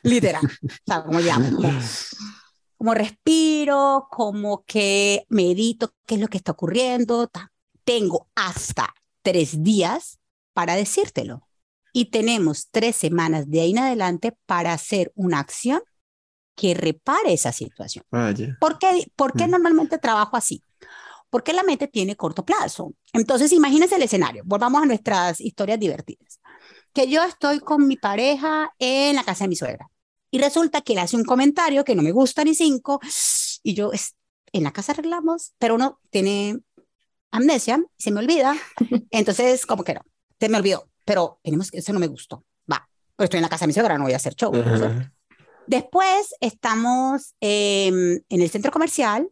Literal. 0.05 0.45
o 0.45 0.69
sea, 0.85 1.03
como 1.03 1.19
llamo. 1.19 1.59
Como, 2.77 2.93
respiro, 2.93 4.09
como 4.11 4.65
que 4.65 5.25
medito 5.29 5.93
qué 6.05 6.15
es 6.15 6.21
lo 6.21 6.27
que 6.27 6.37
está 6.37 6.51
ocurriendo. 6.51 7.31
Tengo 7.85 8.27
hasta 8.35 8.93
tres 9.21 9.63
días 9.63 10.19
para 10.53 10.75
decírtelo. 10.75 11.47
Y 11.93 12.11
tenemos 12.11 12.67
tres 12.69 12.97
semanas 12.97 13.49
de 13.49 13.61
ahí 13.61 13.71
en 13.71 13.79
adelante 13.79 14.37
para 14.45 14.73
hacer 14.73 15.13
una 15.15 15.39
acción 15.39 15.81
que 16.53 16.73
repare 16.73 17.33
esa 17.33 17.53
situación. 17.53 18.05
¿Por 18.59 18.77
qué, 18.77 19.09
por 19.15 19.33
qué 19.33 19.47
mm. 19.47 19.51
normalmente 19.51 19.97
trabajo 19.97 20.35
así? 20.35 20.61
Porque 21.29 21.53
la 21.53 21.63
mente 21.63 21.87
tiene 21.87 22.17
corto 22.17 22.45
plazo. 22.45 22.93
Entonces, 23.13 23.53
imagínense 23.53 23.95
el 23.95 24.03
escenario. 24.03 24.43
Volvamos 24.45 24.83
a 24.83 24.85
nuestras 24.85 25.39
historias 25.39 25.79
divertidas. 25.79 26.39
Que 26.93 27.07
yo 27.09 27.23
estoy 27.23 27.61
con 27.61 27.87
mi 27.87 27.95
pareja 27.95 28.73
en 28.79 29.15
la 29.15 29.23
casa 29.23 29.45
de 29.45 29.49
mi 29.49 29.55
suegra 29.55 29.89
y 30.35 30.37
resulta 30.37 30.81
que 30.81 30.95
le 30.95 30.99
hace 30.99 31.15
un 31.15 31.23
comentario 31.23 31.85
que 31.85 31.95
no 31.95 32.01
me 32.01 32.11
gusta 32.11 32.43
ni 32.43 32.53
cinco 32.53 32.99
y 33.63 33.73
yo 33.73 33.91
en 34.51 34.63
la 34.63 34.73
casa 34.73 34.91
arreglamos, 34.91 35.53
pero 35.57 35.75
uno 35.75 36.01
tiene 36.09 36.59
amnesia, 37.31 37.81
se 37.97 38.11
me 38.11 38.19
olvida. 38.19 38.53
Entonces, 39.11 39.65
como 39.65 39.85
que 39.85 39.93
no, 39.93 40.01
se 40.37 40.49
me 40.49 40.57
olvidó, 40.57 40.89
pero 41.05 41.39
tenemos 41.41 41.71
que, 41.71 41.77
eso 41.77 41.93
no 41.93 42.01
me 42.01 42.07
gustó. 42.07 42.43
Va, 42.69 42.85
pues 43.15 43.27
estoy 43.27 43.37
en 43.37 43.43
la 43.43 43.49
casa 43.49 43.63
de 43.63 43.67
mi 43.67 43.73
suegra, 43.73 43.97
no 43.97 44.03
voy 44.03 44.11
a 44.11 44.17
hacer 44.17 44.35
show. 44.35 44.51
Después 45.67 46.35
estamos 46.41 47.33
em, 47.39 48.19
en 48.27 48.41
el 48.41 48.49
centro 48.49 48.73
comercial 48.73 49.29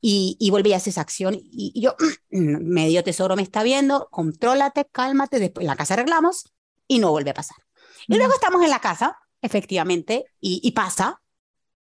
y, 0.00 0.36
y 0.38 0.50
volví 0.50 0.74
a 0.74 0.76
hacer 0.76 0.92
esa 0.92 1.00
acción 1.00 1.34
y, 1.42 1.72
yo, 1.80 1.96
medio 2.30 3.02
tesoro 3.02 3.34
me 3.34 3.42
está 3.42 3.64
viendo, 3.64 4.06
contrólate, 4.12 4.84
cálmate, 4.92 5.40
después 5.40 5.64
en 5.64 5.68
la 5.70 5.76
casa 5.76 5.94
arreglamos 5.94 6.52
y 6.86 7.00
no 7.00 7.10
vuelve 7.10 7.30
a 7.30 7.34
pasar. 7.34 7.56
Y 8.06 8.16
luego 8.16 8.32
estamos 8.32 8.62
en 8.62 8.70
la 8.70 8.78
casa, 8.78 9.18
efectivamente, 9.42 10.24
y, 10.40 10.70
pasa. 10.72 11.22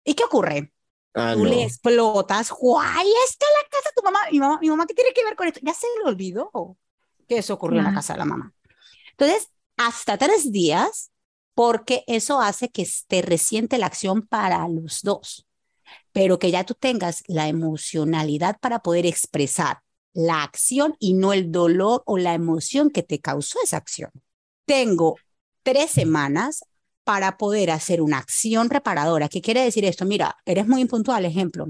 ¿Y 0.05 0.15
qué 0.15 0.25
ocurre? 0.25 0.73
Ah, 1.15 1.35
Tú 1.35 1.45
le 1.45 1.65
explotas, 1.65 2.51
¡guay! 2.51 3.07
Está 3.29 3.47
la 3.47 3.69
casa 3.69 3.91
de 3.91 3.95
tu 3.97 4.03
mamá. 4.03 4.19
Mi 4.31 4.39
mamá, 4.39 4.59
mi 4.61 4.69
mamá, 4.69 4.87
¿qué 4.87 4.95
tiene 4.95 5.13
que 5.13 5.25
ver 5.25 5.37
con 5.37 5.49
esto? 5.49 5.61
Ya 5.63 5.75
se 5.75 5.87
le 5.99 6.11
olvidó 6.11 6.51
que 7.29 7.39
eso 7.39 7.55
ocurrió 7.55 7.81
en 7.81 7.85
la 7.85 7.95
casa 7.95 8.15
de 8.15 8.21
la 8.21 8.25
mamá. 8.25 8.53
Entonces, 9.11 9.51
hasta 9.77 10.17
tres 10.17 10.51
días 10.51 11.13
porque 11.55 12.05
eso 12.07 12.41
hace 12.41 12.69
que 12.69 12.89
te 13.09 13.21
resiente 13.21 13.79
la 13.79 13.87
acción 13.87 14.23
para 14.23 14.67
los 14.69 15.03
dos, 15.03 15.47
pero 16.13 16.39
que 16.39 16.51
ya 16.51 16.65
tú 16.65 16.75
tengas 16.75 17.25
la 17.27 17.49
emocionalidad 17.49 18.59
para 18.61 18.79
poder 18.79 19.07
expresar 19.07 19.81
la 20.13 20.43
acción 20.43 20.97
y 20.99 21.15
no 21.15 21.33
el 21.33 21.53
dolor 21.53 22.03
o 22.07 22.17
la 22.17 22.35
emoción 22.35 22.91
que 22.91 23.03
te 23.03 23.21
causó 23.21 23.59
esa 23.63 23.77
acción. 23.77 24.11
Tengo 24.67 25.17
tres 25.63 25.91
semanas 25.91 26.65
para 27.09 27.39
poder 27.39 27.71
hacer 27.71 28.03
una 28.03 28.19
acción 28.19 28.69
reparadora. 28.69 29.31
¿Qué 29.31 29.41
quiere 29.41 29.65
decir 29.65 29.83
esto? 29.87 30.05
Mira, 30.05 30.37
eres 30.45 30.69
muy 30.69 30.83
impuntual, 30.83 31.25
ejemplo 31.25 31.69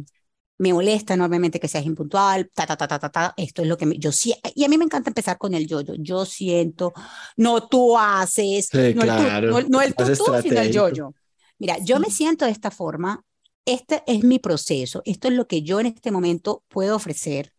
me 0.61 0.72
molesta 0.72 1.14
enormemente 1.14 1.61
que 1.61 1.68
seas 1.68 1.86
impuntual, 1.86 2.51
ta, 2.53 2.66
ta, 2.66 2.76
ta, 2.76 2.89
ta, 2.89 2.99
ta, 2.99 3.09
ta, 3.09 3.34
esto 3.36 3.62
es 3.62 3.68
lo 3.68 3.76
que 3.76 3.97
yo 3.97 4.11
siento, 4.11 4.51
y 4.57 4.64
a 4.64 4.68
mí 4.68 4.76
me 4.76 4.84
encanta 4.84 5.11
empezar 5.11 5.39
con 5.39 5.55
el 5.55 5.68
yo-yo, 5.68 5.95
yo 5.97 6.24
siento, 6.24 6.93
no 7.36 7.68
tú 7.68 7.97
haces, 7.97 8.68
no, 8.74 8.80
el 8.80 8.97
tú, 8.97 9.68
no, 9.68 9.80
el 9.80 9.95
tú, 9.95 10.05
sino 10.43 10.61
el 10.61 10.72
yo-yo. 10.72 11.14
Mira, 11.61 11.78
yo 11.78 12.01
me 12.01 12.11
siento 12.11 12.45
de 12.45 12.51
esta 12.51 12.72
forma, 12.72 13.24
este 13.64 14.03
es 14.09 14.24
mi 14.24 14.41
proceso, 14.41 15.01
esto 15.05 15.28
es 15.28 15.34
lo 15.34 15.47
que 15.47 15.62
yo 15.62 15.78
en 15.78 15.86
este 15.86 16.11
momento 16.11 16.64
puedo 16.66 16.97
ofrecer, 16.97 17.53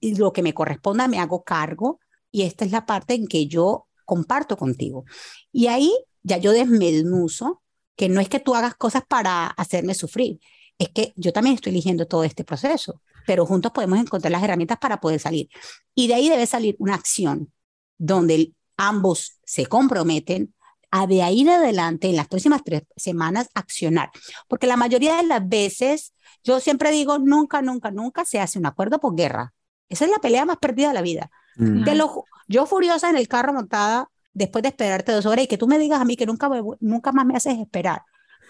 lo 0.00 0.32
que 0.32 0.42
me 0.42 0.54
corresponda 0.54 1.08
me 1.08 1.18
hago 1.18 1.44
cargo, 1.44 2.00
y 2.32 2.44
esta 2.44 2.64
es 2.64 2.70
la 2.70 2.86
parte 2.86 3.12
en 3.12 3.26
que 3.26 3.46
yo 3.46 3.86
comparto 4.06 4.56
contigo. 4.56 5.04
Y 5.52 5.66
ahí 5.66 5.92
ya 6.26 6.38
yo 6.38 6.52
desmenuzo 6.52 7.62
que 7.94 8.08
no 8.08 8.20
es 8.20 8.28
que 8.28 8.40
tú 8.40 8.54
hagas 8.54 8.74
cosas 8.74 9.04
para 9.08 9.46
hacerme 9.46 9.94
sufrir, 9.94 10.40
es 10.76 10.90
que 10.90 11.12
yo 11.16 11.32
también 11.32 11.54
estoy 11.54 11.70
eligiendo 11.70 12.06
todo 12.06 12.24
este 12.24 12.44
proceso, 12.44 13.00
pero 13.26 13.46
juntos 13.46 13.72
podemos 13.72 13.98
encontrar 13.98 14.32
las 14.32 14.42
herramientas 14.42 14.78
para 14.78 15.00
poder 15.00 15.20
salir. 15.20 15.48
Y 15.94 16.08
de 16.08 16.14
ahí 16.14 16.28
debe 16.28 16.46
salir 16.46 16.74
una 16.78 16.94
acción 16.94 17.52
donde 17.96 18.52
ambos 18.76 19.38
se 19.44 19.66
comprometen 19.66 20.52
a 20.90 21.06
de 21.06 21.22
ahí 21.22 21.42
en 21.42 21.50
adelante, 21.50 22.08
en 22.08 22.16
las 22.16 22.28
próximas 22.28 22.62
tres 22.64 22.82
semanas, 22.96 23.48
accionar. 23.54 24.10
Porque 24.48 24.66
la 24.66 24.76
mayoría 24.76 25.16
de 25.16 25.22
las 25.22 25.48
veces, 25.48 26.12
yo 26.42 26.58
siempre 26.60 26.90
digo, 26.90 27.18
nunca, 27.18 27.62
nunca, 27.62 27.90
nunca 27.90 28.24
se 28.24 28.40
hace 28.40 28.58
un 28.58 28.66
acuerdo 28.66 28.98
por 28.98 29.14
guerra. 29.14 29.54
Esa 29.88 30.04
es 30.04 30.10
la 30.10 30.18
pelea 30.18 30.44
más 30.44 30.58
perdida 30.58 30.88
de 30.88 30.94
la 30.94 31.02
vida. 31.02 31.30
Mm. 31.56 31.88
lo, 31.94 32.24
yo 32.48 32.66
furiosa 32.66 33.08
en 33.08 33.16
el 33.16 33.28
carro 33.28 33.52
montada 33.52 34.10
después 34.36 34.62
de 34.62 34.68
esperarte 34.68 35.12
dos 35.12 35.24
horas 35.24 35.44
y 35.44 35.48
que 35.48 35.56
tú 35.56 35.66
me 35.66 35.78
digas 35.78 35.98
a 35.98 36.04
mí 36.04 36.14
que 36.14 36.26
nunca, 36.26 36.50
nunca 36.80 37.10
más 37.10 37.24
me 37.24 37.34
haces 37.34 37.58
esperar. 37.58 38.02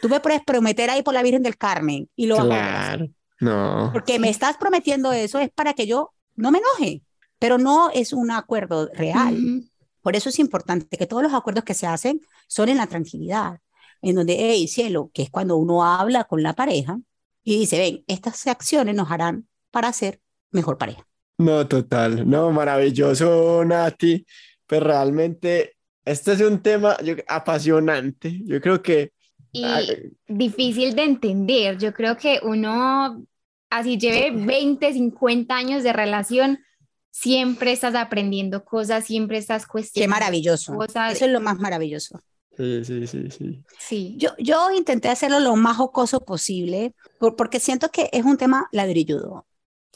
Tú 0.03 0.09
me 0.09 0.21
puedes 0.21 0.43
prometer 0.45 0.91
ahí 0.91 1.03
por 1.03 1.15
la 1.15 1.23
Virgen 1.23 1.43
del 1.43 1.57
Carmen 1.57 2.11
y 2.17 2.27
lo 2.27 2.37
Claro, 2.37 3.09
no. 3.41 3.91
Porque 3.93 4.19
me 4.19 4.29
estás 4.29 4.57
prometiendo 4.57 5.13
eso 5.13 5.39
es 5.39 5.51
para 5.51 5.75
que 5.75 5.87
yo 5.87 6.13
no 6.35 6.51
me 6.51 6.59
enoje, 6.59 7.03
pero 7.39 7.57
no 7.57 7.91
es 7.91 8.13
un 8.13 8.33
acuerdo 8.33 8.91
real. 8.95 9.63
Por 10.03 10.17
eso 10.17 10.29
es 10.29 10.39
importante 10.39 10.97
que 10.97 11.07
todos 11.07 11.23
los 11.23 11.33
acuerdos 11.33 11.65
que 11.65 11.75
se 11.75 11.87
hacen 11.87 12.21
son 12.49 12.69
en 12.69 12.79
la 12.79 12.89
tranquilidad, 12.89 13.61
en 14.03 14.17
donde, 14.17 14.37
hey, 14.39 14.67
cielo, 14.67 15.11
que 15.15 15.23
es 15.23 15.31
cuando 15.31 15.57
uno 15.57 15.85
habla 15.85 16.25
con 16.25 16.43
la 16.43 16.55
pareja 16.55 16.99
y 17.45 17.61
dice, 17.61 17.79
ven, 17.79 18.05
estas 18.09 18.47
acciones 18.49 18.95
nos 18.95 19.11
harán 19.11 19.47
para 19.71 19.93
ser 19.93 20.21
mejor 20.51 20.79
pareja. 20.79 21.07
No, 21.39 21.67
total, 21.69 22.29
no, 22.29 22.51
maravilloso, 22.51 23.65
Nati. 23.65 24.27
Pues 24.67 24.83
realmente, 24.83 25.76
este 26.07 26.33
es 26.33 26.41
un 26.41 26.63
tema 26.63 26.97
apasionante. 27.29 28.41
Yo 28.45 28.61
creo 28.61 28.83
que 28.83 29.13
y 29.57 30.13
difícil 30.29 30.95
de 30.95 31.05
entender. 31.05 31.79
Yo 31.79 31.93
creo 31.95 32.17
que 32.17 32.41
uno, 32.43 33.25
así 33.71 33.99
lleve 33.99 34.31
20, 34.31 34.93
50 34.93 35.55
años 35.57 35.83
de 35.83 35.93
relación, 35.93 36.59
siempre 37.11 37.73
estás 37.73 37.95
aprendiendo 37.95 38.65
cosas, 38.65 39.07
siempre 39.07 39.39
estás 39.39 39.67
cuestionando. 39.67 40.15
Qué 40.15 40.21
maravilloso. 40.21 40.79
Eso 40.85 41.25
es 41.25 41.31
lo 41.31 41.41
más 41.41 41.59
maravilloso. 41.59 42.21
Sí, 42.57 42.85
sí, 42.85 43.07
sí, 43.07 43.31
sí. 43.31 43.65
sí. 43.79 44.15
Yo, 44.19 44.31
yo 44.39 44.71
intenté 44.71 45.09
hacerlo 45.09 45.41
lo 45.41 45.57
más 45.57 45.77
jocoso 45.77 46.25
posible 46.25 46.95
porque 47.19 47.61
siento 47.61 47.91
que 47.91 48.09
es 48.13 48.25
un 48.25 48.37
tema 48.37 48.69
ladrilludo. 48.73 49.47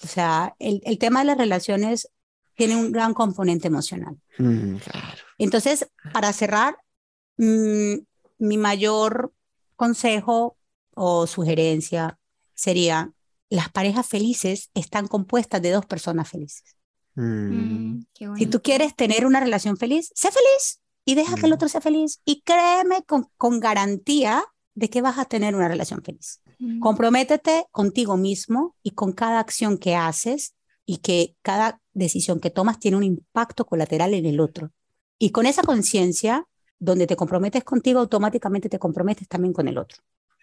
O 0.02 0.06
sea, 0.06 0.54
el, 0.58 0.80
el 0.84 0.98
tema 0.98 1.20
de 1.20 1.26
las 1.26 1.38
relaciones 1.38 2.10
tiene 2.60 2.76
un 2.76 2.92
gran 2.92 3.14
componente 3.14 3.68
emocional. 3.68 4.18
Mm, 4.36 4.74
claro. 4.76 5.22
Entonces, 5.38 5.90
para 6.12 6.30
cerrar, 6.34 6.76
mm, 7.38 7.94
mi 8.38 8.58
mayor 8.58 9.32
consejo 9.76 10.58
o 10.94 11.26
sugerencia 11.26 12.18
sería, 12.52 13.14
las 13.48 13.70
parejas 13.70 14.06
felices 14.06 14.68
están 14.74 15.08
compuestas 15.08 15.62
de 15.62 15.70
dos 15.70 15.86
personas 15.86 16.28
felices. 16.28 16.76
Mm. 17.14 17.22
Mm, 17.22 18.06
si 18.36 18.44
tú 18.44 18.60
quieres 18.60 18.94
tener 18.94 19.24
una 19.24 19.40
relación 19.40 19.78
feliz, 19.78 20.12
sé 20.14 20.28
feliz 20.30 20.82
y 21.06 21.14
deja 21.14 21.36
que 21.36 21.46
el 21.46 21.54
otro 21.54 21.70
sea 21.70 21.80
feliz. 21.80 22.20
Y 22.26 22.42
créeme 22.42 23.04
con, 23.04 23.26
con 23.38 23.58
garantía 23.58 24.44
de 24.74 24.90
que 24.90 25.00
vas 25.00 25.16
a 25.16 25.24
tener 25.24 25.54
una 25.54 25.68
relación 25.68 26.02
feliz. 26.02 26.42
Comprométete 26.78 27.64
contigo 27.70 28.18
mismo 28.18 28.76
y 28.82 28.90
con 28.90 29.12
cada 29.12 29.40
acción 29.40 29.78
que 29.78 29.96
haces 29.96 30.54
y 30.90 30.96
que 30.96 31.36
cada 31.40 31.80
decisión 31.92 32.40
que 32.40 32.50
tomas 32.50 32.80
tiene 32.80 32.96
un 32.96 33.04
impacto 33.04 33.64
colateral 33.64 34.12
en 34.12 34.26
el 34.26 34.40
otro. 34.40 34.72
Y 35.20 35.30
con 35.30 35.46
esa 35.46 35.62
conciencia 35.62 36.48
donde 36.80 37.06
te 37.06 37.14
comprometes 37.14 37.62
contigo, 37.62 38.00
automáticamente 38.00 38.68
te 38.68 38.80
comprometes 38.80 39.28
también 39.28 39.52
con 39.52 39.68
el 39.68 39.78
otro. 39.78 40.02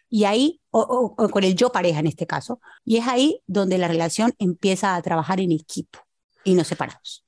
Y 0.10 0.24
ahí, 0.24 0.62
o, 0.72 1.18
con 1.18 1.44
el 1.44 1.54
yo 1.54 1.74
pareja 1.74 2.00
en 2.00 2.08
este 2.08 2.26
caso, 2.26 2.62
y 2.86 2.96
es 2.96 3.08
ahí 3.10 3.42
donde 3.46 3.78
la 3.78 3.90
relación 3.90 4.34
empieza 4.40 4.96
a 4.96 5.02
trabajar 5.02 5.42
en 5.42 5.52
equipo 5.52 6.00
y 6.46 6.54
no 6.54 6.64
separados. 6.64 7.26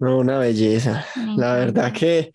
una 0.00 0.38
belleza. 0.38 1.04
La 1.36 1.56
verdad 1.56 1.92
que 1.92 2.32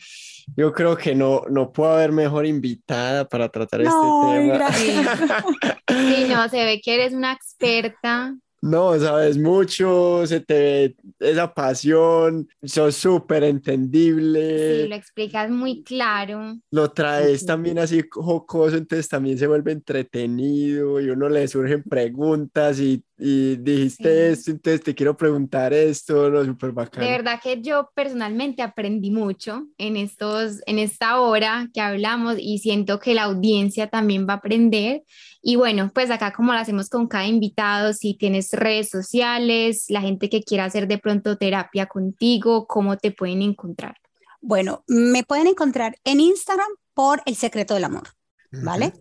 yo 0.56 0.72
creo 0.72 0.96
que 0.96 1.16
no, 1.16 1.42
no 1.50 1.72
puedo 1.72 1.94
haber 1.94 2.12
mejor 2.12 2.46
invitada 2.46 3.28
para 3.28 3.50
tratar 3.50 3.82
este 3.82 3.92
tema. 3.92 4.70
Sí, 5.88 6.26
no, 6.28 6.48
se 6.50 6.64
ve 6.64 6.82
que 6.84 6.94
eres 6.94 7.14
una 7.14 7.32
experta 7.32 8.36
no, 8.62 8.98
sabes 9.00 9.38
mucho, 9.38 10.26
se 10.26 10.40
te 10.40 10.54
ve 10.54 10.96
esa 11.20 11.54
pasión, 11.54 12.48
sos 12.64 12.96
súper 12.96 13.44
entendible. 13.44 14.84
Sí, 14.84 14.88
lo 14.88 14.96
explicas 14.96 15.50
muy 15.52 15.84
claro. 15.84 16.58
Lo 16.72 16.92
traes 16.92 17.46
también 17.46 17.78
así 17.80 18.04
jocoso, 18.10 18.78
entonces 18.78 19.08
también 19.08 19.38
se 19.38 19.48
vuelve 19.48 19.72
entretenido 19.72 21.00
y 21.00 21.10
uno 21.10 21.30
le 21.30 21.48
surgen 21.48 21.84
preguntas 21.84 22.80
y 22.80 23.04
y 23.18 23.56
dijiste 23.56 24.32
esto, 24.32 24.52
entonces 24.52 24.84
te 24.84 24.94
quiero 24.94 25.16
preguntar 25.16 25.72
esto, 25.72 26.30
lo 26.30 26.44
súper 26.44 26.74
bacán. 26.74 27.02
De 27.02 27.10
verdad 27.10 27.40
que 27.42 27.62
yo 27.62 27.90
personalmente 27.96 28.62
aprendí 28.62 29.10
mucho 29.10 29.68
en, 29.78 29.96
estos, 29.96 30.60
en 30.66 30.80
esta 30.80 31.22
hora 31.22 31.70
que 31.74 31.80
hablamos 31.80 32.36
y 32.38 32.58
siento 32.60 33.00
que 33.00 33.14
la 33.14 33.24
audiencia 33.24 33.88
también 33.88 34.28
va 34.28 34.34
a 34.34 34.38
aprender. 34.38 35.04
Y 35.42 35.56
bueno, 35.56 35.90
pues 35.94 36.12
acá 36.12 36.34
como 36.34 36.52
lo 36.52 36.60
hacemos 36.60 36.90
con 36.90 37.08
cada 37.08 37.26
invitado, 37.26 37.94
si 37.94 38.16
tienes 38.16 38.52
redes 38.52 38.90
sociales, 38.90 39.86
la 39.88 40.02
gente 40.02 40.30
que 40.30 40.44
quiera 40.44 40.66
hacer 40.66 40.86
de 40.86 40.98
pronto 40.98 41.38
terapia 41.38 41.86
contigo, 41.86 42.68
¿cómo 42.68 42.98
te 42.98 43.12
pueden 43.12 43.42
encontrar? 43.42 43.96
Bueno, 44.42 44.84
me 44.88 45.24
pueden 45.24 45.48
encontrar 45.48 45.96
en 46.04 46.20
Instagram 46.20 46.68
por 46.94 47.22
El 47.26 47.36
Secreto 47.36 47.76
del 47.76 47.86
Amor, 47.86 48.10
¿vale? 48.52 48.92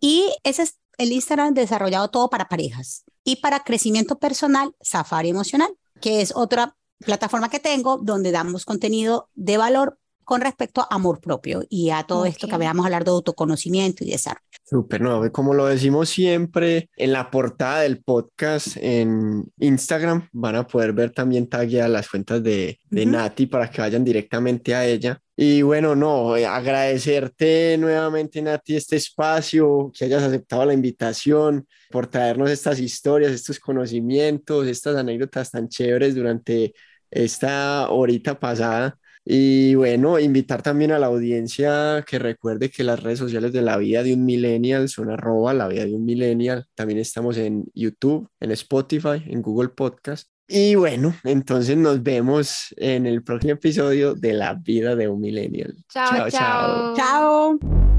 Y 0.00 0.28
ese 0.42 0.62
es 0.62 0.80
el 0.98 1.12
Instagram 1.12 1.54
desarrollado 1.54 2.08
todo 2.08 2.28
para 2.28 2.48
parejas 2.48 3.03
y 3.24 3.36
para 3.36 3.64
crecimiento 3.64 4.18
personal, 4.18 4.74
Safari 4.80 5.30
Emocional, 5.30 5.76
que 6.00 6.20
es 6.20 6.32
otra 6.36 6.76
plataforma 6.98 7.48
que 7.48 7.60
tengo 7.60 7.98
donde 7.98 8.30
damos 8.30 8.64
contenido 8.64 9.30
de 9.34 9.56
valor 9.56 9.98
con 10.24 10.40
respecto 10.40 10.80
a 10.80 10.88
amor 10.90 11.20
propio 11.20 11.62
y 11.68 11.90
a 11.90 12.02
todo 12.04 12.26
esto 12.26 12.48
que 12.48 12.54
habíamos 12.54 12.84
hablar 12.84 13.04
de 13.04 13.10
autoconocimiento 13.10 14.04
y 14.04 14.10
desarrollo. 14.10 14.44
Súper, 14.64 15.00
no, 15.00 15.30
como 15.30 15.54
lo 15.54 15.66
decimos 15.66 16.08
siempre, 16.08 16.88
en 16.96 17.12
la 17.12 17.30
portada 17.30 17.80
del 17.80 18.02
podcast 18.02 18.76
en 18.80 19.44
Instagram 19.58 20.28
van 20.32 20.56
a 20.56 20.66
poder 20.66 20.92
ver 20.92 21.10
también 21.10 21.48
tagueadas 21.48 21.90
las 21.90 22.08
cuentas 22.08 22.42
de, 22.42 22.80
de 22.88 23.06
Nati 23.06 23.46
para 23.46 23.70
que 23.70 23.82
vayan 23.82 24.04
directamente 24.04 24.74
a 24.74 24.86
ella. 24.86 25.20
Y 25.36 25.62
bueno, 25.62 25.96
no, 25.96 26.36
eh, 26.36 26.46
agradecerte 26.46 27.76
nuevamente, 27.76 28.40
Nati, 28.40 28.76
este 28.76 28.96
espacio, 28.96 29.90
que 29.92 30.04
hayas 30.04 30.22
aceptado 30.22 30.64
la 30.64 30.74
invitación, 30.74 31.66
por 31.90 32.06
traernos 32.06 32.50
estas 32.50 32.78
historias, 32.78 33.32
estos 33.32 33.58
conocimientos, 33.58 34.66
estas 34.66 34.96
anécdotas 34.96 35.50
tan 35.50 35.68
chéveres 35.68 36.14
durante 36.14 36.74
esta 37.10 37.90
horita 37.90 38.38
pasada. 38.38 38.98
Y 39.26 39.74
bueno, 39.74 40.18
invitar 40.18 40.62
también 40.62 40.92
a 40.92 40.98
la 40.98 41.06
audiencia 41.06 42.04
que 42.06 42.18
recuerde 42.18 42.70
que 42.70 42.84
las 42.84 43.02
redes 43.02 43.18
sociales 43.18 43.52
de 43.52 43.62
la 43.62 43.78
vida 43.78 44.02
de 44.02 44.12
un 44.12 44.24
millennial 44.24 44.88
son 44.88 45.10
arroba 45.10 45.54
la 45.54 45.66
vida 45.68 45.86
de 45.86 45.94
un 45.94 46.04
millennial. 46.04 46.66
También 46.74 46.98
estamos 46.98 47.38
en 47.38 47.64
YouTube, 47.74 48.28
en 48.40 48.50
Spotify, 48.50 49.22
en 49.26 49.40
Google 49.40 49.70
Podcast. 49.70 50.28
Y 50.46 50.74
bueno, 50.74 51.14
entonces 51.24 51.76
nos 51.76 52.02
vemos 52.02 52.74
en 52.76 53.06
el 53.06 53.22
próximo 53.22 53.54
episodio 53.54 54.14
de 54.14 54.34
la 54.34 54.54
vida 54.54 54.94
de 54.94 55.08
un 55.08 55.20
millennial. 55.20 55.74
chao. 55.88 56.28
Chao. 56.28 56.94
chao. 56.94 57.93